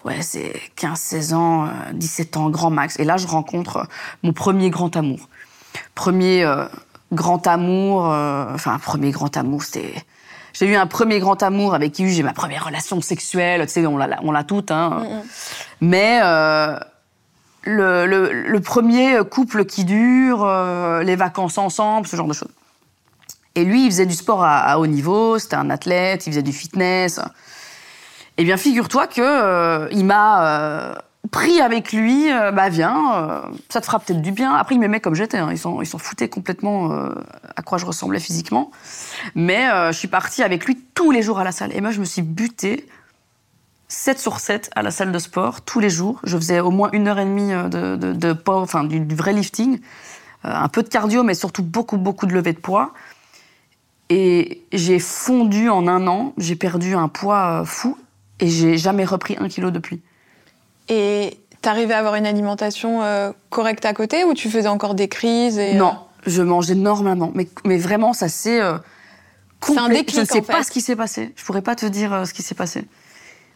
Ouais, 0.03 0.21
c'est 0.21 0.53
15, 0.75 0.99
16 0.99 1.33
ans, 1.33 1.65
euh, 1.65 1.69
17 1.93 2.37
ans, 2.37 2.49
grand 2.49 2.69
max. 2.69 2.99
Et 2.99 3.03
là, 3.03 3.17
je 3.17 3.27
rencontre 3.27 3.77
euh, 3.77 3.83
mon 4.23 4.33
premier 4.33 4.69
grand 4.69 4.95
amour. 4.95 5.29
Premier 5.95 6.43
euh, 6.43 6.65
grand 7.15 7.47
amour, 7.47 8.11
euh, 8.11 8.45
enfin 8.53 8.73
un 8.73 8.79
premier 8.79 9.09
grand 9.11 9.35
amour, 9.35 9.63
c'était. 9.63 9.93
J'ai 10.53 10.67
eu 10.67 10.75
un 10.75 10.87
premier 10.87 11.19
grand 11.19 11.41
amour 11.43 11.73
avec 11.73 11.91
qui 11.91 12.09
j'ai 12.09 12.23
ma 12.23 12.31
première 12.31 12.65
relation 12.65 13.01
sexuelle, 13.01 13.65
tu 13.65 13.73
sais, 13.73 13.85
on 13.87 13.97
l'a, 13.97 14.19
on 14.23 14.31
l'a 14.31 14.43
toute, 14.45 14.71
hein. 14.71 15.03
Mais 15.81 16.21
euh, 16.23 16.77
le, 17.63 18.05
le, 18.05 18.31
le 18.31 18.59
premier 18.61 19.19
couple 19.29 19.65
qui 19.65 19.83
dure, 19.83 20.45
euh, 20.45 21.03
les 21.03 21.17
vacances 21.17 21.57
ensemble, 21.57 22.07
ce 22.07 22.15
genre 22.15 22.27
de 22.27 22.33
choses. 22.33 22.51
Et 23.55 23.65
lui, 23.65 23.85
il 23.85 23.91
faisait 23.91 24.05
du 24.05 24.13
sport 24.13 24.43
à, 24.43 24.59
à 24.59 24.77
haut 24.77 24.87
niveau, 24.87 25.39
c'était 25.39 25.57
un 25.57 25.69
athlète, 25.69 26.25
il 26.27 26.29
faisait 26.31 26.41
du 26.41 26.53
fitness. 26.53 27.19
Eh 28.37 28.43
bien, 28.43 28.57
figure-toi 28.57 29.07
que 29.07 29.21
euh, 29.21 29.87
il 29.91 30.05
m'a 30.05 30.95
pris 31.27 31.61
avec 31.61 31.93
lui, 31.93 32.31
euh, 32.31 32.51
bah 32.51 32.69
viens, 32.69 33.15
euh, 33.15 33.41
ça 33.69 33.81
te 33.81 33.85
fera 33.85 33.99
peut-être 33.99 34.21
du 34.21 34.31
bien. 34.31 34.53
Après, 34.53 34.75
il 34.75 34.79
m'aimait 34.79 34.99
comme 34.99 35.15
j'étais, 35.15 35.37
hein. 35.37 35.49
ils 35.51 35.57
s'en 35.57 35.81
ils 35.81 35.87
foutaient 35.87 36.29
complètement 36.29 36.91
euh, 36.91 37.09
à 37.55 37.61
quoi 37.61 37.77
je 37.77 37.85
ressemblais 37.85 38.19
physiquement. 38.19 38.71
Mais 39.33 39.69
euh, 39.69 39.91
je 39.91 39.97
suis 39.97 40.07
partie 40.07 40.43
avec 40.43 40.65
lui 40.65 40.77
tous 40.93 41.11
les 41.11 41.21
jours 41.21 41.39
à 41.39 41.43
la 41.43 41.51
salle. 41.51 41.71
Et 41.75 41.81
moi, 41.81 41.91
je 41.91 41.99
me 41.99 42.05
suis 42.05 42.21
butée 42.21 42.87
7 43.87 44.19
sur 44.19 44.39
7 44.39 44.69
à 44.75 44.81
la 44.81 44.91
salle 44.91 45.11
de 45.11 45.19
sport, 45.19 45.61
tous 45.61 45.79
les 45.79 45.89
jours. 45.89 46.19
Je 46.23 46.37
faisais 46.37 46.59
au 46.59 46.71
moins 46.71 46.89
une 46.91 47.07
heure 47.07 47.19
et 47.19 47.25
demie 47.25 47.51
de, 47.51 47.95
de, 47.95 48.13
de 48.13 48.35
enfin, 48.47 48.83
du, 48.83 49.15
vrai 49.15 49.33
lifting. 49.33 49.79
Un 50.43 50.67
peu 50.67 50.83
de 50.83 50.89
cardio, 50.89 51.23
mais 51.23 51.33
surtout 51.33 51.63
beaucoup, 51.63 51.97
beaucoup 51.97 52.25
de 52.25 52.33
levée 52.33 52.53
de 52.53 52.59
poids. 52.59 52.93
Et 54.09 54.63
j'ai 54.71 54.99
fondu 54.99 55.69
en 55.69 55.87
un 55.87 56.05
an, 56.07 56.33
j'ai 56.37 56.55
perdu 56.55 56.93
un 56.93 57.07
poids 57.07 57.63
fou 57.65 57.97
et 58.39 58.47
j'ai 58.47 58.77
jamais 58.77 59.05
repris 59.05 59.35
un 59.39 59.47
kilo 59.47 59.71
depuis. 59.71 60.01
Et 60.89 61.39
t'arrivais 61.61 61.93
à 61.93 61.99
avoir 61.99 62.15
une 62.15 62.25
alimentation 62.27 63.01
euh, 63.03 63.31
correcte 63.49 63.85
à 63.85 63.93
côté 63.93 64.23
ou 64.23 64.33
tu 64.33 64.49
faisais 64.49 64.67
encore 64.67 64.93
des 64.95 65.07
crises 65.07 65.57
et, 65.57 65.73
Non, 65.73 65.97
je 66.25 66.41
mangeais 66.41 66.75
normalement. 66.75 67.31
Mais, 67.33 67.47
mais 67.65 67.77
vraiment, 67.77 68.13
ça 68.13 68.27
c'est. 68.29 68.61
euh, 68.61 68.77
C'est 69.65 69.77
un 69.77 69.89
déclic, 69.89 70.13
Je 70.15 70.19
ne 70.21 70.25
sais 70.25 70.39
en 70.39 70.43
pas 70.43 70.57
fait. 70.57 70.63
ce 70.63 70.71
qui 70.71 70.81
s'est 70.81 70.95
passé. 70.95 71.33
Je 71.35 71.43
pourrais 71.43 71.61
pas 71.63 71.75
te 71.75 71.85
dire 71.87 72.13
euh, 72.13 72.25
ce 72.25 72.33
qui 72.33 72.43
s'est 72.43 72.55
passé. 72.55 72.85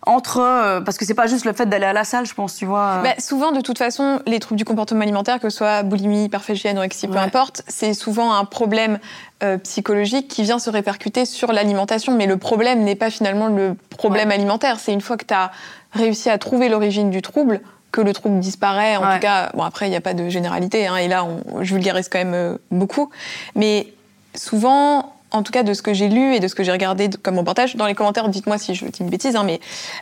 Entre. 0.05 0.39
euh, 0.39 0.81
parce 0.81 0.97
que 0.97 1.05
c'est 1.05 1.13
pas 1.13 1.27
juste 1.27 1.45
le 1.45 1.53
fait 1.53 1.65
d'aller 1.67 1.85
à 1.85 1.93
la 1.93 2.03
salle, 2.03 2.25
je 2.25 2.33
pense, 2.33 2.55
tu 2.55 2.65
vois. 2.65 2.99
euh, 2.99 3.03
Bah, 3.03 3.13
souvent, 3.19 3.51
de 3.51 3.61
toute 3.61 3.77
façon, 3.77 4.21
les 4.25 4.39
troubles 4.39 4.57
du 4.57 4.65
comportement 4.65 5.01
alimentaire, 5.01 5.39
que 5.39 5.49
ce 5.49 5.57
soit 5.57 5.83
boulimie, 5.83 6.25
hyperphagie, 6.25 6.67
anorexie, 6.69 7.07
peu 7.07 7.13
Ouais. 7.15 7.19
importe, 7.19 7.63
c'est 7.67 7.93
souvent 7.93 8.33
un 8.33 8.45
problème 8.45 8.99
euh, 9.43 9.57
psychologique 9.57 10.27
qui 10.27 10.43
vient 10.43 10.59
se 10.59 10.69
répercuter 10.69 11.25
sur 11.25 11.51
l'alimentation. 11.51 12.15
Mais 12.15 12.25
le 12.27 12.37
problème 12.37 12.83
n'est 12.83 12.95
pas 12.95 13.09
finalement 13.09 13.47
le 13.47 13.75
problème 13.89 14.31
alimentaire. 14.31 14.79
C'est 14.79 14.93
une 14.93 15.01
fois 15.01 15.17
que 15.17 15.25
tu 15.25 15.33
as 15.33 15.51
réussi 15.91 16.29
à 16.29 16.37
trouver 16.37 16.69
l'origine 16.69 17.09
du 17.09 17.21
trouble 17.21 17.61
que 17.91 18.01
le 18.01 18.13
trouble 18.13 18.39
disparaît. 18.39 18.95
En 18.97 19.01
Ouais. 19.07 19.15
tout 19.15 19.21
cas, 19.21 19.49
bon, 19.53 19.63
après, 19.63 19.87
il 19.87 19.89
n'y 19.89 19.95
a 19.97 20.01
pas 20.01 20.13
de 20.13 20.29
généralité. 20.29 20.87
hein, 20.87 20.95
et 20.97 21.07
là, 21.07 21.25
on, 21.25 21.63
je 21.63 21.73
vulgarise 21.73 22.07
quand 22.09 22.19
même 22.19 22.33
euh, 22.33 22.57
beaucoup. 22.71 23.09
Mais 23.55 23.93
souvent, 24.35 25.13
en 25.31 25.43
tout 25.43 25.51
cas 25.51 25.63
de 25.63 25.73
ce 25.73 25.81
que 25.81 25.93
j'ai 25.93 26.07
lu 26.09 26.33
et 26.33 26.39
de 26.39 26.47
ce 26.47 26.55
que 26.55 26.63
j'ai 26.63 26.71
regardé 26.71 27.09
comme 27.21 27.37
reportage, 27.37 27.75
dans 27.75 27.85
les 27.85 27.93
commentaires, 27.95 28.29
dites-moi 28.29 28.57
si 28.57 28.73
je 28.75 28.85
dis 28.85 28.99
une 29.01 29.09
bêtise, 29.09 29.35
hein, 29.35 29.43
mais 29.45 29.59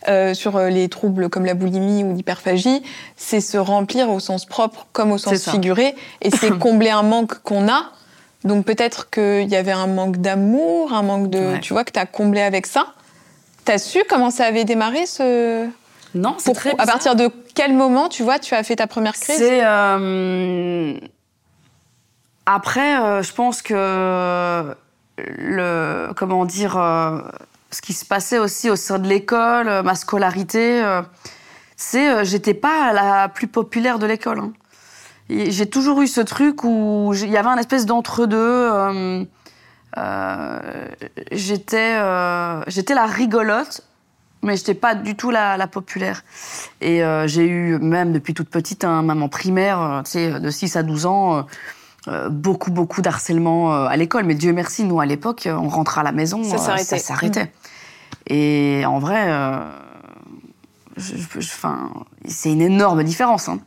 euh, 0.07 0.33
sur 0.33 0.55
euh, 0.55 0.69
les 0.69 0.87
troubles 0.89 1.29
comme 1.29 1.45
la 1.45 1.53
boulimie 1.53 2.03
ou 2.03 2.13
l'hyperphagie, 2.15 2.81
c'est 3.17 3.41
se 3.41 3.57
remplir 3.57 4.09
au 4.09 4.19
sens 4.19 4.45
propre 4.45 4.87
comme 4.93 5.11
au 5.11 5.17
sens 5.17 5.49
figuré, 5.49 5.95
et 6.21 6.29
c'est 6.31 6.57
combler 6.59 6.89
un 6.91 7.03
manque 7.03 7.39
qu'on 7.43 7.67
a. 7.67 7.91
Donc 8.43 8.65
peut-être 8.65 9.09
qu'il 9.09 9.49
y 9.49 9.55
avait 9.55 9.71
un 9.73 9.87
manque 9.87 10.17
d'amour, 10.17 10.93
un 10.93 11.01
manque 11.03 11.29
de, 11.29 11.39
Ouais. 11.39 11.59
tu 11.59 11.73
vois, 11.73 11.83
que 11.83 11.91
tu 11.91 11.99
as 11.99 12.05
comblé 12.05 12.41
avec 12.41 12.65
ça. 12.65 12.87
T'as 13.65 13.79
su 13.79 13.99
comment 14.09 14.29
ça 14.31 14.45
avait 14.45 14.63
démarré 14.63 15.05
ce... 15.05 15.67
non, 16.15 16.35
c'est 16.37 16.53
très 16.53 16.69
à 16.69 16.73
bizarre. 16.73 16.85
partir 16.87 17.15
de 17.17 17.29
quel 17.53 17.73
moment, 17.73 18.07
tu 18.07 18.23
vois, 18.23 18.39
tu 18.39 18.53
as 18.55 18.63
fait 18.63 18.77
ta 18.77 18.87
première 18.87 19.15
crise? 19.15 19.35
C'est. 19.39 19.59
euh, 19.61 20.93
Après, 22.45 22.97
euh, 23.01 23.21
je 23.23 23.33
pense 23.33 23.61
que 23.61 24.73
le. 25.17 26.09
Comment 26.15 26.45
dire. 26.45 26.77
euh, 26.77 27.19
Ce 27.71 27.81
qui 27.81 27.93
se 27.93 28.05
passait 28.05 28.39
aussi 28.39 28.69
au 28.69 28.75
sein 28.75 28.97
de 28.99 29.07
l'école, 29.07 29.67
euh, 29.67 29.83
ma 29.83 29.95
scolarité, 29.95 30.83
euh, 30.83 31.01
c'est. 31.75 32.09
euh, 32.09 32.23
J'étais 32.23 32.53
pas 32.53 32.93
la 32.93 33.27
plus 33.29 33.47
populaire 33.47 33.99
de 33.99 34.05
l'école. 34.07 34.39
hein. 34.39 34.51
J'ai 35.29 35.65
toujours 35.69 36.01
eu 36.01 36.07
ce 36.07 36.21
truc 36.21 36.63
où 36.63 37.11
il 37.13 37.29
y 37.29 37.35
avait 37.35 37.49
un 37.49 37.57
espèce 37.57 37.85
d'entre-deux. 37.85 38.71
j'étais 41.31 41.99
j'étais 42.67 42.93
la 42.93 43.05
rigolote, 43.05 43.81
mais 44.41 44.55
j'étais 44.55 44.73
pas 44.73 44.95
du 44.95 45.15
tout 45.15 45.29
la, 45.31 45.57
la 45.57 45.67
populaire. 45.67 46.23
Et 46.79 47.01
j'ai 47.25 47.45
eu, 47.45 47.77
même 47.79 48.13
depuis 48.13 48.33
toute 48.33 48.49
petite, 48.49 48.83
un 48.85 49.01
maman 49.01 49.27
primaire, 49.29 49.81
euh, 49.81 50.01
tu 50.03 50.11
sais, 50.11 50.39
de 50.39 50.49
6 50.49 50.75
à 50.77 50.83
12 50.83 51.05
ans, 51.05 51.45
beaucoup, 52.29 52.71
beaucoup 52.71 53.01
d'harcèlement 53.01 53.73
euh, 53.73 53.87
à 53.87 53.95
l'école. 53.97 54.23
Mais 54.25 54.35
Dieu 54.35 54.53
merci, 54.53 54.83
nous, 54.83 54.99
à 54.99 55.05
l'époque, 55.05 55.45
euh, 55.47 55.55
on 55.55 55.67
rentrait 55.69 56.01
à 56.01 56.03
la 56.03 56.11
maison, 56.11 56.43
Ça 56.43 56.55
euh, 56.55 56.57
s'arrêtait. 56.57 56.97
ça 56.99 56.99
s'arrêtait. 56.99 57.51
Et 58.27 58.83
en 58.85 58.99
vrai, 58.99 59.25
euh, 59.27 59.57
c'est 62.25 62.51
une 62.51 62.61
énorme 62.61 63.03
différence. 63.03 63.49
hein. 63.49 63.59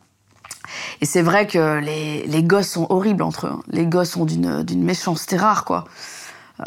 Et 1.00 1.07
c'est 1.07 1.22
vrai 1.22 1.46
que 1.46 1.79
les, 1.79 2.26
les 2.26 2.42
gosses 2.42 2.68
sont 2.68 2.87
horribles 2.90 3.22
entre 3.22 3.46
eux. 3.46 3.50
hein. 3.53 3.61
Les 3.68 3.87
gosses 3.87 4.11
sont 4.11 4.24
d'une 4.24 4.83
méchanceté 4.85 5.37
rare, 5.37 5.64
quoi. 5.64 5.85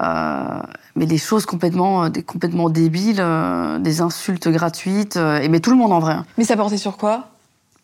Euh, 0.02 0.60
mais 0.96 1.06
des 1.06 1.20
choses 1.20 1.46
complètement, 1.46 2.06
euh, 2.06 2.10
des, 2.10 2.24
complètement 2.24 2.70
débiles, 2.70 3.20
euh, 3.20 3.78
des 3.80 4.02
insultes 4.02 4.48
gratuites, 4.48 5.18
euh, 5.18 5.40
et 5.40 5.50
mais 5.50 5.60
tout 5.60 5.70
le 5.70 5.78
monde 5.78 5.94
en 5.94 6.00
vrai. 6.00 6.14
hein. 6.14 6.26
Mais 6.38 6.44
ça 6.46 6.58
portait 6.58 6.78
sur 6.78 6.98
quoi? 6.98 7.30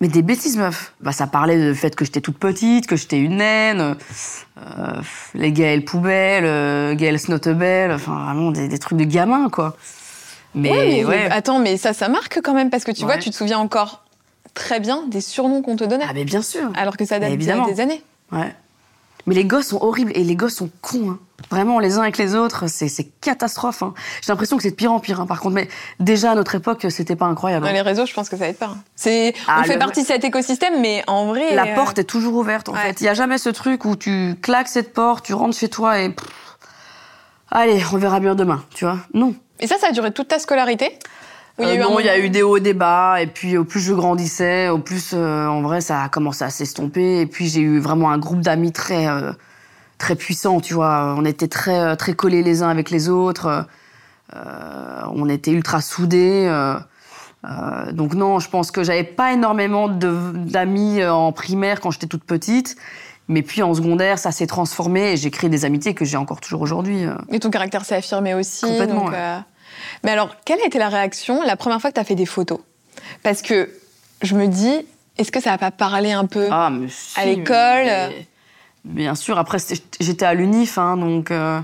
Mais 0.01 0.07
des 0.07 0.21
bêtises, 0.21 0.55
meuf. 0.57 0.93
Bah, 1.01 1.12
ça 1.12 1.27
parlait 1.27 1.59
du 1.71 1.75
fait 1.75 1.93
que 1.95 2.05
j'étais 2.05 2.21
toute 2.21 2.38
petite, 2.38 2.88
que 2.88 2.95
j'étais 2.95 3.17
une 3.19 3.38
naine, 3.38 3.95
euh, 4.57 5.01
les 5.33 5.51
Gaël 5.51 5.83
Poubelle, 5.83 6.45
euh, 6.45 6.95
Gaël 6.95 7.19
Snotebelle, 7.19 7.91
enfin 7.91 8.13
vraiment 8.25 8.51
des, 8.51 8.67
des 8.69 8.79
trucs 8.79 8.97
de 8.97 9.03
gamins, 9.03 9.49
quoi. 9.49 9.75
Mais 10.55 10.71
Ouais, 10.71 10.88
mais 10.88 11.05
ouais. 11.05 11.27
Attends, 11.29 11.59
mais 11.59 11.75
ça, 11.77 11.93
ça 11.93 12.07
marque 12.07 12.39
quand 12.43 12.53
même, 12.53 12.69
parce 12.69 12.85
que 12.85 12.91
tu 12.91 13.03
vois, 13.03 13.17
tu 13.17 13.29
te 13.29 13.35
souviens 13.35 13.59
encore 13.59 14.03
très 14.53 14.79
bien 14.79 15.03
des 15.07 15.21
surnoms 15.21 15.62
qu'on 15.62 15.75
te 15.75 15.83
donnait, 15.83 16.05
Ah, 16.07 16.13
mais 16.13 16.23
bien 16.23 16.41
sûr. 16.41 16.71
alors 16.75 16.95
que 16.97 17.05
ça 17.05 17.19
date 17.19 17.38
des 17.38 17.49
années. 17.81 18.01
Ouais. 18.31 18.55
Mais 19.25 19.36
les 19.36 19.45
gosses 19.45 19.67
sont 19.67 19.82
horribles 19.82 20.12
et 20.15 20.23
les 20.23 20.36
gosses 20.36 20.55
sont 20.55 20.69
cons. 20.82 21.12
hein. 21.12 21.19
Vraiment, 21.51 21.79
les 21.79 21.97
uns 21.97 22.01
avec 22.01 22.17
les 22.17 22.36
autres, 22.36 22.67
c'est 22.67 22.89
catastrophe. 23.21 23.82
hein. 23.84 23.93
J'ai 24.21 24.32
l'impression 24.32 24.58
que 24.58 24.63
c'est 24.63 24.71
de 24.71 24.75
pire 24.75 24.91
en 24.91 24.99
pire, 24.99 25.19
hein, 25.21 25.25
par 25.25 25.39
contre. 25.39 25.55
Mais 25.55 25.67
déjà, 25.99 26.32
à 26.32 26.36
notre 26.36 26.55
époque, 26.55 26.86
c'était 26.89 27.15
pas 27.15 27.25
incroyable. 27.25 27.65
Dans 27.65 27.71
les 27.71 27.82
réseaux, 27.82 28.05
je 28.05 28.13
pense 28.13 28.27
que 28.29 28.38
ça 28.38 28.47
aide 28.47 28.58
pas. 28.58 28.75
C'est, 28.95 29.34
Ah, 29.47 29.60
on 29.62 29.63
fait 29.63 29.73
le- 29.73 29.79
partie 29.79 30.01
de 30.01 30.08
cet 30.08 30.23
écosystème, 30.23 30.82
mais 30.82 31.03
en 31.08 31.27
vrai. 31.27 31.55
La 31.55 31.67
euh, 31.67 31.75
porte 31.75 31.97
est 31.99 32.03
toujours 32.03 32.36
ouverte, 32.36 32.69
en 32.69 32.73
ouais. 32.73 32.79
fait. 32.79 33.01
Il 33.01 33.05
y 33.05 33.08
a 33.08 33.13
jamais 33.13 33.38
ce 33.38 33.49
truc 33.49 33.86
où 33.86 33.95
tu 33.95 34.36
claques 34.41 34.67
cette 34.67 34.93
porte, 34.93 35.25
tu 35.25 35.34
rentres 35.34 35.58
chez 35.58 35.69
toi 35.69 35.99
et... 36.01 36.13
allez, 37.51 37.82
on 37.93 37.97
verra 37.97 38.19
bien 38.19 38.36
demain, 38.36 38.63
tu 38.73 38.86
vois 38.86 38.97
Non. 39.13 39.34
Et 39.60 39.67
ça, 39.67 39.77
ça 39.77 39.88
a 39.88 39.91
duré 39.91 40.12
toute 40.12 40.27
ta 40.27 40.39
scolarité? 40.39 40.97
Ou 41.59 41.63
Euh, 41.63 41.75
un 41.75 41.77
non, 41.77 41.99
il 41.99 42.05
y 42.05 42.09
a 42.09 42.17
eu 42.19 42.29
des 42.29 42.41
hauts 42.41 42.57
et 42.57 42.61
des 42.61 42.73
bas, 42.73 43.21
et 43.21 43.27
puis 43.27 43.57
au 43.57 43.65
plus 43.65 43.79
je 43.81 43.93
grandissais, 43.93 44.69
au 44.69 44.79
plus, 44.79 45.11
euh, 45.13 45.47
en 45.47 45.61
vrai, 45.61 45.81
ça 45.81 46.01
a 46.03 46.09
commencé 46.09 46.43
à 46.43 46.49
s'estomper. 46.49 47.21
Et 47.21 47.25
puis 47.25 47.47
j'ai 47.47 47.61
eu 47.61 47.79
vraiment 47.79 48.09
un 48.11 48.17
groupe 48.17 48.41
d'amis 48.41 48.71
très, 48.71 49.07
euh, 49.07 49.31
très 49.97 50.15
puissant, 50.15 50.61
tu 50.61 50.73
vois. 50.73 51.15
On 51.17 51.25
était 51.25 51.47
très, 51.47 51.77
euh, 51.79 51.95
très 51.95 52.13
collés 52.13 52.43
les 52.43 52.63
uns 52.63 52.69
avec 52.69 52.89
les 52.89 53.09
autres. 53.09 53.65
Euh, 54.35 55.01
on 55.13 55.27
était 55.29 55.51
ultra 55.51 55.81
soudés. 55.81 56.45
euh, 56.47 56.75
euh, 57.45 57.91
donc 57.93 58.13
non, 58.15 58.39
je 58.39 58.49
pense 58.49 58.69
que 58.69 58.83
j'avais 58.83 59.03
pas 59.05 59.31
énormément 59.33 59.87
d'amis 59.87 61.01
euh, 61.01 61.13
en 61.13 61.31
primaire 61.31 61.79
quand 61.81 61.91
j'étais 61.91 62.07
toute 62.07 62.23
petite. 62.25 62.75
Mais 63.29 63.43
puis 63.43 63.61
en 63.61 63.73
secondaire, 63.75 64.17
ça 64.17 64.31
s'est 64.31 64.47
transformé 64.47 65.11
et 65.13 65.17
j'ai 65.17 65.29
créé 65.29 65.49
des 65.51 65.63
amitiés 65.63 65.93
que 65.93 66.03
j'ai 66.03 66.17
encore 66.17 66.41
toujours 66.41 66.61
aujourd'hui. 66.61 67.05
euh. 67.05 67.13
Et 67.31 67.39
ton 67.39 67.49
caractère 67.51 67.85
s'est 67.85 67.95
affirmé 67.95 68.33
aussi. 68.33 68.65
Complètement, 68.65 69.01
donc, 69.05 69.11
ouais. 69.11 69.17
euh, 69.17 69.37
Mais 70.03 70.11
alors, 70.11 70.35
quelle 70.45 70.59
a 70.61 70.65
été 70.65 70.79
la 70.79 70.89
réaction 70.89 71.41
la 71.43 71.55
première 71.55 71.79
fois 71.81 71.89
que 71.91 71.95
tu 71.95 72.01
as 72.01 72.03
fait 72.05 72.15
des 72.15 72.25
photos? 72.25 72.59
Parce 73.23 73.41
que 73.41 73.69
je 74.21 74.35
me 74.35 74.47
dis, 74.47 74.85
est-ce 75.17 75.31
que 75.31 75.39
ça 75.41 75.51
va 75.51 75.57
pas 75.57 75.71
parler 75.71 76.11
un 76.11 76.25
peu 76.25 76.47
Ah, 76.51 76.69
mais 76.71 76.87
si, 76.89 77.19
À 77.19 77.25
l'école? 77.25 77.85
mais- 77.85 78.27
Bien 78.85 79.13
sûr. 79.15 79.37
Après, 79.37 79.57
j'étais 79.99 80.25
à 80.25 80.33
l'UNIF, 80.33 80.77
hein, 80.77 80.95
donc 80.97 81.31
euh, 81.31 81.59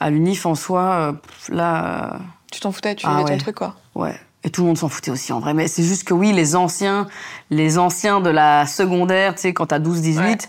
à 0.00 0.10
l'UNIF 0.10 0.44
en 0.46 0.54
soi, 0.54 0.82
euh, 0.82 1.12
là, 1.48 2.18
Tu 2.50 2.60
t'en 2.60 2.72
foutais, 2.72 2.94
tu 2.94 3.06
Ah 3.06 3.12
faisais 3.14 3.24
ton 3.24 3.30
ouais. 3.32 3.38
truc, 3.38 3.56
quoi. 3.56 3.74
euh, 3.96 4.00
ouais. 4.00 4.20
Et 4.44 4.50
tout 4.50 4.60
le 4.62 4.66
monde 4.66 4.76
s'en 4.78 4.88
foutait 4.88 5.10
aussi, 5.10 5.32
en 5.32 5.40
vrai. 5.40 5.54
Mais 5.54 5.66
c'est 5.68 5.82
juste 5.82 6.04
que 6.04 6.12
oui, 6.14 6.32
les 6.32 6.54
anciens, 6.56 7.06
les 7.50 7.78
anciens 7.78 8.20
de 8.20 8.28
la 8.28 8.66
secondaire, 8.66 9.34
tu 9.34 9.42
sais, 9.42 9.54
quand 9.54 9.66
t'as 9.66 9.78
12-18, 9.78 10.48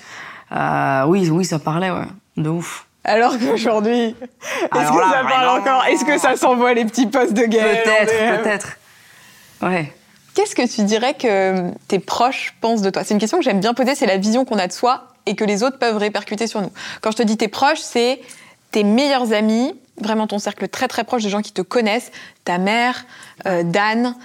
euh, 0.51 1.05
oui, 1.07 1.29
oui, 1.29 1.45
ça 1.45 1.59
parlait, 1.59 1.91
ouais. 1.91 2.05
De 2.37 2.49
ouf. 2.49 2.85
Alors 3.03 3.37
qu'aujourd'hui, 3.37 4.15
est-ce 4.41 4.91
que 4.91 4.99
là, 4.99 5.11
ça 5.11 5.23
parle 5.27 5.59
encore 5.59 5.85
Est-ce 5.85 6.05
que 6.05 6.17
ça 6.17 6.35
s'envoie 6.35 6.73
les 6.73 6.85
petits 6.85 7.07
postes 7.07 7.33
de 7.33 7.43
guerre 7.43 7.83
Peut-être, 7.83 8.41
peut-être. 8.43 8.77
Ouais. 9.61 9.93
Qu'est-ce 10.33 10.55
que 10.55 10.67
tu 10.67 10.83
dirais 10.83 11.13
que 11.13 11.69
tes 11.87 11.99
proches 11.99 12.55
pensent 12.61 12.81
de 12.81 12.89
toi? 12.89 13.03
C'est 13.03 13.13
une 13.13 13.19
question 13.19 13.37
que 13.37 13.43
j'aime 13.43 13.59
bien 13.59 13.73
poser, 13.73 13.93
c'est 13.93 14.05
la 14.05 14.17
vision 14.17 14.45
qu'on 14.45 14.57
a 14.57 14.67
de 14.67 14.71
soi 14.71 15.07
et 15.25 15.35
que 15.35 15.43
les 15.43 15.63
autres 15.63 15.77
peuvent 15.77 15.97
répercuter 15.97 16.47
sur 16.47 16.61
nous. 16.61 16.71
Quand 17.01 17.11
je 17.11 17.17
te 17.17 17.23
dis 17.23 17.37
tes 17.37 17.47
proches, 17.47 17.79
c'est 17.79 18.19
tes 18.71 18.83
meilleurs 18.83 19.33
amis, 19.33 19.75
vraiment 20.01 20.25
ton 20.25 20.39
cercle 20.39 20.67
très 20.67 20.87
très 20.87 21.03
proche 21.03 21.23
de 21.23 21.29
gens 21.29 21.41
qui 21.41 21.51
te 21.51 21.61
connaissent, 21.61 22.11
ta 22.45 22.57
mère, 22.57 23.05
euh, 23.45 23.63
Dan, 23.63 24.15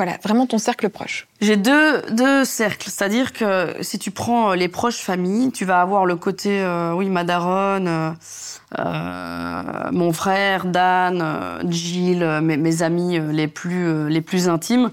Voilà, 0.00 0.16
vraiment 0.24 0.46
ton 0.46 0.56
cercle 0.56 0.88
proche. 0.88 1.28
J'ai 1.42 1.58
deux, 1.58 2.00
deux 2.12 2.46
cercles, 2.46 2.88
c'est-à-dire 2.88 3.34
que 3.34 3.74
si 3.82 3.98
tu 3.98 4.10
prends 4.10 4.54
les 4.54 4.68
proches 4.68 5.02
familles, 5.02 5.52
tu 5.52 5.66
vas 5.66 5.82
avoir 5.82 6.06
le 6.06 6.16
côté, 6.16 6.62
euh, 6.62 6.94
oui, 6.94 7.10
ma 7.10 7.22
daronne, 7.22 7.86
euh, 7.86 8.10
euh, 8.78 9.62
mon 9.92 10.14
frère, 10.14 10.64
Dan, 10.64 11.20
euh, 11.20 11.60
Jill, 11.68 12.22
euh, 12.22 12.40
mes, 12.40 12.56
mes 12.56 12.82
amis 12.82 13.18
euh, 13.18 13.30
les 13.30 13.46
plus, 13.46 13.88
euh, 13.88 14.08
les 14.08 14.22
plus 14.22 14.48
intimes. 14.48 14.90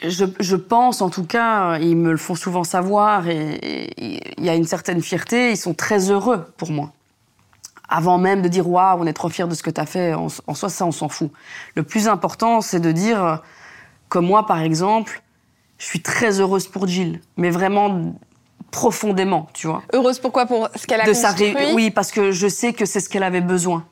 Je, 0.00 0.24
je 0.38 0.54
pense, 0.54 1.02
en 1.02 1.10
tout 1.10 1.24
cas, 1.24 1.72
euh, 1.72 1.78
ils 1.80 1.96
me 1.96 2.12
le 2.12 2.16
font 2.16 2.36
souvent 2.36 2.62
savoir 2.62 3.26
et 3.26 3.90
il 3.98 4.44
y 4.44 4.48
a 4.48 4.54
une 4.54 4.68
certaine 4.68 5.02
fierté. 5.02 5.50
Ils 5.50 5.56
sont 5.56 5.74
très 5.74 6.08
heureux 6.12 6.46
pour 6.56 6.70
moi. 6.70 6.92
Avant 7.94 8.16
même 8.16 8.40
de 8.40 8.48
dire 8.48 8.66
waouh, 8.68 9.02
on 9.02 9.06
est 9.06 9.12
trop 9.12 9.28
fiers 9.28 9.46
de 9.46 9.54
ce 9.54 9.62
que 9.62 9.68
tu 9.70 9.80
as 9.80 9.84
fait, 9.86 10.14
en, 10.14 10.28
en 10.46 10.54
soi, 10.54 10.68
ça, 10.70 10.86
on 10.86 10.92
s'en 10.92 11.08
fout. 11.10 11.30
Le 11.74 11.82
plus 11.82 12.08
important, 12.08 12.62
c'est 12.62 12.80
de 12.80 12.90
dire 12.90 13.42
que 14.08 14.18
moi, 14.18 14.46
par 14.46 14.60
exemple, 14.62 15.22
je 15.78 15.84
suis 15.86 16.00
très 16.00 16.40
heureuse 16.40 16.68
pour 16.68 16.86
Jill, 16.86 17.20
mais 17.36 17.50
vraiment 17.50 18.14
profondément, 18.70 19.48
tu 19.52 19.66
vois 19.66 19.82
Heureuse 19.92 20.18
pourquoi 20.18 20.46
Pour 20.46 20.68
ce 20.74 20.86
qu'elle 20.86 21.00
a 21.02 21.04
de 21.06 21.12
sa 21.12 21.28
construit? 21.30 21.52
Ré- 21.54 21.72
Oui, 21.74 21.90
parce 21.90 22.10
que 22.10 22.32
je 22.32 22.48
sais 22.48 22.72
que 22.72 22.86
c'est 22.86 23.00
ce 23.00 23.08
qu'elle 23.10 23.22
avait 23.24 23.40
besoin. 23.42 23.84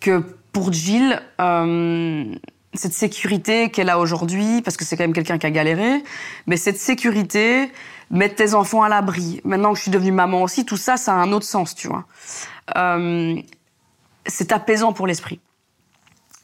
Que 0.00 0.18
pour 0.52 0.72
Jill, 0.72 1.20
euh, 1.40 2.24
cette 2.74 2.92
sécurité 2.94 3.70
qu'elle 3.70 3.90
a 3.90 3.98
aujourd'hui, 3.98 4.62
parce 4.62 4.76
que 4.76 4.84
c'est 4.84 4.96
quand 4.96 5.04
même 5.04 5.12
quelqu'un 5.12 5.38
qui 5.38 5.46
a 5.46 5.50
galéré, 5.50 6.02
mais 6.46 6.56
cette 6.56 6.78
sécurité, 6.78 7.70
mettre 8.10 8.34
tes 8.34 8.54
enfants 8.54 8.82
à 8.82 8.88
l'abri. 8.88 9.40
Maintenant 9.44 9.70
que 9.72 9.76
je 9.76 9.82
suis 9.82 9.90
devenue 9.90 10.12
maman 10.12 10.42
aussi, 10.42 10.64
tout 10.64 10.76
ça, 10.76 10.96
ça 10.96 11.12
a 11.12 11.16
un 11.16 11.32
autre 11.32 11.46
sens, 11.46 11.74
tu 11.76 11.86
vois. 11.88 12.04
Euh, 12.76 13.36
c'est 14.26 14.52
apaisant 14.52 14.92
pour 14.92 15.06
l'esprit. 15.06 15.40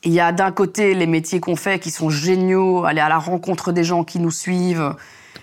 Il 0.03 0.13
y 0.13 0.21
a 0.21 0.33
d'un 0.33 0.53
côté 0.53 0.95
les 0.95 1.07
métiers 1.07 1.41
qu'on 1.41 1.57
fait 1.57 1.79
qui 1.79 1.91
sont 1.91 2.11
géniaux, 2.11 2.85
aller 2.85 3.01
à 3.01 3.09
la 3.09 3.19
rencontre 3.19 3.73
des 3.73 3.85
gens 3.85 4.05
qui 4.05 4.19
nous 4.19 4.31
suivent 4.31 4.95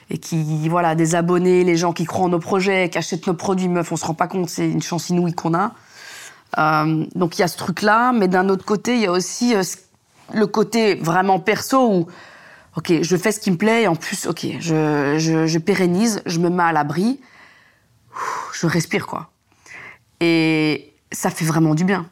et 0.10 0.17
qui, 0.17 0.67
voilà, 0.70 0.94
des 0.94 1.15
abonnés, 1.15 1.63
les 1.63 1.78
gens 1.78 1.94
qui 1.94 2.06
croient 2.06 2.26
en 2.26 2.30
nos 2.30 2.39
projets, 2.39 2.89
qui 2.89 2.98
achètent 2.98 3.28
nos 3.28 3.34
produits, 3.34 3.70
meuf, 3.70 3.91
on 3.91 3.96
se 3.96 4.06
rend 4.06 4.13
pas 4.13 4.28
compte, 4.28 4.50
c'est 4.50 4.70
une 4.70 4.82
chance 4.82 5.10
inouïe 5.10 5.34
qu'on 5.34 5.54
a. 5.54 5.74
Euh, 6.58 7.06
donc 7.15 7.38
il 7.38 7.41
y 7.41 7.44
a 7.44 7.48
ce 7.48 7.58
truc-là, 7.58 8.12
mais 8.12 8.28
d'un 8.28 8.50
autre 8.50 8.65
côté, 8.65 8.96
il 8.96 9.02
y 9.02 9.08
a 9.08 9.12
aussi 9.12 9.56
euh, 9.56 9.63
le 10.34 10.46
côté 10.48 10.96
vraiment 10.96 11.39
perso 11.39 11.89
où, 11.89 12.08
ok, 12.76 13.02
je 13.02 13.17
fais 13.17 13.32
ce 13.32 13.39
qui 13.39 13.52
me 13.52 13.58
plaît 13.58 13.84
et 13.84 13.88
en 13.88 13.96
plus, 13.96 14.28
ok, 14.28 14.46
je, 14.60 15.58
pérennise, 15.60 16.22
je 16.26 16.39
me 16.39 16.50
mets 16.50 16.63
à 16.63 16.74
l'abri, 16.74 17.20
je 18.54 18.67
respire 18.67 19.08
quoi. 19.08 19.31
Et 20.21 20.93
ça 21.12 21.29
fait 21.29 21.43
vraiment 21.43 21.75
du 21.75 21.84
bien 21.84 22.10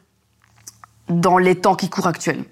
dans 1.08 1.38
les 1.38 1.56
temps 1.56 1.74
qui 1.74 1.88
courent 1.88 2.06
actuels. 2.06 2.44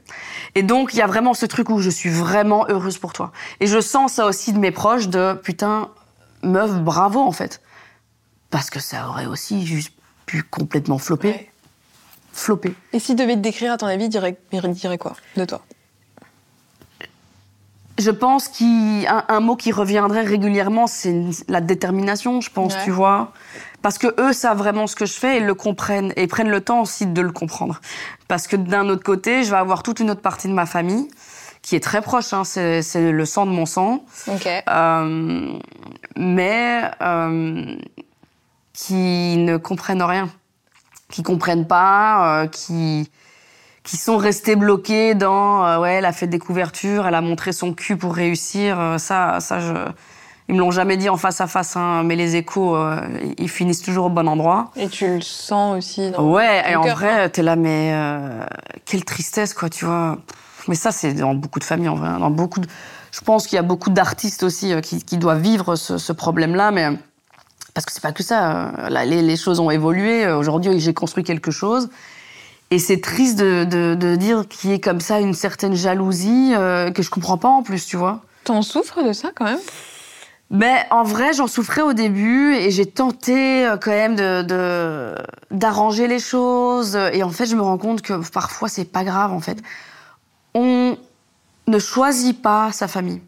Et 0.55 0.63
donc, 0.63 0.93
il 0.93 0.97
y 0.97 1.03
a 1.03 1.07
vraiment 1.07 1.35
ce 1.35 1.47
truc 1.47 1.69
où 1.71 1.81
je 1.81 1.91
suis 1.91 2.11
vraiment 2.11 2.67
heureuse 2.69 2.99
pour 2.99 3.13
toi. 3.13 3.33
Et 3.61 3.67
je 3.67 3.81
sens 3.81 4.15
ça 4.15 4.27
aussi 4.27 4.53
de 4.53 4.59
mes 4.59 4.71
proches 4.71 5.09
de 5.09 5.35
putain, 5.35 5.91
meuf, 6.43 6.73
bravo 6.81 7.21
en 7.21 7.33
fait. 7.33 7.61
Parce 8.51 8.71
que 8.71 8.81
ça 8.81 9.09
aurait 9.09 9.27
aussi 9.27 9.67
juste 9.67 9.93
pu 10.27 10.43
complètement 10.43 10.99
flopper. 10.99 11.29
Ouais. 11.29 11.51
Flopper. 12.33 12.75
Et 12.93 12.99
s'il 12.99 13.17
devait 13.17 13.35
te 13.35 13.41
décrire, 13.41 13.73
à 13.73 13.77
ton 13.77 13.87
avis, 13.87 14.05
il 14.05 14.09
dirait, 14.09 14.39
il 14.53 14.73
dirait 14.73 14.99
quoi 14.99 15.15
de 15.37 15.45
toi? 15.45 15.63
Je 17.99 18.11
pense 18.11 18.49
qu'un 18.49 19.25
un 19.29 19.41
mot 19.41 19.57
qui 19.57 19.73
reviendrait 19.73 20.23
régulièrement, 20.23 20.87
c'est 20.87 21.25
la 21.49 21.61
détermination, 21.61 22.41
je 22.41 22.51
pense, 22.51 22.75
Ouais. 22.75 22.85
tu 22.85 22.91
vois. 22.91 23.33
Parce 23.83 23.99
que 23.99 24.09
eux 24.21 24.33
savent 24.33 24.59
vraiment 24.59 24.87
ce 24.87 24.95
que 24.97 25.07
je 25.07 25.15
fais 25.15 25.39
et 25.39 25.41
le 25.41 25.55
comprennent. 25.55 26.13
Et 26.17 26.27
prennent 26.27 26.51
le 26.51 26.61
temps 26.61 26.81
aussi 26.83 27.07
de 27.07 27.21
le 27.21 27.33
comprendre. 27.33 27.81
Parce 28.29 28.47
que 28.47 28.57
d'un 28.57 28.89
autre 28.89 29.03
côté, 29.05 29.43
je 29.45 29.51
vais 29.51 29.57
avoir 29.57 29.83
toute 29.83 30.01
une 30.01 30.11
autre 30.11 30.21
partie 30.21 30.49
de 30.49 30.53
ma 30.53 30.67
famille 30.67 31.09
qui 31.63 31.75
est 31.77 31.81
très 31.81 32.01
proche, 32.01 32.33
hein, 32.33 32.45
c'est 32.45 32.83
le 33.13 33.25
sang 33.25 33.45
de 33.45 33.51
mon 33.51 33.67
sang. 33.67 34.05
Euh, 34.69 35.59
mais 36.17 36.83
euh, 37.03 37.77
qui 38.73 39.37
ne 39.39 39.57
comprennent 39.57 40.03
rien, 40.03 40.29
qui 41.11 41.23
comprennent 41.23 41.67
pas, 41.67 42.43
euh, 42.43 42.47
qui 42.47 43.11
qui 43.89 43.97
sont 43.97 44.19
restés 44.19 44.55
bloqués 44.55 45.15
dans 45.15 45.65
euh, 45.65 45.79
ouais, 45.81 45.95
elle 45.95 46.05
a 46.05 46.13
fait 46.13 46.27
des 46.27 46.39
couvertures, 46.39 47.07
elle 47.07 47.15
a 47.15 47.23
montré 47.23 47.53
son 47.53 47.73
cul 47.73 47.97
pour 47.97 48.15
réussir. 48.15 48.79
euh, 48.79 48.99
ça, 48.99 49.41
ça, 49.41 49.61
je, 49.61 49.73
ils 50.49 50.55
me 50.55 50.61
l'ont 50.61 50.71
jamais 50.71 50.99
dit 50.99 51.09
en 51.09 51.17
face 51.17 51.41
à 51.41 51.47
face, 51.47 51.75
hein, 51.75 52.03
mais 52.05 52.15
les 52.15 52.37
échos, 52.37 52.77
euh, 52.77 53.01
ils 53.39 53.49
finissent 53.49 53.81
toujours 53.83 54.07
au 54.07 54.11
bon 54.11 54.29
endroit. 54.29 54.71
Et 54.77 54.89
tu 54.89 55.07
le 55.07 55.23
sens 55.23 55.79
aussi 55.79 56.11
dans 56.11 56.23
Ouais, 56.31 56.71
et 56.71 56.77
en 56.77 56.83
cœur, 56.83 56.97
vrai, 56.97 57.31
t'es 57.31 57.43
là, 57.43 57.57
mais 57.57 57.93
euh, 57.95 58.45
quelle 58.85 59.05
tristesse, 59.07 59.55
quoi, 59.55 59.71
tu 59.71 59.87
vois. 59.87 60.19
Mais 60.69 60.75
ça, 60.75 60.93
c'est 60.93 61.15
dans 61.15 61.35
beaucoup 61.35 61.59
de 61.59 61.65
familles, 61.65 61.89
en 61.89 61.95
vrai. 61.97 62.09
hein, 62.09 62.19
Dans 62.19 62.31
beaucoup 62.31 62.61
de... 62.61 62.69
Je 63.11 63.21
pense 63.23 63.47
qu'il 63.47 63.57
y 63.57 63.59
a 63.59 63.63
beaucoup 63.63 63.89
d'artistes 63.89 64.43
aussi 64.43 64.79
qui, 64.83 65.03
qui 65.03 65.17
doivent 65.17 65.41
vivre 65.41 65.77
ce, 65.77 65.97
ce 65.97 66.13
problème-là, 66.13 66.71
mais 66.73 66.91
parce 67.73 67.87
que 67.87 67.93
c'est 67.93 68.03
pas 68.03 68.13
que 68.13 68.23
ça. 68.23 68.73
Là, 68.91 69.07
les, 69.07 69.23
les 69.23 69.37
choses 69.37 69.61
ont 69.61 69.71
évolué. 69.71 70.31
Aujourd'hui, 70.31 70.79
j'ai 70.79 70.93
construit 70.93 71.25
quelque 71.25 71.51
chose. 71.51 71.89
Et 72.71 72.79
c'est 72.79 73.01
triste 73.01 73.39
de, 73.39 73.65
de, 73.65 73.95
de 73.95 74.17
dire 74.17 74.47
qu'il 74.47 74.71
y 74.71 74.73
ait 74.75 74.81
comme 74.81 75.01
ça 75.01 75.21
une 75.21 75.35
certaine 75.35 75.75
jalousie 75.75 76.53
euh, 76.55 76.91
que 76.91 77.03
je 77.03 77.09
comprends 77.11 77.39
pas 77.39 77.49
en 77.49 77.63
plus, 77.63 77.87
tu 77.87 77.97
vois. 77.97 78.21
T'en 78.45 78.63
souffres 78.63 79.03
de 79.03 79.13
ça 79.13 79.31
quand 79.35 79.47
même? 79.47 79.59
Mais 80.51 80.87
en 80.91 81.03
vrai, 81.03 81.33
j'en 81.35 81.47
souffrais 81.47 81.83
au 81.83 81.93
début 81.93 82.55
et 82.55 82.71
j'ai 82.71 82.87
tenté 82.87 83.67
euh, 83.67 83.77
quand 83.77 83.91
même 83.91 84.17
de- 84.17 85.15
d'arranger 85.51 86.09
les 86.09 86.19
choses. 86.19 86.97
Et 87.13 87.23
en 87.23 87.31
fait, 87.31 87.47
je 87.47 87.57
me 87.57 87.63
rends 87.63 87.79
compte 87.79 88.03
que 88.03 88.15
parfois, 88.31 88.69
c'est 88.69 88.87
pas 88.87 89.05
grave, 89.05 89.33
en 89.33 89.41
fait. 89.41 89.59
On 90.55 90.97
ne 91.67 91.79
choisit 91.79 92.41
pas 92.41 92.73
sa 92.73 92.89
famille. 92.89 93.21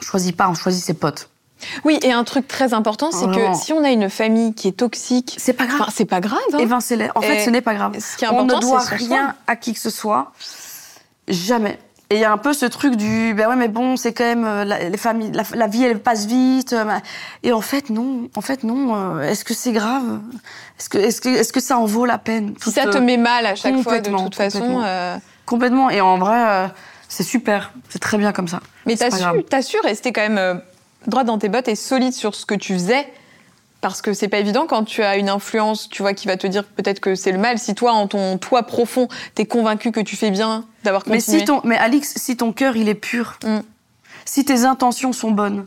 On 0.00 0.04
choisit 0.04 0.36
pas, 0.36 0.48
on 0.48 0.54
choisit 0.54 0.82
ses 0.84 0.94
potes. 0.94 1.30
Oui, 1.84 1.98
et 2.02 2.12
un 2.12 2.24
truc 2.24 2.46
très 2.48 2.74
important, 2.74 3.10
c'est 3.10 3.26
que 3.26 3.54
si 3.54 3.72
on 3.72 3.82
a 3.84 3.90
une 3.90 4.10
famille 4.10 4.54
qui 4.54 4.68
est 4.68 4.76
toxique, 4.76 5.34
C'est 5.38 5.52
pas 5.54 5.66
grave. 5.66 5.88
c'est 5.94 6.04
pas 6.04 6.20
grave. 6.20 6.38
hein. 6.52 6.58
Évincez-les. 6.58 7.08
En 7.14 7.20
fait, 7.22 7.36
Et 7.42 7.44
ce 7.44 7.50
n'est 7.50 7.60
pas 7.62 7.74
grave. 7.74 7.96
ce 7.98 8.16
qui 8.16 8.24
est 8.24 8.28
on 8.28 8.44
ne 8.44 8.54
doit 8.60 8.80
rien 8.80 9.34
à 9.46 9.56
qui 9.56 9.72
que 9.72 9.80
ce 9.80 9.90
soit. 9.90 10.32
Jamais. 11.28 11.78
Et 12.08 12.16
il 12.16 12.20
y 12.20 12.24
a 12.24 12.30
un 12.30 12.36
peu 12.38 12.52
ce 12.52 12.66
truc 12.66 12.94
du, 12.94 13.34
ben 13.34 13.48
ouais, 13.48 13.56
mais 13.56 13.66
bon, 13.66 13.96
c'est 13.96 14.12
quand 14.12 14.22
même 14.22 14.44
euh, 14.44 14.64
la, 14.64 14.88
les 14.88 14.96
familles, 14.96 15.32
la, 15.32 15.42
la 15.54 15.66
vie, 15.66 15.82
elle 15.82 15.98
passe 15.98 16.26
vite. 16.26 16.72
euh, 16.72 16.84
Et 17.42 17.52
en 17.52 17.60
fait, 17.60 17.90
non. 17.90 18.28
En 18.36 18.40
fait, 18.42 18.62
non. 18.62 18.94
euh, 18.94 19.22
Est-ce 19.22 19.44
que 19.44 19.54
c'est 19.54 19.72
grave? 19.72 20.20
Est-ce 20.78 20.88
que, 20.88 20.98
est-ce 20.98 21.20
que, 21.20 21.28
est-ce 21.30 21.52
que 21.52 21.58
ça 21.58 21.78
en 21.78 21.84
vaut 21.84 22.04
la 22.06 22.18
peine 22.18 22.54
Si 22.62 22.70
ça 22.70 22.86
te 22.86 22.98
met 22.98 23.16
mal 23.16 23.44
à 23.44 23.56
chaque 23.56 23.76
fois, 23.82 23.98
de 23.98 24.08
toute 24.10 24.34
façon. 24.36 24.60
complètement. 24.60 25.20
Complètement. 25.46 25.90
Et 25.90 26.00
en 26.00 26.16
vrai, 26.18 26.70
c'est 27.08 27.24
super. 27.24 27.72
C'est 27.88 27.98
très 27.98 28.18
bien 28.18 28.32
comme 28.32 28.46
ça. 28.46 28.60
Mais 28.86 28.94
t'as 28.94 29.10
su, 29.10 29.24
t'as 29.50 29.62
su 29.62 29.76
rester 29.82 30.12
quand 30.12 30.28
même 30.28 30.60
droit 31.08 31.24
dans 31.24 31.38
tes 31.38 31.48
bottes 31.48 31.68
et 31.68 31.74
solide 31.74 32.12
sur 32.12 32.34
ce 32.34 32.46
que 32.46 32.54
tu 32.54 32.74
faisais. 32.74 33.06
Parce 33.82 34.00
que 34.02 34.14
c'est 34.14 34.28
pas 34.28 34.38
évident 34.38 34.66
quand 34.66 34.84
tu 34.84 35.02
as 35.02 35.16
une 35.16 35.28
influence, 35.28 35.88
tu 35.88 36.02
vois, 36.02 36.14
qui 36.14 36.26
va 36.26 36.36
te 36.36 36.46
dire 36.46 36.64
peut-être 36.64 36.98
que 36.98 37.14
c'est 37.14 37.30
le 37.30 37.38
mal. 37.38 37.58
Si 37.58 37.74
toi, 37.74 37.92
en 37.92 38.08
ton 38.08 38.38
toi 38.38 38.62
profond, 38.64 39.06
t'es 39.34 39.44
convaincu 39.44 39.92
que 39.92 40.00
tu 40.00 40.16
fais 40.16 40.30
bien 40.30 40.64
d'avoir 40.82 41.02
Mais 41.06 41.18
continué. 41.18 41.38
si 41.40 41.44
ton, 41.44 41.60
mais 41.62 41.76
Alix, 41.76 42.14
si 42.16 42.36
ton 42.36 42.52
cœur 42.52 42.76
il 42.76 42.88
est 42.88 42.94
pur, 42.94 43.38
Mm. 43.44 43.58
si 44.24 44.44
tes 44.44 44.64
intentions 44.64 45.12
sont 45.12 45.30
bonnes, 45.30 45.64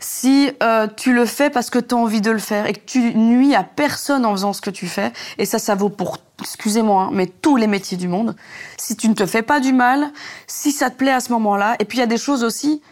si 0.00 0.50
euh, 0.62 0.88
tu 0.94 1.14
le 1.14 1.24
fais 1.24 1.48
parce 1.48 1.70
que 1.70 1.78
tu 1.78 1.94
as 1.94 1.98
envie 1.98 2.20
de 2.20 2.30
le 2.32 2.38
faire 2.40 2.66
et 2.66 2.72
que 2.74 2.84
tu 2.84 3.14
nuis 3.14 3.54
à 3.54 3.62
personne 3.62 4.26
en 4.26 4.32
faisant 4.32 4.52
ce 4.52 4.60
que 4.60 4.70
tu 4.70 4.86
fais, 4.86 5.12
et 5.38 5.46
ça, 5.46 5.58
ça 5.58 5.74
vaut 5.76 5.88
pour, 5.88 6.18
excusez-moi, 6.40 7.04
hein, 7.04 7.10
mais 7.12 7.26
tous 7.26 7.56
les 7.56 7.68
métiers 7.68 7.96
du 7.96 8.08
monde, 8.08 8.36
si 8.76 8.96
tu 8.96 9.08
ne 9.08 9.14
te 9.14 9.24
fais 9.24 9.42
pas 9.42 9.60
du 9.60 9.72
mal, 9.72 10.10
si 10.46 10.72
ça 10.72 10.90
te 10.90 10.96
plaît 10.96 11.12
à 11.12 11.20
ce 11.20 11.32
moment-là, 11.32 11.76
et 11.78 11.84
puis 11.86 11.98
il 11.98 12.00
y 12.00 12.04
a 12.04 12.08
des 12.08 12.18
choses 12.18 12.42
aussi 12.44 12.82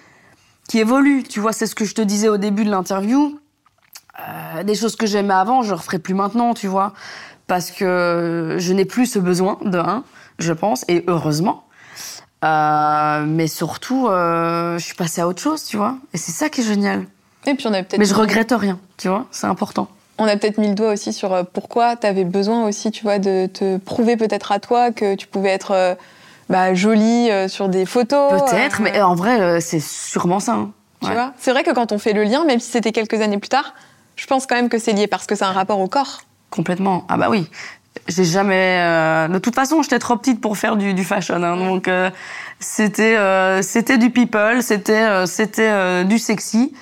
qui 0.68 0.78
évoluent, 0.78 1.22
tu 1.22 1.40
vois, 1.40 1.52
c'est 1.52 1.66
ce 1.66 1.74
que 1.74 1.84
je 1.84 1.94
te 1.94 2.02
disais 2.02 2.28
au 2.28 2.36
début 2.36 2.64
de 2.64 2.70
l'interview, 2.70 3.38
euh, 4.20 4.62
des 4.62 4.74
choses 4.74 4.96
que 4.96 5.06
j'aimais 5.06 5.34
avant, 5.34 5.62
je 5.62 5.72
ne 5.72 5.76
referai 5.76 5.98
plus 5.98 6.14
maintenant, 6.14 6.54
tu 6.54 6.66
vois, 6.66 6.92
parce 7.46 7.70
que 7.70 8.56
je 8.58 8.72
n'ai 8.72 8.84
plus 8.84 9.06
ce 9.06 9.18
besoin 9.18 9.58
de 9.64 9.78
un, 9.78 10.04
je 10.38 10.52
pense, 10.52 10.84
et 10.88 11.04
heureusement. 11.06 11.64
Euh, 12.44 13.24
mais 13.26 13.46
surtout, 13.46 14.08
euh, 14.08 14.78
je 14.78 14.84
suis 14.84 14.94
passée 14.94 15.20
à 15.20 15.28
autre 15.28 15.40
chose, 15.40 15.64
tu 15.64 15.76
vois. 15.76 15.96
Et 16.12 16.18
c'est 16.18 16.32
ça 16.32 16.48
qui 16.48 16.60
est 16.60 16.64
génial. 16.64 17.06
Et 17.46 17.54
puis 17.54 17.66
on 17.66 17.72
a 17.72 17.82
peut-être. 17.82 17.98
Mais 17.98 18.04
je 18.04 18.14
regrette 18.14 18.52
rien, 18.56 18.78
tu 18.98 19.08
vois. 19.08 19.26
C'est 19.30 19.46
important. 19.46 19.88
On 20.18 20.24
a 20.24 20.36
peut-être 20.36 20.58
mis 20.58 20.68
le 20.68 20.74
doigt 20.74 20.92
aussi 20.92 21.12
sur 21.12 21.46
pourquoi 21.52 21.96
tu 21.96 22.06
avais 22.06 22.24
besoin 22.24 22.66
aussi, 22.66 22.90
tu 22.90 23.02
vois, 23.02 23.18
de 23.18 23.46
te 23.46 23.78
prouver 23.78 24.16
peut-être 24.16 24.52
à 24.52 24.60
toi 24.60 24.92
que 24.92 25.14
tu 25.14 25.26
pouvais 25.26 25.48
être 25.50 25.96
bah, 26.52 26.74
jolie 26.74 27.30
euh, 27.30 27.48
sur 27.48 27.68
des 27.68 27.84
photos. 27.86 28.30
Peut-être, 28.42 28.80
euh, 28.80 28.84
mais 28.84 29.02
en 29.02 29.14
vrai, 29.14 29.40
euh, 29.40 29.58
c'est 29.60 29.80
sûrement 29.80 30.38
ça. 30.40 30.52
hein. 30.52 30.70
Tu 31.02 31.08
Ouais. 31.08 31.14
vois 31.14 31.32
C'est 31.38 31.50
vrai 31.50 31.64
que 31.64 31.72
quand 31.72 31.90
on 31.90 31.98
fait 31.98 32.12
le 32.12 32.22
lien, 32.22 32.44
même 32.44 32.60
si 32.60 32.70
c'était 32.70 32.92
quelques 32.92 33.20
années 33.20 33.38
plus 33.38 33.48
tard, 33.48 33.74
je 34.14 34.26
pense 34.26 34.46
quand 34.46 34.54
même 34.54 34.68
que 34.68 34.78
c'est 34.78 34.92
lié 34.92 35.06
parce 35.08 35.26
que 35.26 35.34
c'est 35.34 35.44
un 35.44 35.52
rapport 35.52 35.80
au 35.80 35.88
corps. 35.88 36.20
Complètement. 36.50 37.04
Ah 37.08 37.16
bah 37.16 37.28
oui. 37.30 37.48
J'ai 38.08 38.24
jamais. 38.24 38.78
euh, 38.80 39.28
De 39.28 39.38
toute 39.38 39.54
façon, 39.54 39.82
j'étais 39.82 39.98
trop 39.98 40.16
petite 40.16 40.40
pour 40.40 40.56
faire 40.56 40.76
du, 40.76 40.94
du 40.94 41.04
fashion. 41.04 41.42
hein, 41.42 41.56
donc 41.56 41.88
euh, 41.88 42.10
c'était 42.60 43.16
euh, 43.16 43.62
c'était 43.62 43.98
du 43.98 44.10
people, 44.10 44.62
c'était 44.62 45.02
euh, 45.02 45.26
c'était 45.26 45.68
euh, 45.70 46.04
du 46.04 46.18
sexy. 46.18 46.72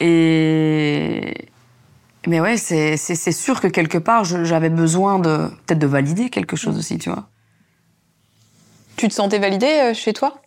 Et 0.00 1.48
mais 2.26 2.40
ouais, 2.40 2.56
c'est 2.56 2.96
sûr 3.32 3.60
que 3.60 3.68
quelque 3.68 3.98
part, 3.98 4.24
j'avais 4.24 4.70
besoin 4.70 5.18
de 5.18 5.48
peut-être 5.66 5.78
de 5.78 5.86
valider 5.86 6.30
quelque 6.30 6.56
chose 6.56 6.78
aussi, 6.78 6.98
tu 6.98 7.10
vois. 7.10 7.24
Tu 8.96 9.08
te 9.08 9.14
sentais 9.14 9.38
validée 9.38 9.90
euh, 9.90 9.94
chez 9.94 10.12
toi? 10.12 10.40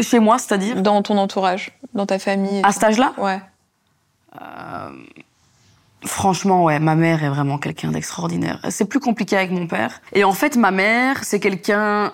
Chez 0.00 0.18
moi, 0.18 0.38
c'est-à-dire? 0.38 0.82
Dans 0.82 1.02
ton 1.02 1.16
entourage, 1.18 1.78
dans 1.94 2.06
ta 2.06 2.18
famille. 2.18 2.60
À 2.64 2.72
cet 2.72 2.84
âge-là? 2.84 3.14
Ouais. 3.18 3.40
Euh, 4.40 4.90
franchement, 6.04 6.64
ouais, 6.64 6.78
ma 6.78 6.94
mère 6.94 7.24
est 7.24 7.28
vraiment 7.28 7.58
quelqu'un 7.58 7.90
d'extraordinaire. 7.90 8.60
C'est 8.70 8.84
plus 8.84 9.00
compliqué 9.00 9.36
avec 9.36 9.50
mon 9.50 9.66
père. 9.66 10.00
Et 10.12 10.24
en 10.24 10.32
fait, 10.32 10.56
ma 10.56 10.70
mère, 10.70 11.24
c'est 11.24 11.40
quelqu'un 11.40 12.12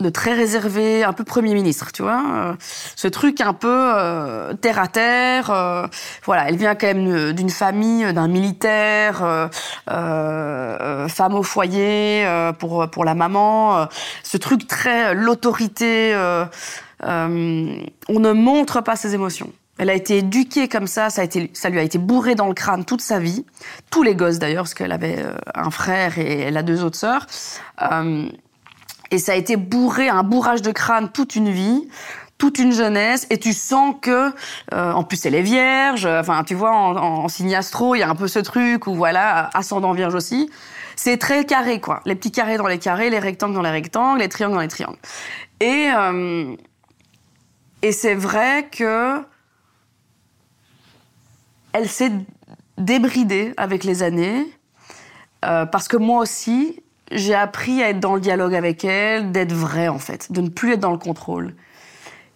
de 0.00 0.10
très 0.10 0.32
réservé, 0.34 1.02
un 1.02 1.12
peu 1.12 1.24
Premier 1.24 1.54
ministre, 1.54 1.90
tu 1.92 2.02
vois. 2.02 2.22
Euh, 2.32 2.54
ce 2.94 3.08
truc 3.08 3.40
un 3.40 3.52
peu 3.52 3.92
euh, 3.96 4.54
terre 4.54 4.78
à 4.78 4.86
terre. 4.88 5.50
euh, 5.50 5.86
voilà, 6.24 6.48
elle 6.48 6.56
vient 6.56 6.74
quand 6.74 6.86
même 6.86 7.32
d'une 7.32 7.50
famille, 7.50 8.12
d'un 8.12 8.28
militaire, 8.28 9.22
euh, 9.22 9.48
euh, 9.90 11.08
femme 11.08 11.34
au 11.34 11.42
foyer 11.42 12.26
pour 12.58 12.88
pour 12.90 13.04
la 13.04 13.14
maman. 13.14 13.88
ce 14.22 14.36
truc 14.36 14.66
très 14.68 15.14
l'autorité. 15.14 16.14
on 17.02 17.08
ne 18.08 18.32
montre 18.32 18.80
pas 18.82 18.96
ses 18.96 19.14
émotions. 19.14 19.52
Elle 19.80 19.90
a 19.90 19.94
été 19.94 20.18
éduquée 20.18 20.66
comme 20.66 20.88
ça, 20.88 21.08
ça, 21.08 21.20
a 21.20 21.24
été, 21.24 21.50
ça 21.54 21.68
lui 21.70 21.78
a 21.78 21.82
été 21.82 21.98
bourré 21.98 22.34
dans 22.34 22.48
le 22.48 22.54
crâne 22.54 22.84
toute 22.84 23.00
sa 23.00 23.20
vie. 23.20 23.46
Tous 23.90 24.02
les 24.02 24.16
gosses 24.16 24.40
d'ailleurs, 24.40 24.64
parce 24.64 24.74
qu'elle 24.74 24.90
avait 24.90 25.24
un 25.54 25.70
frère 25.70 26.18
et 26.18 26.40
elle 26.40 26.56
a 26.56 26.64
deux 26.64 26.82
autres 26.82 26.98
sœurs. 26.98 27.26
Et 29.10 29.18
ça 29.18 29.32
a 29.32 29.34
été 29.34 29.56
bourré, 29.56 30.08
un 30.08 30.22
bourrage 30.22 30.62
de 30.62 30.70
crâne 30.72 31.10
toute 31.10 31.36
une 31.36 31.50
vie, 31.50 31.88
toute 32.36 32.58
une 32.58 32.72
jeunesse. 32.72 33.26
Et 33.30 33.38
tu 33.38 33.52
sens 33.52 33.94
que, 34.00 34.32
euh, 34.74 34.92
en 34.92 35.02
plus, 35.04 35.24
elle 35.26 35.34
est 35.34 35.42
vierge. 35.42 36.06
Enfin, 36.06 36.44
tu 36.44 36.54
vois, 36.54 36.72
en, 36.72 37.24
en, 37.24 37.52
astro, 37.54 37.94
il 37.94 38.00
y 38.00 38.02
a 38.02 38.08
un 38.08 38.14
peu 38.14 38.28
ce 38.28 38.38
truc 38.38 38.86
où, 38.86 38.94
voilà, 38.94 39.50
ascendant 39.54 39.92
vierge 39.92 40.14
aussi. 40.14 40.50
C'est 40.96 41.16
très 41.16 41.44
carré, 41.44 41.80
quoi. 41.80 42.00
Les 42.06 42.14
petits 42.14 42.32
carrés 42.32 42.56
dans 42.56 42.66
les 42.66 42.78
carrés, 42.78 43.08
les 43.08 43.20
rectangles 43.20 43.54
dans 43.54 43.62
les 43.62 43.70
rectangles, 43.70 44.18
les 44.20 44.28
triangles 44.28 44.54
dans 44.54 44.60
les 44.60 44.68
triangles. 44.68 44.98
Et, 45.60 45.90
euh, 45.96 46.54
et 47.82 47.92
c'est 47.92 48.14
vrai 48.14 48.68
que 48.70 49.22
elle 51.72 51.88
s'est 51.88 52.12
débridée 52.76 53.54
avec 53.56 53.84
les 53.84 54.02
années. 54.02 54.46
euh, 55.44 55.66
parce 55.66 55.86
que 55.86 55.96
moi 55.96 56.20
aussi, 56.20 56.82
j'ai 57.10 57.34
appris 57.34 57.82
à 57.82 57.90
être 57.90 58.00
dans 58.00 58.14
le 58.14 58.20
dialogue 58.20 58.54
avec 58.54 58.84
elle, 58.84 59.32
d'être 59.32 59.52
vrai 59.52 59.88
en 59.88 59.98
fait, 59.98 60.30
de 60.32 60.40
ne 60.40 60.48
plus 60.48 60.72
être 60.74 60.80
dans 60.80 60.92
le 60.92 60.98
contrôle. 60.98 61.54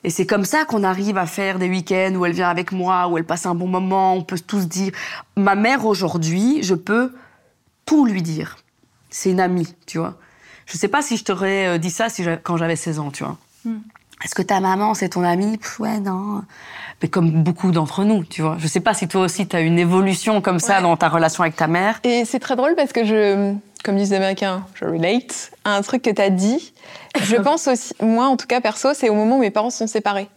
Et 0.05 0.11
c'est 0.11 0.27
comme 0.27 0.45
ça 0.45 0.65
qu'on 0.65 0.83
arrive 0.83 1.17
à 1.17 1.27
faire 1.27 1.59
des 1.59 1.69
week-ends 1.69 2.15
où 2.17 2.27
elle 2.27 2.33
vient 2.33 2.49
avec 2.49 2.73
moi, 2.73 3.07
où 3.09 3.19
elle 3.19 3.25
passe 3.25 3.47
un 3.47 3.55
bon 3.55 3.69
moment, 3.69 4.15
on 4.15 4.23
peut 4.23 4.39
tous 4.45 4.67
dire. 4.67 4.93
Ma 5.37 5.55
mère 5.55 5.87
aujourd'hui, 5.87 6.63
je 6.63 6.75
peux 6.75 7.13
tout 7.87 8.05
lui 8.05 8.21
dire. 8.23 8.59
C'est 9.11 9.31
une 9.31 9.41
amie, 9.41 9.75
tu 9.87 9.99
vois. 9.99 10.15
Je 10.67 10.77
sais 10.77 10.89
pas 10.89 11.03
si 11.03 11.17
je 11.17 11.25
t'aurais 11.25 11.67
euh, 11.69 11.79
dit 11.79 11.91
ça 11.91 12.09
si 12.09 12.25
quand 12.43 12.57
j'avais 12.57 12.77
16 12.77 12.99
ans, 12.99 13.11
tu 13.11 13.23
vois. 13.25 13.37
Est-ce 14.25 14.35
que 14.35 14.43
ta 14.43 14.59
maman, 14.61 14.95
c'est 14.95 15.11
ton 15.11 15.23
amie? 15.23 15.59
Pff, 15.59 15.79
Ouais, 15.81 16.01
non. 16.01 16.43
Mais 17.03 17.09
comme 17.09 17.31
beaucoup 17.43 17.71
d'entre 17.73 18.05
nous, 18.05 18.25
tu 18.25 18.43
vois. 18.43 18.57
Je 18.59 18.67
sais 18.69 18.81
pas 18.81 18.95
si 18.95 19.07
toi 19.09 19.23
aussi, 19.23 19.47
tu 19.47 19.55
as 19.57 19.61
une 19.61 19.79
évolution 19.79 20.41
comme 20.41 20.59
ça 20.61 20.77
Ouais. 20.77 20.83
dans 20.83 20.97
ta 20.97 21.09
relation 21.09 21.43
avec 21.43 21.57
ta 21.57 21.67
mère. 21.67 22.01
Et 22.05 22.25
c'est 22.25 22.39
très 22.39 22.55
drôle 22.57 22.75
parce 22.77 22.93
que 22.93 23.05
je, 23.05 23.55
comme 23.83 23.97
disent 23.97 24.11
les 24.11 24.17
Américains, 24.17 24.65
je 24.75 24.85
relate 24.85 25.51
à 25.65 25.77
un 25.77 25.83
truc 25.83 26.03
que 26.03 26.11
tu 26.11 26.23
as 26.23 26.31
dit. 26.31 26.73
Je 27.23 27.37
pense 27.43 27.67
aussi, 27.69 27.95
moi 28.01 28.27
en 28.27 28.37
tout 28.37 28.47
cas 28.47 28.61
perso, 28.61 28.95
c'est 28.95 29.09
au 29.09 29.15
moment 29.15 29.37
où 29.37 29.41
mes 29.41 29.51
parents 29.51 29.71
sont 29.71 29.87
séparés. 29.87 30.29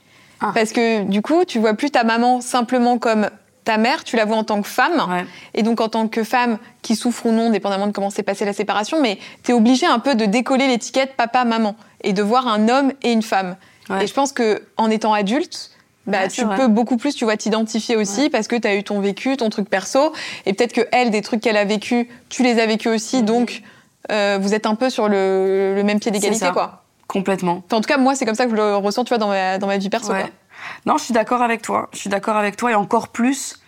Ah. 0.42 0.52
Parce 0.54 0.72
que 0.72 1.04
du 1.04 1.22
coup, 1.22 1.46
tu 1.46 1.60
vois 1.60 1.74
plus 1.74 1.92
ta 1.92 2.04
maman 2.04 2.42
simplement 2.42 2.98
comme 2.98 3.30
ta 3.64 3.78
mère, 3.78 4.04
tu 4.04 4.16
la 4.16 4.26
vois 4.26 4.38
en 4.38 4.44
tant 4.44 4.62
que 4.62 4.68
femme. 4.68 5.06
Ouais. 5.10 5.26
Et 5.54 5.64
donc 5.64 5.82
en 5.82 5.90
tant 5.90 6.08
que 6.08 6.24
femme 6.24 6.60
qui 6.82 6.96
souffre 6.96 7.26
ou 7.26 7.32
non, 7.32 7.50
dépendamment 7.50 7.88
de 7.88 7.92
comment 7.92 8.10
s'est 8.10 8.24
passée 8.24 8.46
la 8.46 8.54
séparation, 8.54 9.02
mais 9.02 9.18
tu 9.44 9.52
es 9.52 9.54
obligé 9.54 9.86
un 9.86 10.00
peu 10.00 10.16
de 10.16 10.26
décoller 10.26 10.68
l'étiquette 10.68 11.16
papa-maman 11.16 11.76
et 12.04 12.14
de 12.14 12.22
voir 12.22 12.48
un 12.48 12.70
homme 12.70 12.94
et 13.02 13.12
une 13.12 13.24
femme. 13.24 13.56
Ouais. 13.90 14.04
Et 14.04 14.08
je 14.08 14.14
pense 14.14 14.32
que 14.32 14.64
en 14.78 14.90
étant 14.90 15.14
adulte, 15.14 15.72
bah, 16.08 16.24
Ouais, 16.24 16.28
tu 16.28 16.46
peux 16.46 16.68
beaucoup 16.68 16.98
plus, 16.98 17.16
tu 17.16 17.26
vois, 17.26 17.38
t'identifier 17.38 17.96
aussi 17.96 18.30
parce 18.30 18.48
que 18.48 18.56
tu 18.56 18.68
as 18.68 18.76
eu 18.76 18.84
ton 18.84 19.00
vécu, 19.00 19.38
ton 19.38 19.50
truc 19.50 19.70
perso, 19.70 20.14
et 20.46 20.54
peut-être 20.54 20.74
que 20.74 20.88
elle, 20.92 21.10
des 21.10 21.22
trucs 21.22 21.42
qu'elle 21.42 21.58
a 21.58 21.66
vécu, 21.66 22.10
tu 22.30 22.44
les 22.44 22.60
as 22.60 22.66
vécus 22.66 22.92
aussi, 22.92 23.24
donc 23.24 23.62
euh, 24.12 24.38
vous 24.42 24.54
êtes 24.54 24.66
un 24.66 24.76
peu 24.76 24.90
sur 24.90 25.08
le, 25.10 25.74
le 25.76 25.84
même 25.84 26.00
pied 26.00 26.12
d'égalité, 26.12 26.48
quoi. 26.54 26.84
Complètement. 27.08 27.64
Enfin, 27.66 27.78
en 27.78 27.82
tout 27.82 27.88
cas, 27.88 27.98
moi, 27.98 28.16
c'est 28.16 28.26
comme 28.26 28.36
ça 28.36 28.46
que 28.46 28.52
je 28.52 28.56
le 28.56 28.76
ressens, 28.76 29.04
tu 29.04 29.10
vois, 29.10 29.18
dans 29.18 29.28
ma, 29.28 29.58
dans 29.58 29.68
ma 29.68 29.78
vie 29.78 29.90
perso. 29.90 30.12
Ouais. 30.12 30.22
quoi. 30.22 30.30
Non, 30.86 30.98
je 30.98 31.04
suis 31.06 31.14
d'accord 31.14 31.42
avec 31.42 31.62
toi. 31.62 31.90
Je 31.94 32.00
suis 32.00 32.10
d'accord 32.10 32.36
avec 32.36 32.56
toi 32.56 32.72
et 32.72 32.76
encore 32.76 33.10
plus 33.10 33.60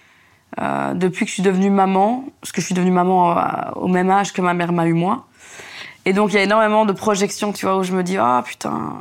euh, 0.59 0.93
depuis 0.93 1.25
que 1.25 1.29
je 1.29 1.35
suis 1.35 1.43
devenue 1.43 1.69
maman, 1.69 2.23
parce 2.41 2.51
que 2.51 2.61
je 2.61 2.65
suis 2.65 2.75
devenue 2.75 2.91
maman 2.91 3.37
euh, 3.37 3.41
au 3.75 3.87
même 3.87 4.09
âge 4.09 4.33
que 4.33 4.41
ma 4.41 4.53
mère 4.53 4.71
m'a 4.71 4.87
eu 4.87 4.93
moi. 4.93 5.27
Et 6.07 6.13
donc 6.13 6.31
il 6.31 6.35
y 6.35 6.39
a 6.39 6.43
énormément 6.43 6.85
de 6.85 6.93
projections, 6.93 7.51
tu 7.51 7.65
vois, 7.65 7.75
où 7.77 7.83
je 7.83 7.91
me 7.91 8.01
dis 8.01 8.17
ah 8.17 8.41
putain, 8.45 8.93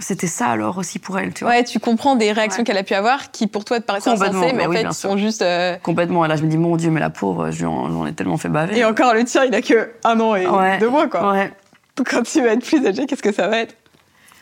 c'était 0.00 0.26
ça 0.26 0.48
alors 0.48 0.76
aussi 0.76 0.98
pour 0.98 1.18
elle, 1.18 1.32
tu 1.32 1.44
vois. 1.44 1.54
Ouais, 1.54 1.64
tu 1.64 1.80
comprends 1.80 2.14
des 2.14 2.30
réactions 2.30 2.60
Ouais. 2.60 2.64
qu'elle 2.64 2.76
a 2.76 2.82
pu 2.82 2.92
avoir 2.92 3.30
qui 3.30 3.46
pour 3.46 3.64
toi 3.64 3.80
te 3.80 3.84
paraissent 3.86 4.06
insensées, 4.06 4.52
mais 4.52 4.64
bah 4.64 4.66
en 4.66 4.70
oui, 4.70 4.76
fait 4.82 4.92
sont 4.92 5.16
juste. 5.16 5.40
euh, 5.40 5.76
Complètement. 5.82 6.26
Et 6.26 6.28
là 6.28 6.36
je 6.36 6.42
me 6.42 6.48
dis 6.48 6.58
mon 6.58 6.76
Dieu, 6.76 6.90
mais 6.90 7.00
la 7.00 7.08
pauvre, 7.08 7.50
j'en 7.52 8.04
ai 8.06 8.12
tellement 8.12 8.36
fait 8.36 8.50
baver. 8.50 8.76
Et 8.78 8.84
encore, 8.84 9.14
le 9.14 9.24
tien, 9.24 9.44
il 9.44 9.54
a 9.54 9.62
que 9.62 9.92
un 10.04 10.20
an 10.20 10.34
et 10.36 10.46
Ouais. 10.46 10.76
deux 10.78 10.90
mois, 10.90 11.08
quoi. 11.08 11.32
Ouais, 11.32 11.52
Donc, 11.96 12.10
Quand 12.10 12.22
tu 12.22 12.42
vas 12.42 12.48
être 12.52 12.64
plus 12.66 12.86
âgé, 12.86 13.06
qu'est-ce 13.06 13.22
que 13.22 13.32
ça 13.32 13.48
va 13.48 13.58
être? 13.60 13.74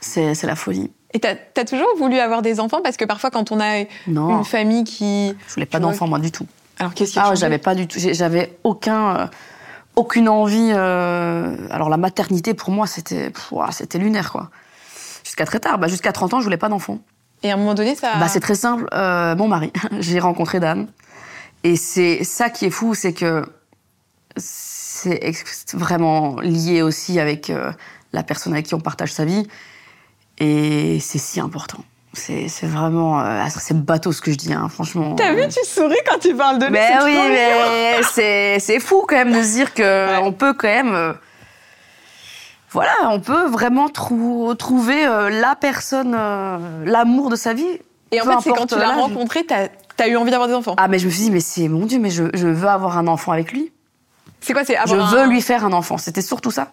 C'est 0.00 0.34
c'est 0.34 0.48
la 0.48 0.56
folie. 0.56 0.90
Et 1.14 1.20
t'as 1.20 1.34
as 1.56 1.64
toujours 1.64 1.94
voulu 1.96 2.18
avoir 2.18 2.42
des 2.42 2.58
enfants? 2.58 2.80
Parce 2.82 2.96
que 2.96 3.04
parfois, 3.04 3.30
quand 3.30 3.52
on 3.52 3.60
a 3.60 3.84
Non, 4.08 4.38
une 4.38 4.44
famille 4.44 4.82
qui. 4.82 5.28
je 5.46 5.54
voulais 5.54 5.66
pas 5.66 5.78
tu 5.78 5.82
vois- 5.84 5.92
d'enfant 5.92 6.08
moi 6.08 6.18
du 6.18 6.32
tout. 6.32 6.46
Alors 6.80 6.92
qu'est-ce 6.94 7.12
qui 7.12 7.18
a 7.20 7.26
Ah, 7.26 7.34
j'avais 7.36 7.58
pas 7.58 7.74
du 7.76 7.86
tout, 7.86 7.98
j'avais 8.00 8.58
aucun, 8.64 9.16
euh, 9.16 9.26
aucune 10.00 10.28
envie. 10.28 10.72
euh, 10.74 11.56
alors 11.70 11.88
la 11.88 11.96
maternité 11.96 12.54
pour 12.54 12.70
moi 12.70 12.86
c'était, 12.86 13.32
c'était 13.70 13.98
lunaire 13.98 14.32
quoi. 14.32 14.50
Jusqu'à 15.24 15.44
très 15.44 15.60
tard, 15.60 15.78
bah, 15.78 15.88
jusqu'à 15.88 16.12
30 16.12 16.34
ans 16.34 16.40
je 16.40 16.44
voulais 16.44 16.56
pas 16.56 16.68
d'enfant. 16.68 16.98
Et 17.42 17.50
à 17.50 17.54
un 17.54 17.56
moment 17.56 17.74
donné, 17.74 17.94
ça. 17.94 18.16
Bah 18.18 18.28
c'est 18.28 18.40
très 18.40 18.54
simple, 18.54 18.86
euh, 18.92 19.36
mon 19.36 19.48
mari, 19.48 19.72
j'ai 20.00 20.18
rencontré 20.18 20.60
Dan 20.60 20.88
et 21.62 21.76
c'est 21.76 22.24
ça 22.24 22.50
qui 22.50 22.66
est 22.66 22.70
fou, 22.70 22.94
c'est 22.94 23.12
que 23.12 23.44
c'est 24.36 25.74
vraiment 25.74 26.40
lié 26.40 26.82
aussi 26.82 27.18
avec 27.20 27.50
euh, 27.50 27.72
la 28.12 28.22
personne 28.22 28.52
avec 28.52 28.66
qui 28.66 28.74
on 28.74 28.80
partage 28.80 29.12
sa 29.12 29.24
vie 29.24 29.46
et 30.38 30.98
c'est 31.00 31.18
si 31.18 31.40
important. 31.40 31.84
C'est 32.12 32.48
vraiment, 32.66 33.20
euh, 33.20 33.40
ah, 33.44 33.50
c'est 33.50 33.76
bateau 33.76 34.10
ce 34.12 34.20
que 34.20 34.32
je 34.32 34.36
dis, 34.36 34.52
hein, 34.52 34.68
franchement. 34.68 35.14
T'as 35.14 35.32
vu, 35.32 35.42
tu 35.48 35.64
souris 35.64 35.94
quand 36.08 36.18
tu 36.18 36.34
parles 36.34 36.58
de 36.58 36.64
lui. 36.66 36.72
Mais 36.72 36.88
c'est 36.98 37.04
oui, 37.04 37.16
mais 38.12 38.58
c'est 38.60 38.80
fou 38.80 39.04
quand 39.08 39.14
même 39.16 39.32
de 39.32 39.42
se 39.42 39.52
dire 39.52 39.72
que 39.74 39.82
Ouais. 39.82 40.20
on 40.22 40.32
peut 40.32 40.52
quand 40.52 40.66
même, 40.68 40.92
euh, 40.92 41.12
voilà, 42.72 42.92
on 43.10 43.20
peut 43.20 43.46
vraiment 43.46 43.88
trou- 43.88 44.52
trouver 44.56 45.06
euh, 45.06 45.30
la 45.30 45.54
personne, 45.54 46.16
l'amour 46.84 47.30
de 47.30 47.36
sa 47.36 47.52
vie. 47.54 47.78
Et 48.12 48.20
en 48.20 48.24
fait, 48.24 48.36
c'est 48.42 48.50
quand 48.50 48.66
tu 48.66 48.76
l'as 48.76 48.94
rencontré, 48.94 49.44
t'as 49.46 49.68
as 49.98 50.08
eu 50.08 50.16
envie 50.16 50.30
d'avoir 50.30 50.48
des 50.48 50.54
enfants. 50.54 50.74
Ah 50.78 50.88
mais 50.88 50.98
je 50.98 51.06
me 51.06 51.10
suis 51.10 51.24
dit 51.24 51.30
mais 51.30 51.40
c'est 51.40 51.68
mon 51.68 51.84
Dieu, 51.86 51.98
mais 52.00 52.10
je, 52.10 52.24
je 52.34 52.48
veux 52.48 52.68
avoir 52.68 52.96
un 52.98 53.06
enfant 53.06 53.32
avec 53.32 53.52
lui. 53.52 53.70
C'est 54.40 54.52
quoi 54.54 54.64
C'est 54.64 54.74
je 54.74 54.94
avoir 54.94 55.10
veux 55.12 55.20
un- 55.20 55.26
lui 55.28 55.42
faire 55.42 55.64
un 55.64 55.72
enfant. 55.74 55.98
C'était 55.98 56.22
surtout 56.22 56.50
ça. 56.50 56.72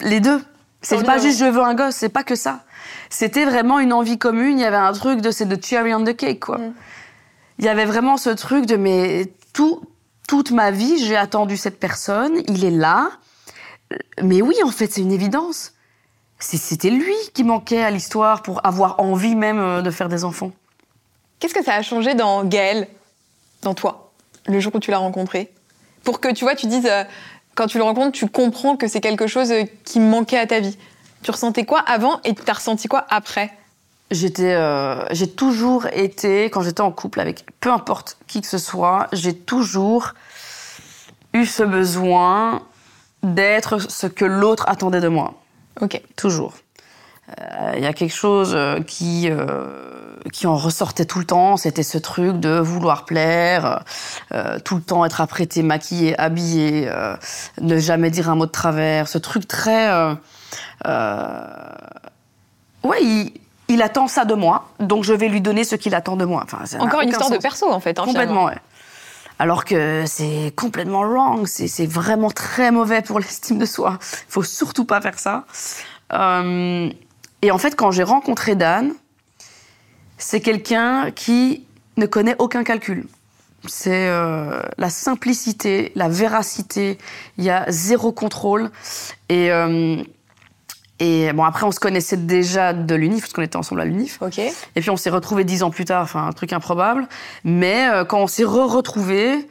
Les 0.00 0.20
deux. 0.20 0.40
C'est 0.82 1.04
pas 1.04 1.18
juste 1.18 1.40
je 1.40 1.44
veux 1.46 1.60
un 1.62 1.74
gosse, 1.74 1.96
c'est 1.96 2.08
pas 2.08 2.22
que 2.22 2.36
ça. 2.36 2.60
C'était 3.10 3.44
vraiment 3.44 3.78
une 3.78 3.92
envie 3.92 4.18
commune. 4.18 4.58
Il 4.58 4.62
y 4.62 4.66
avait 4.66 4.76
un 4.76 4.92
truc 4.92 5.20
de 5.20 5.30
c'est 5.30 5.46
de 5.46 5.62
cherry 5.62 5.94
on 5.94 6.04
the 6.04 6.16
cake 6.16 6.40
quoi. 6.40 6.58
Mm. 6.58 6.74
Il 7.58 7.64
y 7.64 7.68
avait 7.68 7.84
vraiment 7.84 8.16
ce 8.16 8.30
truc 8.30 8.66
de 8.66 8.76
mais 8.76 9.32
tout 9.52 9.80
toute 10.28 10.50
ma 10.50 10.70
vie 10.70 11.04
j'ai 11.04 11.16
attendu 11.16 11.56
cette 11.56 11.78
personne. 11.78 12.42
Il 12.48 12.64
est 12.64 12.70
là. 12.70 13.10
Mais 14.22 14.42
oui 14.42 14.56
en 14.64 14.70
fait 14.70 14.92
c'est 14.92 15.00
une 15.00 15.12
évidence. 15.12 15.72
C'était 16.38 16.90
lui 16.90 17.14
qui 17.32 17.44
manquait 17.44 17.82
à 17.82 17.90
l'histoire 17.90 18.42
pour 18.42 18.64
avoir 18.66 19.00
envie 19.00 19.34
même 19.34 19.58
euh, 19.58 19.82
de 19.82 19.90
faire 19.90 20.08
des 20.08 20.24
enfants. 20.24 20.52
Qu'est-ce 21.38 21.54
que 21.54 21.64
ça 21.64 21.74
a 21.74 21.82
changé 21.82 22.14
dans 22.14 22.44
Gaël, 22.44 22.88
dans 23.62 23.74
toi, 23.74 24.12
le 24.46 24.60
jour 24.60 24.74
où 24.74 24.78
tu 24.78 24.90
l'as 24.90 24.98
rencontré 24.98 25.52
Pour 26.04 26.20
que 26.20 26.32
tu 26.32 26.44
vois, 26.44 26.54
tu 26.54 26.66
dises, 26.66 26.86
euh, 26.86 27.04
quand 27.54 27.66
tu 27.66 27.78
le 27.78 27.84
rencontres, 27.84 28.12
tu 28.12 28.28
comprends 28.28 28.76
que 28.76 28.86
c'est 28.86 29.00
quelque 29.00 29.26
chose 29.26 29.50
euh, 29.50 29.64
qui 29.84 29.98
manquait 29.98 30.38
à 30.38 30.46
ta 30.46 30.60
vie. 30.60 30.76
Tu 31.26 31.32
ressentais 31.32 31.64
quoi 31.64 31.80
avant 31.80 32.20
et 32.22 32.36
tu 32.36 32.42
as 32.46 32.52
ressenti 32.52 32.86
quoi 32.86 33.04
après? 33.10 33.50
J'étais, 34.12 34.54
euh, 34.54 35.04
j'ai 35.10 35.28
toujours 35.28 35.86
été, 35.86 36.44
quand 36.44 36.62
j'étais 36.62 36.82
en 36.82 36.92
couple 36.92 37.18
avec 37.18 37.44
peu 37.58 37.72
importe 37.72 38.16
qui 38.28 38.42
que 38.42 38.46
ce 38.46 38.58
soit, 38.58 39.08
j'ai 39.12 39.34
toujours 39.34 40.14
eu 41.32 41.44
ce 41.44 41.64
besoin 41.64 42.62
d'être 43.24 43.90
ce 43.90 44.06
que 44.06 44.24
l'autre 44.24 44.66
attendait 44.68 45.00
de 45.00 45.08
moi. 45.08 45.34
Ok. 45.80 46.00
Toujours. 46.14 46.54
Euh, 47.40 47.72
Il 47.76 47.82
y 47.82 47.86
a 47.86 47.92
quelque 47.92 48.14
chose 48.14 48.52
euh, 48.54 48.80
qui, 48.80 49.28
euh, 49.28 49.66
qui 50.32 50.46
en 50.46 50.54
ressortait 50.54 51.06
tout 51.06 51.18
le 51.18 51.24
temps, 51.24 51.56
c'était 51.56 51.82
ce 51.82 51.98
truc 51.98 52.38
de 52.38 52.56
vouloir 52.60 53.04
plaire, 53.04 53.82
euh, 54.30 54.60
tout 54.60 54.76
le 54.76 54.82
temps 54.82 55.04
être 55.04 55.20
apprêté, 55.20 55.64
maquillé, 55.64 56.16
habillé, 56.20 56.88
ne 57.60 57.78
jamais 57.78 58.10
dire 58.10 58.30
un 58.30 58.36
mot 58.36 58.46
de 58.46 58.52
travers, 58.52 59.08
ce 59.08 59.18
truc 59.18 59.48
très... 59.48 59.90
euh, 60.86 61.38
ouais, 62.84 63.02
il, 63.02 63.32
il 63.68 63.82
attend 63.82 64.08
ça 64.08 64.24
de 64.24 64.34
moi, 64.34 64.68
donc 64.80 65.04
je 65.04 65.12
vais 65.12 65.28
lui 65.28 65.40
donner 65.40 65.64
ce 65.64 65.74
qu'il 65.76 65.94
attend 65.94 66.16
de 66.16 66.24
moi. 66.24 66.42
Enfin, 66.44 66.64
Encore 66.78 67.00
une 67.00 67.08
histoire 67.10 67.30
de 67.30 67.38
perso, 67.38 67.70
en 67.70 67.80
fait. 67.80 67.98
hein, 67.98 68.04
Complètement, 68.04 68.44
ouais. 68.44 68.58
Alors 69.38 69.64
que 69.66 70.04
c'est 70.06 70.52
complètement 70.56 71.02
wrong, 71.02 71.46
c'est 71.46 71.68
c'est 71.68 71.84
vraiment 71.86 72.30
très 72.30 72.70
mauvais 72.70 73.02
pour 73.02 73.18
l'estime 73.20 73.58
de 73.58 73.66
soi. 73.66 73.98
Il 74.00 74.32
faut 74.32 74.42
surtout 74.42 74.86
pas 74.86 75.00
faire 75.02 75.18
ça. 75.18 75.44
Euh, 76.14 76.88
Et 77.42 77.50
en 77.50 77.58
fait, 77.58 77.76
quand 77.76 77.90
j'ai 77.90 78.02
rencontré 78.02 78.54
Dan, 78.56 78.94
c'est 80.16 80.40
quelqu'un 80.40 81.10
qui 81.10 81.64
ne 81.98 82.06
connaît 82.06 82.36
aucun 82.38 82.64
calcul. 82.64 83.06
C'est 83.68 84.08
euh, 84.08 84.62
la 84.78 84.88
simplicité, 84.88 85.92
la 85.96 86.08
véracité. 86.08 86.96
Il 87.36 87.44
y 87.44 87.50
a 87.50 87.66
zéro 87.68 88.12
contrôle. 88.12 88.70
Et, 89.28 89.50
euh, 89.52 90.02
et 90.98 91.32
bon, 91.32 91.44
après, 91.44 91.64
on 91.66 91.70
se 91.72 91.80
connaissait 91.80 92.16
déjà 92.16 92.72
de 92.72 92.94
l'UNIF, 92.94 93.22
parce 93.22 93.32
qu'on 93.34 93.42
était 93.42 93.56
ensemble 93.56 93.80
à 93.82 93.84
l'UNIF. 93.84 94.18
Ok. 94.22 94.38
Et 94.38 94.80
puis, 94.80 94.90
on 94.90 94.96
s'est 94.96 95.10
retrouvés 95.10 95.44
dix 95.44 95.62
ans 95.62 95.70
plus 95.70 95.84
tard, 95.84 96.02
enfin, 96.02 96.26
un 96.26 96.32
truc 96.32 96.52
improbable. 96.52 97.06
Mais 97.44 97.88
euh, 97.88 98.04
quand 98.04 98.18
on 98.20 98.26
s'est 98.26 98.44
re-retrouvés, 98.44 99.46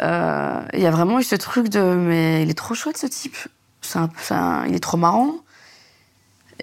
euh, 0.00 0.60
il 0.74 0.80
y 0.80 0.86
a 0.86 0.90
vraiment 0.90 1.18
eu 1.20 1.22
ce 1.22 1.36
truc 1.36 1.68
de 1.68 1.80
mais 1.80 2.42
il 2.42 2.50
est 2.50 2.54
trop 2.54 2.74
chouette 2.74 2.98
ce 2.98 3.06
type. 3.06 3.36
C'est 3.80 3.98
un- 3.98 4.10
un- 4.30 4.66
il 4.66 4.74
est 4.74 4.80
trop 4.82 4.96
marrant. 4.96 5.32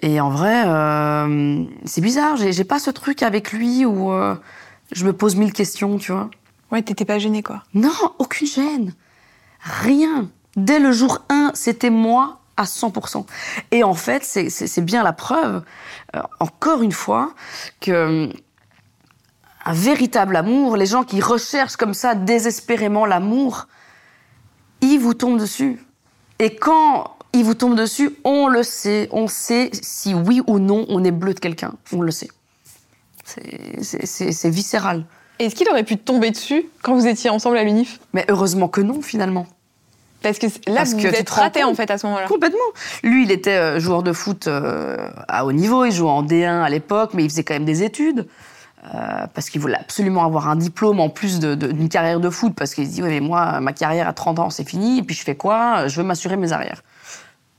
Et 0.02 0.20
en 0.20 0.30
vrai, 0.30 0.64
euh, 0.66 1.64
c'est 1.84 2.00
bizarre. 2.00 2.36
J'ai 2.36 2.52
j'ai 2.52 2.64
pas 2.64 2.78
ce 2.78 2.90
truc 2.90 3.22
avec 3.22 3.52
lui 3.52 3.84
où 3.84 4.12
euh, 4.12 4.34
je 4.92 5.04
me 5.04 5.12
pose 5.12 5.36
mille 5.36 5.52
questions, 5.52 5.98
tu 5.98 6.12
vois. 6.12 6.30
Ouais, 6.70 6.82
t'étais 6.82 7.04
pas 7.04 7.18
gênée, 7.18 7.42
quoi. 7.42 7.62
Non, 7.74 7.92
aucune 8.18 8.46
gêne. 8.46 8.92
Rien. 9.60 10.28
Dès 10.56 10.78
le 10.80 10.92
jour 10.92 11.20
1, 11.28 11.52
c'était 11.54 11.90
moi 11.90 12.40
à 12.56 12.64
100%. 12.64 13.26
Et 13.70 13.82
en 13.84 13.94
fait, 13.94 14.24
c'est- 14.24 14.80
bien 14.80 15.02
la 15.02 15.12
preuve, 15.12 15.62
euh, 16.16 16.20
encore 16.40 16.82
une 16.82 16.92
fois, 16.92 17.32
que 17.80 17.90
euh, 17.92 18.32
un 19.64 19.72
véritable 19.72 20.36
amour, 20.36 20.76
les 20.76 20.86
gens 20.86 21.04
qui 21.04 21.20
recherchent 21.20 21.76
comme 21.76 21.94
ça 21.94 22.14
désespérément 22.14 23.06
l'amour, 23.06 23.68
ils 24.80 24.98
vous 24.98 25.14
tombent 25.14 25.38
dessus. 25.38 25.78
Et 26.38 26.56
quand 26.56 27.16
ils 27.32 27.44
vous 27.44 27.54
tombent 27.54 27.76
dessus, 27.76 28.16
on 28.24 28.48
le 28.48 28.62
sait. 28.62 29.08
On 29.12 29.28
sait 29.28 29.70
si 29.80 30.12
oui 30.14 30.42
ou 30.46 30.58
non 30.58 30.84
on 30.88 31.04
est 31.04 31.12
bleu 31.12 31.32
de 31.34 31.40
quelqu'un. 31.40 31.72
On 31.92 32.00
le 32.02 32.10
sait. 32.10 32.28
C'est- 33.24 34.50
viscéral. 34.50 35.04
Est-ce 35.38 35.54
qu'il 35.54 35.68
aurait 35.70 35.84
pu 35.84 35.96
tomber 35.96 36.30
dessus 36.30 36.66
quand 36.82 36.94
vous 36.94 37.06
étiez 37.06 37.30
ensemble 37.30 37.56
à 37.56 37.64
l'UNIF? 37.64 38.00
Mais 38.12 38.24
heureusement 38.28 38.68
que 38.68 38.80
non, 38.80 39.00
finalement. 39.00 39.46
Parce 40.22 40.38
que 40.38 40.46
là, 40.46 40.76
Parce 40.76 40.90
vous 40.92 40.98
que 41.02 41.08
vous 41.08 41.14
êtes 41.14 41.30
raté 41.30 41.64
en 41.64 41.74
fait 41.74 41.90
à 41.90 41.98
ce 41.98 42.06
moment-là. 42.06 42.26
Complètement. 42.28 42.58
Lui, 43.02 43.24
il 43.24 43.30
était 43.30 43.50
euh, 43.56 43.80
joueur 43.80 44.02
de 44.02 44.12
foot 44.12 44.46
euh, 44.46 44.96
à 45.28 45.44
haut 45.44 45.52
niveau, 45.52 45.84
il 45.84 45.92
jouait 45.92 46.08
en 46.10 46.22
D1 46.22 46.62
à 46.62 46.68
l'époque, 46.68 47.10
mais 47.14 47.24
il 47.24 47.30
faisait 47.30 47.44
quand 47.44 47.54
même 47.54 47.64
des 47.64 47.82
études. 47.82 48.26
euh, 48.94 49.26
parce 49.32 49.48
qu'il 49.48 49.60
voulait 49.60 49.76
absolument 49.78 50.24
avoir 50.24 50.48
un 50.48 50.56
diplôme 50.56 50.98
en 51.00 51.08
plus 51.08 51.38
d'une 51.38 51.88
carrière 51.88 52.18
de 52.18 52.30
foot, 52.30 52.52
parce 52.56 52.74
qu'il 52.74 52.86
se 52.86 52.92
dit, 52.92 53.02
ouais, 53.02 53.08
mais 53.10 53.20
moi, 53.20 53.60
ma 53.60 53.72
carrière 53.72 54.08
à 54.08 54.12
30 54.12 54.38
ans, 54.40 54.50
c'est 54.50 54.68
fini, 54.68 54.98
et 54.98 55.02
puis 55.02 55.14
je 55.14 55.22
fais 55.22 55.36
quoi? 55.36 55.86
Je 55.86 55.96
veux 55.96 56.02
m'assurer 56.06 56.36
mes 56.36 56.52
arrières. 56.52 56.82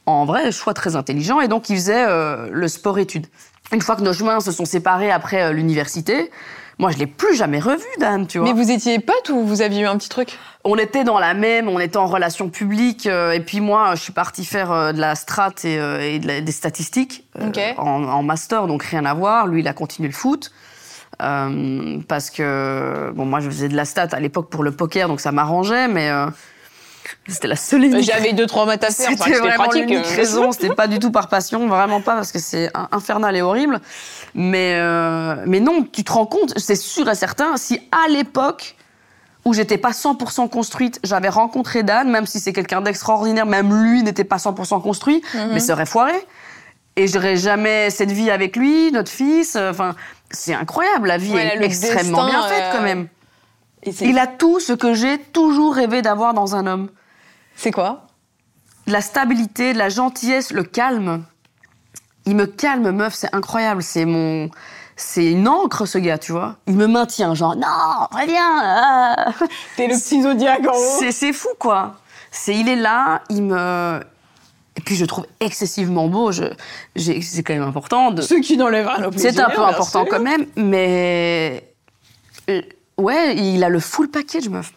En 0.05 0.26
vrai, 0.26 0.51
choix 0.51 0.74
très 0.74 0.97
intelligent, 0.97 1.39
et 1.39 1.47
donc 1.47 1.70
il 1.70 1.78
faisait 1.78 2.05
euh, 2.07 2.49
le 2.51 2.68
sport-études. 2.68 3.28
Une 3.72 3.82
fois 3.82 3.95
que 3.95 4.01
nos 4.01 4.11
chemins 4.11 4.41
se 4.41 4.51
sont 4.51 4.66
séparés 4.66 5.11
après 5.11 5.43
euh, 5.43 5.51
l'université, 5.53 6.30
moi, 6.78 6.91
je 6.91 6.97
l'ai 6.97 7.07
plus 7.07 7.36
jamais 7.36 7.59
revu, 7.59 7.86
Dan, 7.99 8.28
tu 8.28 8.39
vois. 8.39 8.47
Mais 8.47 8.53
vous 8.53 8.70
étiez 8.70 8.99
potes 8.99 9.30
ou 9.30 9.45
vous 9.45 9.61
aviez 9.61 9.84
eu 9.84 9.86
un 9.86 9.95
petit 9.97 10.09
truc? 10.09 10.38
On 10.66 10.78
était 10.78 11.03
dans 11.03 11.20
la 11.20 11.34
même, 11.34 11.68
on 11.68 11.78
était 11.80 11.97
en 11.97 12.07
relation 12.07 12.49
publique, 12.49 13.05
euh, 13.05 13.32
et 13.32 13.41
puis 13.41 13.59
moi, 13.59 13.95
je 13.95 14.01
suis 14.01 14.14
partie 14.14 14.45
faire 14.45 14.72
euh, 14.72 14.91
de 14.93 14.99
la 15.01 15.16
strat 15.16 15.51
et, 15.66 15.78
euh, 15.78 15.99
et 16.01 16.20
de 16.20 16.28
la- 16.28 16.39
des 16.41 16.51
statistiques 16.53 17.26
euh, 17.38 17.47
en, 17.78 18.03
en 18.05 18.24
master, 18.24 18.68
donc 18.68 18.84
rien 18.84 19.03
à 19.05 19.14
voir. 19.14 19.47
Lui, 19.47 19.59
il 19.59 19.68
a 19.68 19.74
continué 19.74 20.07
le 20.07 20.14
foot. 20.16 20.51
euh, 21.22 21.99
parce 22.07 22.30
que, 22.30 23.11
bon, 23.14 23.26
moi, 23.26 23.39
je 23.41 23.49
faisais 23.49 23.68
de 23.68 23.76
la 23.76 23.86
stat 23.86 24.07
à 24.14 24.20
l'époque 24.20 24.49
pour 24.49 24.64
le 24.64 24.72
poker, 24.72 25.07
donc 25.09 25.20
ça 25.20 25.32
m'arrangeait, 25.34 25.88
mais 25.89 26.09
euh, 26.09 26.26
c'était 27.28 27.47
la 27.49 27.55
seule 27.57 27.84
unique 27.84 28.03
J'avais 28.03 28.32
deux 28.34 28.47
trois 28.47 28.66
maths 28.66 28.84
à 28.84 28.89
faire, 28.89 29.09
enfin, 29.09 29.18
c'était 29.26 29.36
c'était 29.36 29.39
vraiment 29.47 29.64
pratique. 29.66 29.89
l'unique 29.89 30.05
raison. 30.07 30.51
C'était 30.53 30.74
pas 30.74 30.88
du 30.88 30.97
tout 30.99 31.11
par 31.11 31.28
passion, 31.28 31.68
vraiment 31.68 31.99
pas, 32.01 32.16
parce 32.16 32.32
que 32.32 32.39
c'est 32.39 32.72
infernal 32.91 33.36
et 33.36 33.41
horrible. 33.41 33.80
Mais, 34.34 34.76
euh, 34.78 35.36
mais 35.45 35.59
non, 35.59 35.84
tu 35.84 36.03
te 36.05 36.11
rends 36.14 36.26
compte, 36.26 36.57
c'est 36.57 36.76
sûr 36.78 37.09
et 37.09 37.16
certain, 37.16 37.57
si 37.57 37.80
à 37.91 38.09
l'époque 38.09 38.76
où 39.45 39.53
j'étais 39.53 39.77
pas 39.77 39.91
100% 39.91 40.47
construite, 40.49 40.99
j'avais 41.03 41.29
rencontré 41.29 41.83
Dan, 41.83 42.09
même 42.09 42.25
si 42.25 42.39
c'est 42.39 42.53
quelqu'un 42.53 42.81
d'extraordinaire, 42.81 43.45
même 43.45 43.73
lui 43.83 44.01
n'était 44.03 44.23
pas 44.23 44.37
100% 44.37 44.79
construit, 44.81 45.21
Mhm. 45.33 45.49
mais 45.53 45.59
ça 45.59 45.73
aurait 45.73 45.85
foiré. 45.85 46.13
Et 46.95 47.07
j'aurais 47.07 47.35
jamais 47.35 47.89
cette 47.89 48.11
vie 48.11 48.29
avec 48.31 48.55
lui, 48.55 48.91
notre 48.91 49.11
fils. 49.11 49.55
euh, 49.55 49.71
Enfin, 49.71 49.95
c'est 50.31 50.53
incroyable. 50.53 51.07
La 51.07 51.17
vie 51.17 51.33
Ouais, 51.33 51.57
est 51.57 51.63
extrêmement 51.63 52.25
destin, 52.25 52.39
bien 52.39 52.47
faite 52.49 52.63
euh, 52.65 52.71
quand 52.77 52.83
même. 52.83 53.07
Et 53.83 53.91
c'est- 53.91 54.05
Il 54.05 54.17
a 54.19 54.27
tout 54.27 54.59
ce 54.59 54.73
que 54.73 54.93
j'ai 54.93 55.17
toujours 55.17 55.75
rêvé 55.75 56.01
d'avoir 56.01 56.33
dans 56.33 56.55
un 56.55 56.65
homme 56.67 56.89
C'est 57.55 57.71
quoi? 57.71 58.07
De 58.87 58.91
la 58.93 59.01
stabilité, 59.01 59.73
de 59.73 59.77
la 59.77 59.89
gentillesse, 59.89 60.51
le 60.51 60.63
calme. 60.63 61.23
Il 62.25 62.35
me 62.35 62.45
calme, 62.45 62.91
meuf, 62.91 63.13
c'est 63.13 63.33
incroyable. 63.35 63.83
C'est 63.83 64.05
mon. 64.05 64.49
C'est 64.95 65.25
une 65.31 65.47
encre, 65.47 65.87
ce 65.87 65.97
gars, 65.97 66.17
tu 66.17 66.31
vois. 66.31 66.55
Il 66.67 66.75
me 66.75 66.87
maintient, 66.87 67.33
genre, 67.33 67.55
non, 67.55 67.67
reviens 68.11 68.59
ah. 68.61 69.33
T'es 69.75 69.87
le 69.87 69.95
petit 69.95 70.21
zodiaque 70.21 70.67
en 70.67 70.71
haut. 70.75 71.01
C'est 71.11 71.33
fou, 71.33 71.49
quoi. 71.59 71.95
C'est, 72.31 72.55
il 72.55 72.67
est 72.69 72.75
là, 72.75 73.21
il 73.29 73.43
me. 73.43 73.99
Et 74.75 74.81
puis, 74.81 74.95
je 74.95 75.05
trouve 75.05 75.25
excessivement 75.39 76.07
beau. 76.07 76.31
Je, 76.31 76.45
c'est 76.95 77.43
quand 77.43 77.53
même 77.53 77.63
important. 77.63 78.11
De... 78.11 78.21
Ce 78.21 78.33
qui 78.35 78.57
n'enlève 78.57 78.87
rien 78.87 79.05
au 79.07 79.11
plaisir. 79.11 79.31
C'est 79.33 79.41
un 79.41 79.49
peu 79.49 79.61
important 79.61 80.03
sûr. 80.05 80.07
quand 80.09 80.19
même, 80.21 80.45
mais. 80.55 81.63
euh, 82.49 82.61
Ouais, 82.97 83.35
il 83.35 83.63
a 83.63 83.69
le 83.69 83.79
full 83.79 84.09
package, 84.09 84.49
meuf. 84.49 84.71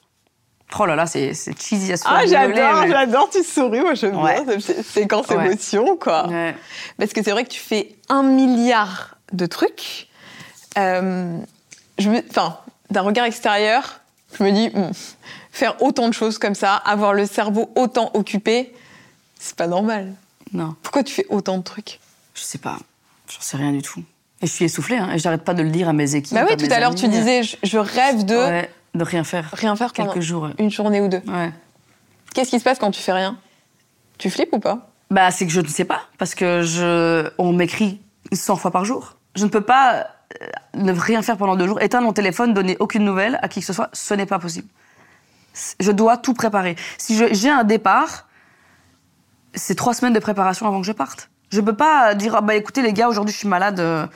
Oh 0.81 0.87
là 0.87 0.97
là, 0.97 1.07
c'est 1.07 1.33
cheesy 1.61 1.93
à 1.93 1.97
faire 1.99 2.11
Ah, 2.13 2.27
j'adore, 2.27 2.81
mais- 2.83 2.91
j'adore, 2.91 3.29
tu 3.31 3.43
souris, 3.45 3.81
moi 3.81 3.95
j'aime 3.95 4.17
Ouais. 4.21 4.43
bien 4.45 4.59
cette 4.59 4.85
séquence 4.87 5.29
Ouais. 5.29 5.47
émotion, 5.47 5.97
quoi. 5.97 6.27
Ouais. 6.27 6.57
Parce 6.99 7.13
que 7.13 7.23
c'est 7.23 7.31
vrai 7.31 7.45
que 7.45 7.51
tu 7.51 7.61
fais 7.61 7.95
un 8.09 8.23
milliard 8.23 9.16
de 9.33 9.47
trucs. 9.47 10.09
Euh, 10.79 11.39
je 11.99 12.11
me- 12.11 12.23
Enfin, 12.31 12.59
d'un 12.91 13.03
regard 13.03 13.25
extérieur, 13.27 14.01
je 14.39 14.45
me 14.45 14.51
dis, 14.53 14.69
hmm, 14.69 14.91
faire 15.51 15.81
autant 15.83 16.09
de 16.09 16.15
choses 16.15 16.39
comme 16.39 16.55
ça, 16.55 16.75
avoir 16.77 17.13
le 17.15 17.27
cerveau 17.27 17.71
autant 17.77 18.11
occupé, 18.15 18.75
c'est 19.39 19.57
pas 19.57 19.67
normal. 19.67 20.13
Non. 20.53 20.75
Pourquoi 20.83 21.03
tu 21.03 21.13
fais 21.15 21.27
autant 21.29 21.59
de 21.59 21.63
trucs? 21.63 21.99
Je 22.35 22.43
sais 22.43 22.59
pas, 22.59 22.77
j'en 23.29 23.41
sais 23.41 23.57
rien 23.57 23.73
du 23.73 23.83
tout. 23.83 24.03
Et 24.43 24.47
je 24.47 24.53
suis 24.53 24.67
essoufflée, 24.67 24.97
hein, 24.99 25.11
et 25.13 25.19
j'arrête 25.19 25.43
pas 25.45 25.55
de 25.55 25.63
le 25.63 25.71
dire 25.71 25.89
à 25.89 25.93
mes 25.95 26.15
équipes. 26.15 26.35
Bah 26.35 26.45
oui, 26.49 26.57
tout 26.57 26.71
à 26.71 26.79
l'heure 26.79 26.95
tu 26.95 27.09
disais, 27.09 27.43
je, 27.43 27.57
je 27.63 27.79
rêve 27.79 28.25
de 28.27 28.37
Ouais, 28.37 28.71
de 28.95 29.03
rien 29.03 29.25
faire. 29.25 29.49
rien 29.55 29.75
faire 29.77 29.93
Quelques 29.95 30.21
jours. 30.21 30.51
une 30.59 30.71
journée 30.71 31.01
ou 31.01 31.09
deux. 31.09 31.23
Ouais. 31.27 31.51
Qu'est-ce 32.35 32.51
qui 32.51 32.59
se 32.59 32.65
passe 32.65 32.79
quand 32.79 32.91
tu 32.91 33.01
fais 33.01 33.13
rien? 33.13 33.39
Tu 34.19 34.29
flippes 34.29 34.53
ou 34.53 34.59
pas? 34.61 34.91
Bah, 35.11 35.31
c'est 35.31 35.47
que 35.47 35.53
je 35.53 35.61
ne 35.63 35.69
sais 35.69 35.85
pas, 35.87 36.03
parce 36.19 36.35
que 36.35 36.63
je, 36.63 37.31
on 37.39 37.53
m'écrit 37.55 37.99
100 38.33 38.57
fois 38.57 38.71
par 38.71 38.85
jour. 38.85 39.16
Je 39.37 39.45
ne 39.45 39.51
peux 39.51 39.61
pas 39.61 40.07
euh, 40.43 40.47
ne 40.75 40.93
rien 40.93 41.23
faire 41.23 41.37
pendant 41.37 41.57
deux 41.57 41.67
jours, 41.67 41.81
éteindre 41.81 42.07
mon 42.07 42.13
téléphone, 42.13 42.55
donner 42.55 42.77
aucune 42.81 43.05
nouvelle 43.05 43.39
à 43.43 43.49
qui 43.49 43.61
que 43.61 43.67
ce 43.67 43.73
soit, 43.73 43.91
ce 43.93 44.15
n'est 44.15 44.27
pas 44.27 44.39
possible. 44.39 44.69
Je 45.79 45.93
dois 45.93 46.17
tout 46.17 46.35
préparer. 46.35 46.77
Si 46.99 47.23
j'ai 47.31 47.51
un 47.51 47.65
départ, 47.65 48.27
c'est 49.55 49.75
trois 49.75 49.95
semaines 49.95 50.13
de 50.13 50.19
préparation 50.19 50.67
avant 50.67 50.81
que 50.81 50.87
je 50.87 50.93
parte. 50.93 51.31
Je 51.51 51.61
peux 51.61 51.75
pas 51.77 52.15
dire, 52.15 52.35
ah 52.37 52.41
bah 52.41 52.55
écoutez 52.55 52.83
les 52.83 52.93
gars, 52.93 53.09
aujourd'hui 53.09 53.33
je 53.33 53.39
suis 53.39 53.49
malade, 53.49 53.79
euh, 53.81 54.07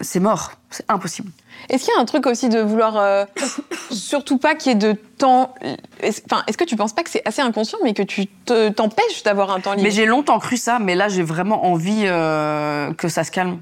c'est 0.00 0.20
mort, 0.20 0.52
c'est 0.70 0.84
impossible. 0.88 1.30
Est-ce 1.70 1.84
qu'il 1.84 1.94
y 1.94 1.98
a 1.98 2.00
un 2.00 2.04
truc 2.04 2.26
aussi 2.26 2.48
de 2.48 2.60
vouloir 2.60 2.96
euh, 2.98 3.24
surtout 3.90 4.36
pas 4.38 4.54
qu'il 4.54 4.72
y 4.72 4.74
ait 4.74 4.78
de 4.78 4.92
temps 4.92 5.54
est-ce, 6.00 6.20
enfin, 6.30 6.42
est-ce 6.46 6.58
que 6.58 6.64
tu 6.64 6.76
penses 6.76 6.92
pas 6.92 7.02
que 7.02 7.10
c'est 7.10 7.26
assez 7.26 7.40
inconscient 7.42 7.78
mais 7.82 7.94
que 7.94 8.02
tu 8.02 8.26
te- 8.26 8.68
t'empêches 8.68 9.22
d'avoir 9.24 9.50
un 9.50 9.60
temps 9.60 9.72
libre? 9.72 9.82
Mais 9.84 9.90
j'ai 9.90 10.04
longtemps 10.06 10.38
cru 10.38 10.56
ça, 10.58 10.78
mais 10.78 10.94
là 10.94 11.08
j'ai 11.08 11.22
vraiment 11.22 11.64
envie 11.66 12.02
euh, 12.04 12.92
que 12.94 13.08
ça 13.08 13.24
se 13.24 13.30
calme. 13.30 13.58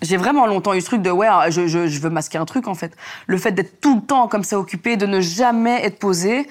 J'ai 0.00 0.16
vraiment 0.16 0.46
longtemps 0.46 0.74
eu 0.74 0.80
ce 0.80 0.86
truc 0.86 1.02
de 1.02 1.10
ouais, 1.10 1.28
je, 1.50 1.68
je- 1.68 1.86
je 1.86 2.00
veux 2.00 2.10
masquer 2.10 2.38
un 2.38 2.44
truc 2.44 2.66
en 2.66 2.74
fait. 2.74 2.92
Le 3.26 3.38
fait 3.38 3.52
d'être 3.52 3.80
tout 3.80 3.96
le 3.96 4.02
temps 4.02 4.26
comme 4.26 4.42
ça 4.42 4.58
occupé, 4.58 4.96
de 4.96 5.06
ne 5.06 5.20
jamais 5.20 5.84
être 5.84 5.98
posé. 5.98 6.48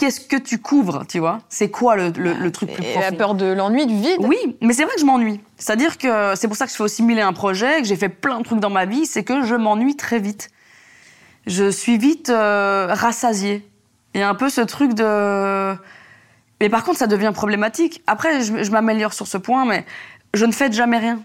Qu'est-ce 0.00 0.20
que 0.22 0.36
tu 0.36 0.56
couvres, 0.58 1.04
tu 1.06 1.18
vois? 1.18 1.40
C'est 1.50 1.70
quoi 1.70 1.94
le, 1.94 2.08
le- 2.16 2.32
le 2.32 2.50
truc 2.50 2.72
plus 2.72 2.82
Et 2.82 2.92
profond? 2.92 3.10
la 3.10 3.12
peur 3.12 3.34
de 3.34 3.44
l'ennui, 3.44 3.86
du 3.86 3.96
vide? 3.96 4.16
Oui, 4.20 4.56
mais 4.62 4.72
c'est 4.72 4.84
vrai 4.84 4.94
que 4.94 5.00
je 5.00 5.04
m'ennuie. 5.04 5.40
C'est-à-dire 5.58 5.98
que 5.98 6.32
c'est 6.36 6.48
pour 6.48 6.56
ça 6.56 6.64
que 6.64 6.70
je 6.72 6.76
fais 6.76 6.82
aussi 6.82 7.02
mille 7.02 7.18
et 7.18 7.22
un 7.22 7.34
projet, 7.34 7.82
que 7.82 7.84
j'ai 7.86 7.96
fait 7.96 8.08
plein 8.08 8.38
de 8.38 8.44
trucs 8.44 8.60
dans 8.60 8.70
ma 8.70 8.86
vie, 8.86 9.04
c'est 9.04 9.24
que 9.24 9.44
je 9.44 9.54
m'ennuie 9.54 9.96
très 9.96 10.18
vite. 10.18 10.48
Je 11.46 11.70
suis 11.70 11.98
vite 11.98 12.30
euh, 12.30 12.86
rassasiée. 12.90 13.62
Il 14.14 14.20
y 14.20 14.24
a 14.24 14.28
un 14.30 14.34
peu 14.34 14.48
ce 14.48 14.62
truc 14.62 14.94
de... 14.94 15.74
Mais 16.62 16.70
par 16.70 16.82
contre, 16.82 16.98
ça 16.98 17.06
devient 17.06 17.32
problématique. 17.34 18.02
Après, 18.06 18.40
je, 18.42 18.62
je 18.64 18.70
m'améliore 18.70 19.12
sur 19.12 19.26
ce 19.26 19.36
point, 19.36 19.66
mais 19.66 19.84
je 20.32 20.46
ne 20.46 20.52
fête 20.52 20.72
jamais 20.72 20.96
rien. 20.98 21.20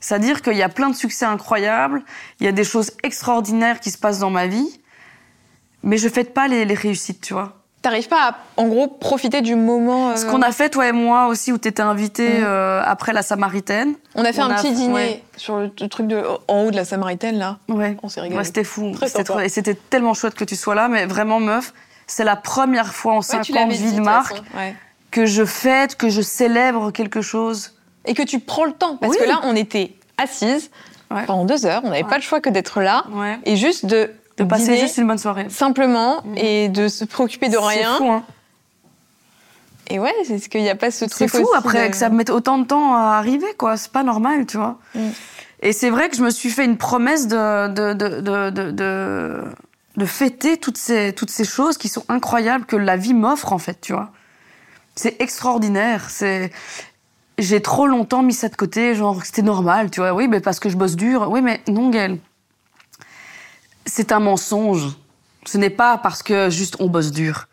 C'est-à-dire 0.00 0.42
qu'il 0.42 0.56
y 0.56 0.62
a 0.64 0.68
plein 0.68 0.90
de 0.90 0.96
succès 0.96 1.26
incroyables, 1.26 2.02
il 2.40 2.44
y 2.46 2.48
a 2.48 2.52
des 2.52 2.64
choses 2.64 2.90
extraordinaires 3.04 3.78
qui 3.78 3.92
se 3.92 3.98
passent 3.98 4.18
dans 4.18 4.30
ma 4.30 4.48
vie, 4.48 4.80
mais 5.84 5.96
je 5.96 6.08
fête 6.08 6.34
pas 6.34 6.48
les, 6.48 6.64
les 6.64 6.74
réussites, 6.74 7.20
tu 7.20 7.32
vois. 7.32 7.62
T'arrives 7.82 8.08
pas 8.08 8.30
à, 8.30 8.36
en 8.56 8.66
gros, 8.66 8.88
profiter 8.88 9.42
du 9.42 9.54
moment. 9.54 10.10
euh, 10.10 10.16
Ce 10.16 10.26
qu'on 10.26 10.42
a 10.42 10.50
fait, 10.50 10.70
toi 10.70 10.88
et 10.88 10.92
moi 10.92 11.28
aussi, 11.28 11.52
où 11.52 11.58
tu 11.58 11.68
étais 11.68 11.82
invité 11.82 12.40
Mm. 12.40 12.44
euh, 12.44 12.82
après 12.84 13.12
la 13.12 13.22
Samaritaine. 13.22 13.94
On 14.16 14.24
a 14.24 14.32
fait 14.32 14.40
on 14.42 14.46
un 14.46 14.50
a- 14.50 14.54
petit 14.60 14.72
dîner 14.72 14.92
ouais. 14.94 15.22
sur 15.36 15.58
le, 15.58 15.70
truc 15.88 16.08
de 16.08 16.20
en 16.48 16.62
haut 16.64 16.70
de 16.72 16.76
la 16.76 16.84
Samaritaine 16.84 17.38
là. 17.38 17.58
Ouais. 17.68 17.96
On 18.02 18.08
s'est 18.08 18.20
régalé. 18.20 18.38
Ouais, 18.38 18.44
c'était 18.44 18.64
fou. 18.64 18.92
C'était 19.06 19.22
trop- 19.24 19.38
Et 19.40 19.48
c'était 19.48 19.74
tellement 19.74 20.14
chouette 20.14 20.34
que 20.34 20.44
tu 20.44 20.56
sois 20.56 20.74
là, 20.74 20.88
mais 20.88 21.06
vraiment, 21.06 21.38
meuf, 21.38 21.74
c'est 22.08 22.24
la 22.24 22.34
première 22.36 22.92
fois 22.92 23.12
en 23.12 23.16
Ouais, 23.18 23.22
cinq 23.22 23.42
tu 23.42 23.56
ans 23.56 23.66
de 23.68 23.72
vie 23.72 23.92
de 23.92 24.00
marque 24.00 24.42
que 25.12 25.24
je 25.26 25.44
fête, 25.44 25.96
que 25.96 26.08
je 26.08 26.22
célèbre 26.22 26.90
quelque 26.90 27.20
chose. 27.20 27.72
Et 28.04 28.14
que 28.14 28.22
tu 28.22 28.38
prends 28.40 28.64
le 28.64 28.72
temps. 28.72 28.96
Parce 28.96 29.12
Oui. 29.12 29.18
que 29.22 29.28
là, 29.28 29.40
on 29.44 29.54
était 29.56 29.92
assises 30.18 30.70
pendant 31.26 31.44
deux 31.44 31.66
heures, 31.66 31.82
on 31.84 31.90
n'avait 31.90 32.02
pas 32.04 32.16
le 32.16 32.22
choix 32.22 32.40
que 32.40 32.50
d'être 32.50 32.80
là. 32.80 33.04
Et 33.44 33.54
juste 33.56 33.86
de, 33.86 34.10
De 34.38 34.44
passer 34.44 34.76
juste 34.76 34.98
une 34.98 35.06
bonne 35.06 35.18
soirée. 35.18 35.46
simplement 35.48 36.22
et 36.36 36.68
de 36.68 36.88
se 36.88 37.04
préoccuper 37.04 37.48
de 37.48 37.52
C'est 37.54 37.58
rien. 37.58 37.96
fou, 37.96 38.10
hein. 38.10 38.22
Et 39.88 39.98
ouais, 39.98 40.12
c'est 40.26 40.38
ce 40.38 40.48
qu'il 40.48 40.62
n'y 40.62 40.68
a 40.68 40.74
pas 40.74 40.90
ce 40.90 41.04
truc 41.04 41.30
C'est 41.30 41.40
fou 41.40 41.48
après 41.54 41.86
de- 41.86 41.90
que 41.92 41.96
ça 41.96 42.08
mette 42.08 42.30
autant 42.30 42.58
de 42.58 42.64
temps 42.64 42.94
à 42.94 43.16
arriver, 43.16 43.46
quoi. 43.56 43.76
C'est 43.76 43.92
pas 43.92 44.02
normal, 44.02 44.44
tu 44.46 44.56
vois. 44.56 44.78
Mm. 44.94 45.08
Et 45.62 45.72
c'est 45.72 45.90
vrai 45.90 46.08
que 46.10 46.16
je 46.16 46.22
me 46.24 46.30
suis 46.30 46.50
fait 46.50 46.64
une 46.64 46.76
promesse 46.76 47.28
de, 47.28 47.68
de, 47.68 47.92
de, 47.94 48.20
de, 48.20 48.50
de, 48.50 48.70
de- 48.72 49.42
de 49.96 50.04
fêter 50.04 50.56
toutes 50.58 50.76
ces, 50.76 51.12
toutes 51.14 51.30
ces 51.30 51.44
choses 51.44 51.78
qui 51.78 51.88
sont 51.88 52.04
incroyables 52.08 52.66
que 52.66 52.76
la 52.76 52.96
vie 52.96 53.14
m'offre, 53.14 53.52
en 53.52 53.58
fait, 53.58 53.80
tu 53.80 53.92
vois. 53.92 54.10
C'est 54.96 55.20
extraordinaire. 55.22 56.10
C'est. 56.10 56.50
J'ai 57.38 57.62
trop 57.62 57.86
longtemps 57.86 58.22
mis 58.22 58.32
ça 58.34 58.48
de 58.48 58.56
côté, 58.56 58.94
genre 58.94 59.24
c'était 59.24 59.42
normal, 59.42 59.90
tu 59.90 60.00
vois. 60.00 60.12
Oui, 60.14 60.26
mais 60.26 60.40
parce 60.40 60.58
que 60.58 60.68
je 60.68 60.76
bosse 60.76 60.96
dur. 60.96 61.28
Oui, 61.30 61.42
mais 61.42 61.60
non, 61.68 61.90
Gaëlle. 61.90 62.18
C'est 63.86 64.12
un 64.12 64.20
mensonge. 64.20 64.88
Ce 65.44 65.58
n'est 65.58 65.70
pas 65.70 65.96
parce 65.98 66.22
que 66.22 66.50
juste 66.50 66.76
on 66.80 66.88
bosse 66.88 67.12
dur. 67.12 67.46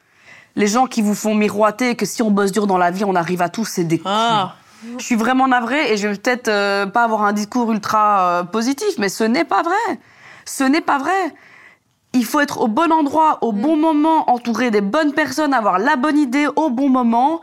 Les 0.55 0.67
gens 0.67 0.87
qui 0.87 1.01
vous 1.01 1.15
font 1.15 1.33
miroiter 1.35 1.95
que 1.95 2.05
si 2.05 2.21
on 2.21 2.31
bosse 2.31 2.51
dur 2.51 2.67
dans 2.67 2.77
la 2.77 2.91
vie, 2.91 3.05
on 3.05 3.15
arrive 3.15 3.41
à 3.41 3.49
tout, 3.49 3.65
c'est 3.65 3.83
des 3.83 4.01
Ah. 4.05 4.55
je 4.97 5.03
suis 5.03 5.15
vraiment 5.15 5.47
navrée 5.47 5.91
et 5.91 5.97
je 5.97 6.07
vais 6.07 6.15
peut-être 6.15 6.47
euh, 6.47 6.85
pas 6.85 7.03
avoir 7.03 7.23
un 7.23 7.33
discours 7.33 7.71
ultra 7.71 8.19
euh, 8.39 8.43
positif, 8.43 8.89
mais 8.97 9.09
ce 9.09 9.23
n'est 9.23 9.45
pas 9.45 9.63
vrai. 9.63 9.99
Ce 10.45 10.63
n'est 10.63 10.81
pas 10.81 10.97
vrai. 10.97 11.35
Il 12.13 12.25
faut 12.25 12.39
être 12.39 12.61
au 12.61 12.67
bon 12.67 12.91
endroit, 12.91 13.39
au 13.41 13.51
bon 13.51 13.75
moment, 13.77 14.29
entouré 14.29 14.69
des 14.69 14.81
bonnes 14.81 15.13
personnes, 15.13 15.53
avoir 15.53 15.79
la 15.79 15.95
bonne 15.95 16.17
idée 16.17 16.47
au 16.55 16.69
bon 16.69 16.89
moment. 16.89 17.41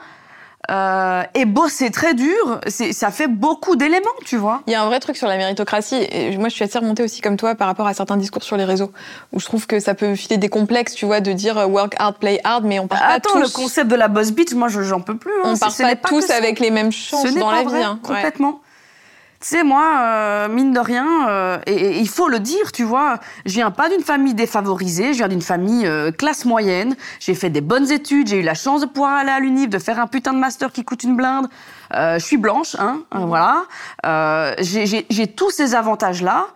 Euh, 0.71 1.23
et 1.35 1.47
bosser 1.47 1.91
très 1.91 2.13
dur, 2.15 2.61
c'est- 2.67 2.93
ça 2.93 3.11
fait 3.11 3.27
beaucoup 3.29 3.77
d'éléments, 3.77 4.05
tu 4.27 4.37
vois. 4.37 4.61
Il 4.67 4.73
y 4.73 4.77
a 4.77 4.83
un 4.83 4.87
vrai 4.87 5.01
truc 5.01 5.17
sur 5.17 5.27
la 5.27 5.37
méritocratie. 5.39 5.97
Et 6.13 6.37
moi, 6.37 6.49
je 6.49 6.55
suis 6.55 6.65
assez 6.65 6.79
remontée 6.79 7.03
aussi 7.03 7.23
comme 7.23 7.37
toi 7.39 7.55
par 7.55 7.67
rapport 7.67 7.87
à 7.87 7.95
certains 7.95 8.19
discours 8.19 8.43
sur 8.43 8.57
les 8.59 8.65
réseaux, 8.65 8.93
où 9.33 9.41
je 9.41 9.47
trouve 9.47 9.67
que 9.67 9.81
ça 9.81 9.95
peut 9.95 10.15
filer 10.15 10.37
des 10.37 10.51
complexes, 10.51 10.95
tu 10.95 11.07
vois, 11.07 11.21
de 11.21 11.33
dire 11.33 11.57
euh, 11.59 11.67
work 11.67 11.95
hard, 11.99 12.17
play 12.19 12.41
hard, 12.45 12.65
mais 12.67 12.79
on 12.79 12.87
part 12.89 13.01
pas 13.01 13.07
Attends, 13.15 13.33
tous. 13.33 13.41
le 13.41 13.49
concept 13.49 13.89
de 13.91 13.97
la 13.97 14.09
boss 14.09 14.33
bitch, 14.33 14.53
moi, 14.53 14.69
je- 14.69 14.83
j'en 14.83 15.01
peux 15.01 15.17
plus. 15.17 15.33
hein. 15.45 15.55
on 15.55 15.57
part 15.57 15.75
pas 15.77 15.97
tous 16.09 16.31
avec 16.31 16.61
les 16.61 16.71
mêmes 16.71 16.93
chances 16.93 17.25
dans 17.35 17.49
pas 17.49 17.57
la 17.57 17.63
vrai, 17.63 17.79
vie. 17.79 17.85
hein. 17.85 17.99
Ouais. 18.09 18.23
Tu 19.41 19.47
sais, 19.49 19.63
moi, 19.65 19.87
euh, 20.03 20.49
mine 20.49 20.75
de 20.75 20.81
rien, 20.81 21.27
euh, 21.31 21.59
et, 21.67 21.73
et 21.73 21.99
il 21.99 22.09
faut 22.11 22.29
le 22.29 22.41
dire, 22.41 22.73
tu 22.73 22.85
vois, 22.85 23.19
je 23.47 23.55
viens 23.55 23.71
pas 23.71 23.89
d'une 23.89 24.03
famille 24.03 24.35
défavorisée, 24.35 25.15
je 25.15 25.19
viens 25.19 25.29
d'une 25.29 25.41
famille 25.41 25.87
euh, 25.87 26.11
classe 26.13 26.45
moyenne. 26.45 26.95
J'ai 27.21 27.35
fait 27.35 27.49
des 27.49 27.63
bonnes 27.63 27.91
études, 27.91 28.27
j'ai 28.29 28.41
eu 28.41 28.43
la 28.43 28.53
chance 28.53 28.83
de 28.83 28.87
pouvoir 28.87 29.15
aller 29.17 29.31
à 29.31 29.41
l'UNIF, 29.41 29.71
de 29.71 29.79
faire 29.79 29.99
un 29.99 30.07
putain 30.07 30.35
de 30.35 30.39
master 30.39 30.71
qui 30.73 30.85
coûte 30.85 31.05
une 31.05 31.17
blinde. 31.17 31.49
Euh, 31.95 32.19
je 32.19 32.25
suis 32.25 32.37
blanche, 32.37 32.77
hein, 32.79 33.01
euh, 33.15 33.21
voilà. 33.21 33.63
Euh, 34.05 34.55
j'ai- 34.59 35.27
tous 35.35 35.51
ces 35.51 35.75
avantages-là 35.75 36.49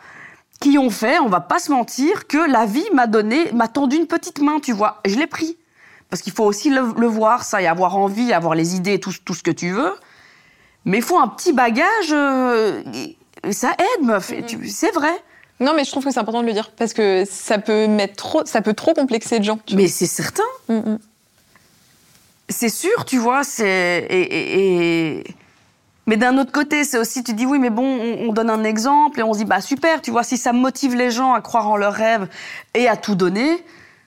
qui 0.61 0.76
ont 0.76 0.91
fait, 0.91 1.18
on 1.20 1.28
va 1.28 1.41
pas 1.41 1.61
se 1.61 1.72
mentir, 1.72 2.26
que 2.26 2.51
la 2.51 2.66
vie 2.66 2.85
m'a 2.93 3.07
donné, 3.07 3.51
m'a 3.55 3.68
tendu 3.68 3.97
une 3.97 4.07
petite 4.07 4.43
main, 4.43 4.61
tu 4.61 4.72
vois. 4.74 5.01
Je 5.07 5.16
l'ai 5.18 5.26
pris. 5.26 5.57
Parce 6.11 6.20
qu'il 6.20 6.35
faut 6.35 6.45
aussi 6.45 6.68
le, 6.68 6.82
le 6.99 7.07
voir, 7.07 7.45
ça, 7.45 7.62
et 7.62 7.66
avoir 7.66 7.97
envie, 7.97 8.35
avoir 8.35 8.55
les 8.55 8.76
idées, 8.76 9.01
tout, 9.01 9.12
tout 9.24 9.32
ce 9.35 9.43
que 9.43 9.51
tu 9.51 9.70
veux. 9.70 9.95
Mais 10.85 10.99
il 10.99 11.03
faut 11.03 11.18
un 11.18 11.28
petit 11.28 11.53
bagage, 11.53 12.11
euh, 12.12 12.82
ça 13.51 13.70
aide, 13.78 14.05
meuf. 14.07 14.32
C'est 14.68 14.93
vrai. 14.93 15.12
Non, 15.61 15.72
mais 15.74 15.85
je 15.85 15.91
trouve 15.91 16.05
que 16.05 16.11
c'est 16.11 16.18
important 16.20 16.43
de 16.43 16.47
le 16.47 16.53
dire 16.53 16.70
parce 16.72 16.93
que 16.93 17.24
ça 17.30 17.59
peut 17.59 17.87
mettre 17.87 18.16
trop, 18.16 18.45
ça 18.45 18.61
peut 18.61 18.74
trop 18.74 18.93
complexer 18.93 19.39
de 19.39 19.45
gens. 19.45 19.59
Mais 19.72 19.87
c'est 19.89 20.07
certain. 20.07 20.43
C'est 22.49 22.68
sûr, 22.68 23.05
tu 23.07 23.16
vois, 23.18 23.43
c'est... 23.45 24.07
Et, 24.11 24.20
et- 24.20 25.18
et- 25.20 25.24
Mais 26.07 26.16
d'un 26.18 26.37
autre 26.37 26.53
côté, 26.53 26.85
c'est 26.85 26.99
aussi, 26.99 27.24
tu 27.24 27.32
dis, 27.32 27.47
oui, 27.47 27.59
mais 27.59 27.70
bon, 27.70 27.85
on, 27.87 28.28
on 28.28 28.32
donne 28.35 28.51
un 28.51 28.64
exemple 28.64 29.20
et 29.20 29.22
on 29.22 29.32
se 29.32 29.39
dit, 29.39 29.45
bah 29.47 29.62
super, 29.62 30.03
tu 30.03 30.11
vois, 30.11 30.22
si 30.24 30.37
ça 30.37 30.53
motive 30.53 30.95
les 30.95 31.11
gens 31.11 31.32
à 31.32 31.41
croire 31.41 31.68
en 31.68 31.76
leurs 31.78 31.95
rêves 31.95 32.28
et 32.74 32.87
à 32.89 32.97
tout 32.97 33.14
donner, 33.14 33.64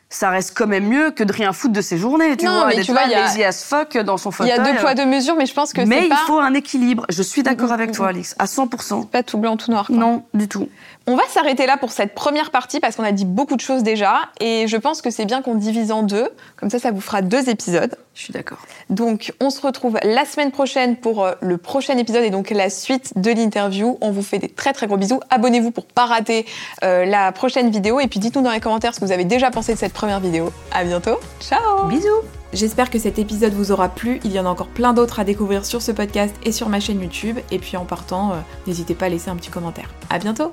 ça 0.09 0.29
reste 0.29 0.53
quand 0.55 0.67
même 0.67 0.85
mieux 0.87 1.11
que 1.11 1.23
de 1.23 1.33
rien 1.33 1.51
foutre 1.51 1.73
de 1.73 1.81
ses 1.81 1.97
journées, 1.97 2.37
tu 2.37 2.45
Non, 2.45 2.59
vois, 2.61 2.69
d'être 2.73 2.91
lazy 2.93 3.43
as 3.43 3.63
fuck 3.65 3.97
dans 3.97 4.17
son 4.17 4.29
Il 4.29 4.33
y 4.33 4.35
fauteuil. 4.51 4.51
a 4.51 4.59
deux 4.59 4.75
poids, 4.79 4.93
deux 4.95 5.05
mesures, 5.05 5.35
mais 5.35 5.45
je 5.45 5.53
pense 5.53 5.73
que 5.73 5.81
mais 5.81 5.97
c'est 5.99 6.05
il 6.05 6.09
pas, 6.09 6.15
faut 6.27 6.39
un 6.39 6.53
équilibre. 6.53 7.05
Je 7.09 7.21
suis 7.21 7.43
d'accord 7.43 7.69
Mm, 7.69 7.73
avec 7.73 7.89
mm, 7.89 7.93
toi, 7.93 8.05
mm. 8.05 8.09
Alix, 8.09 8.35
à 8.39 8.45
100%. 8.45 9.07
pas 9.07 9.23
tout 9.23 9.37
blanc, 9.37 9.57
tout 9.57 9.69
noir. 9.71 9.87
quoi. 9.87 9.95
Non, 9.97 10.23
du 10.33 10.47
tout. 10.47 10.69
On 11.09 11.15
va 11.15 11.23
s'arrêter 11.29 11.65
là 11.65 11.77
pour 11.77 11.93
cette 11.93 12.13
première 12.13 12.51
partie 12.51 12.81
parce 12.81 12.97
qu'on 12.97 13.03
a 13.05 13.13
dit 13.13 13.23
beaucoup 13.23 13.55
de 13.55 13.61
choses 13.61 13.81
déjà 13.81 14.23
et 14.41 14.67
je 14.67 14.75
pense 14.75 15.01
que 15.01 15.09
c'est 15.09 15.23
bien 15.23 15.41
qu'on 15.41 15.55
divise 15.55 15.93
en 15.93 16.03
deux. 16.03 16.27
Comme 16.57 16.69
ça, 16.69 16.79
ça 16.79 16.91
vous 16.91 16.99
fera 16.99 17.21
deux 17.21 17.47
épisodes. 17.47 17.95
Je 18.13 18.23
suis 18.23 18.33
d'accord. 18.33 18.57
Donc, 18.89 19.33
on 19.39 19.49
se 19.49 19.61
retrouve 19.61 19.97
la 20.03 20.25
semaine 20.25 20.51
prochaine 20.51 20.97
pour 20.97 21.23
euh, 21.23 21.31
le 21.39 21.57
prochain 21.57 21.97
épisode 21.97 22.25
et 22.25 22.29
donc 22.29 22.49
la 22.49 22.69
suite 22.69 23.13
de 23.15 23.31
l'interview. 23.31 23.97
On 24.01 24.11
vous 24.11 24.21
fait 24.21 24.37
des 24.37 24.49
très 24.49 24.73
très 24.73 24.85
gros 24.87 24.97
bisous. 24.97 25.21
Abonnez-vous 25.29 25.71
pour 25.71 25.85
pas 25.85 26.07
rater 26.07 26.45
euh, 26.83 27.05
la 27.05 27.31
prochaine 27.31 27.69
vidéo 27.69 28.01
et 28.01 28.07
puis 28.07 28.19
dites-nous 28.19 28.41
dans 28.41 28.51
les 28.51 28.59
commentaires 28.59 28.93
ce 28.93 28.99
que 28.99 29.05
vous 29.05 29.13
avez 29.13 29.23
déjà 29.23 29.49
pensé 29.49 29.73
de 29.73 29.79
cette 29.79 29.93
première 29.93 30.19
vidéo. 30.19 30.51
À 30.73 30.83
bientôt. 30.83 31.19
Ciao. 31.39 31.85
Bisous. 31.87 32.23
J'espère 32.51 32.89
que 32.89 32.99
cet 32.99 33.17
épisode 33.17 33.53
vous 33.53 33.71
aura 33.71 33.87
plu. 33.87 34.19
Il 34.25 34.33
y 34.33 34.39
en 34.41 34.45
a 34.45 34.49
encore 34.49 34.67
plein 34.67 34.91
d'autres 34.91 35.21
à 35.21 35.23
découvrir 35.23 35.63
sur 35.63 35.81
ce 35.81 35.93
podcast 35.93 36.35
et 36.43 36.51
sur 36.51 36.67
ma 36.67 36.81
chaîne 36.81 37.01
YouTube. 37.01 37.37
Et 37.49 37.59
puis 37.59 37.77
en 37.77 37.85
partant, 37.85 38.31
euh, 38.31 38.35
n'hésitez 38.65 38.93
pas 38.93 39.05
à 39.05 39.09
laisser 39.09 39.29
un 39.29 39.37
petit 39.37 39.51
commentaire. 39.51 39.89
À 40.09 40.19
bientôt! 40.19 40.51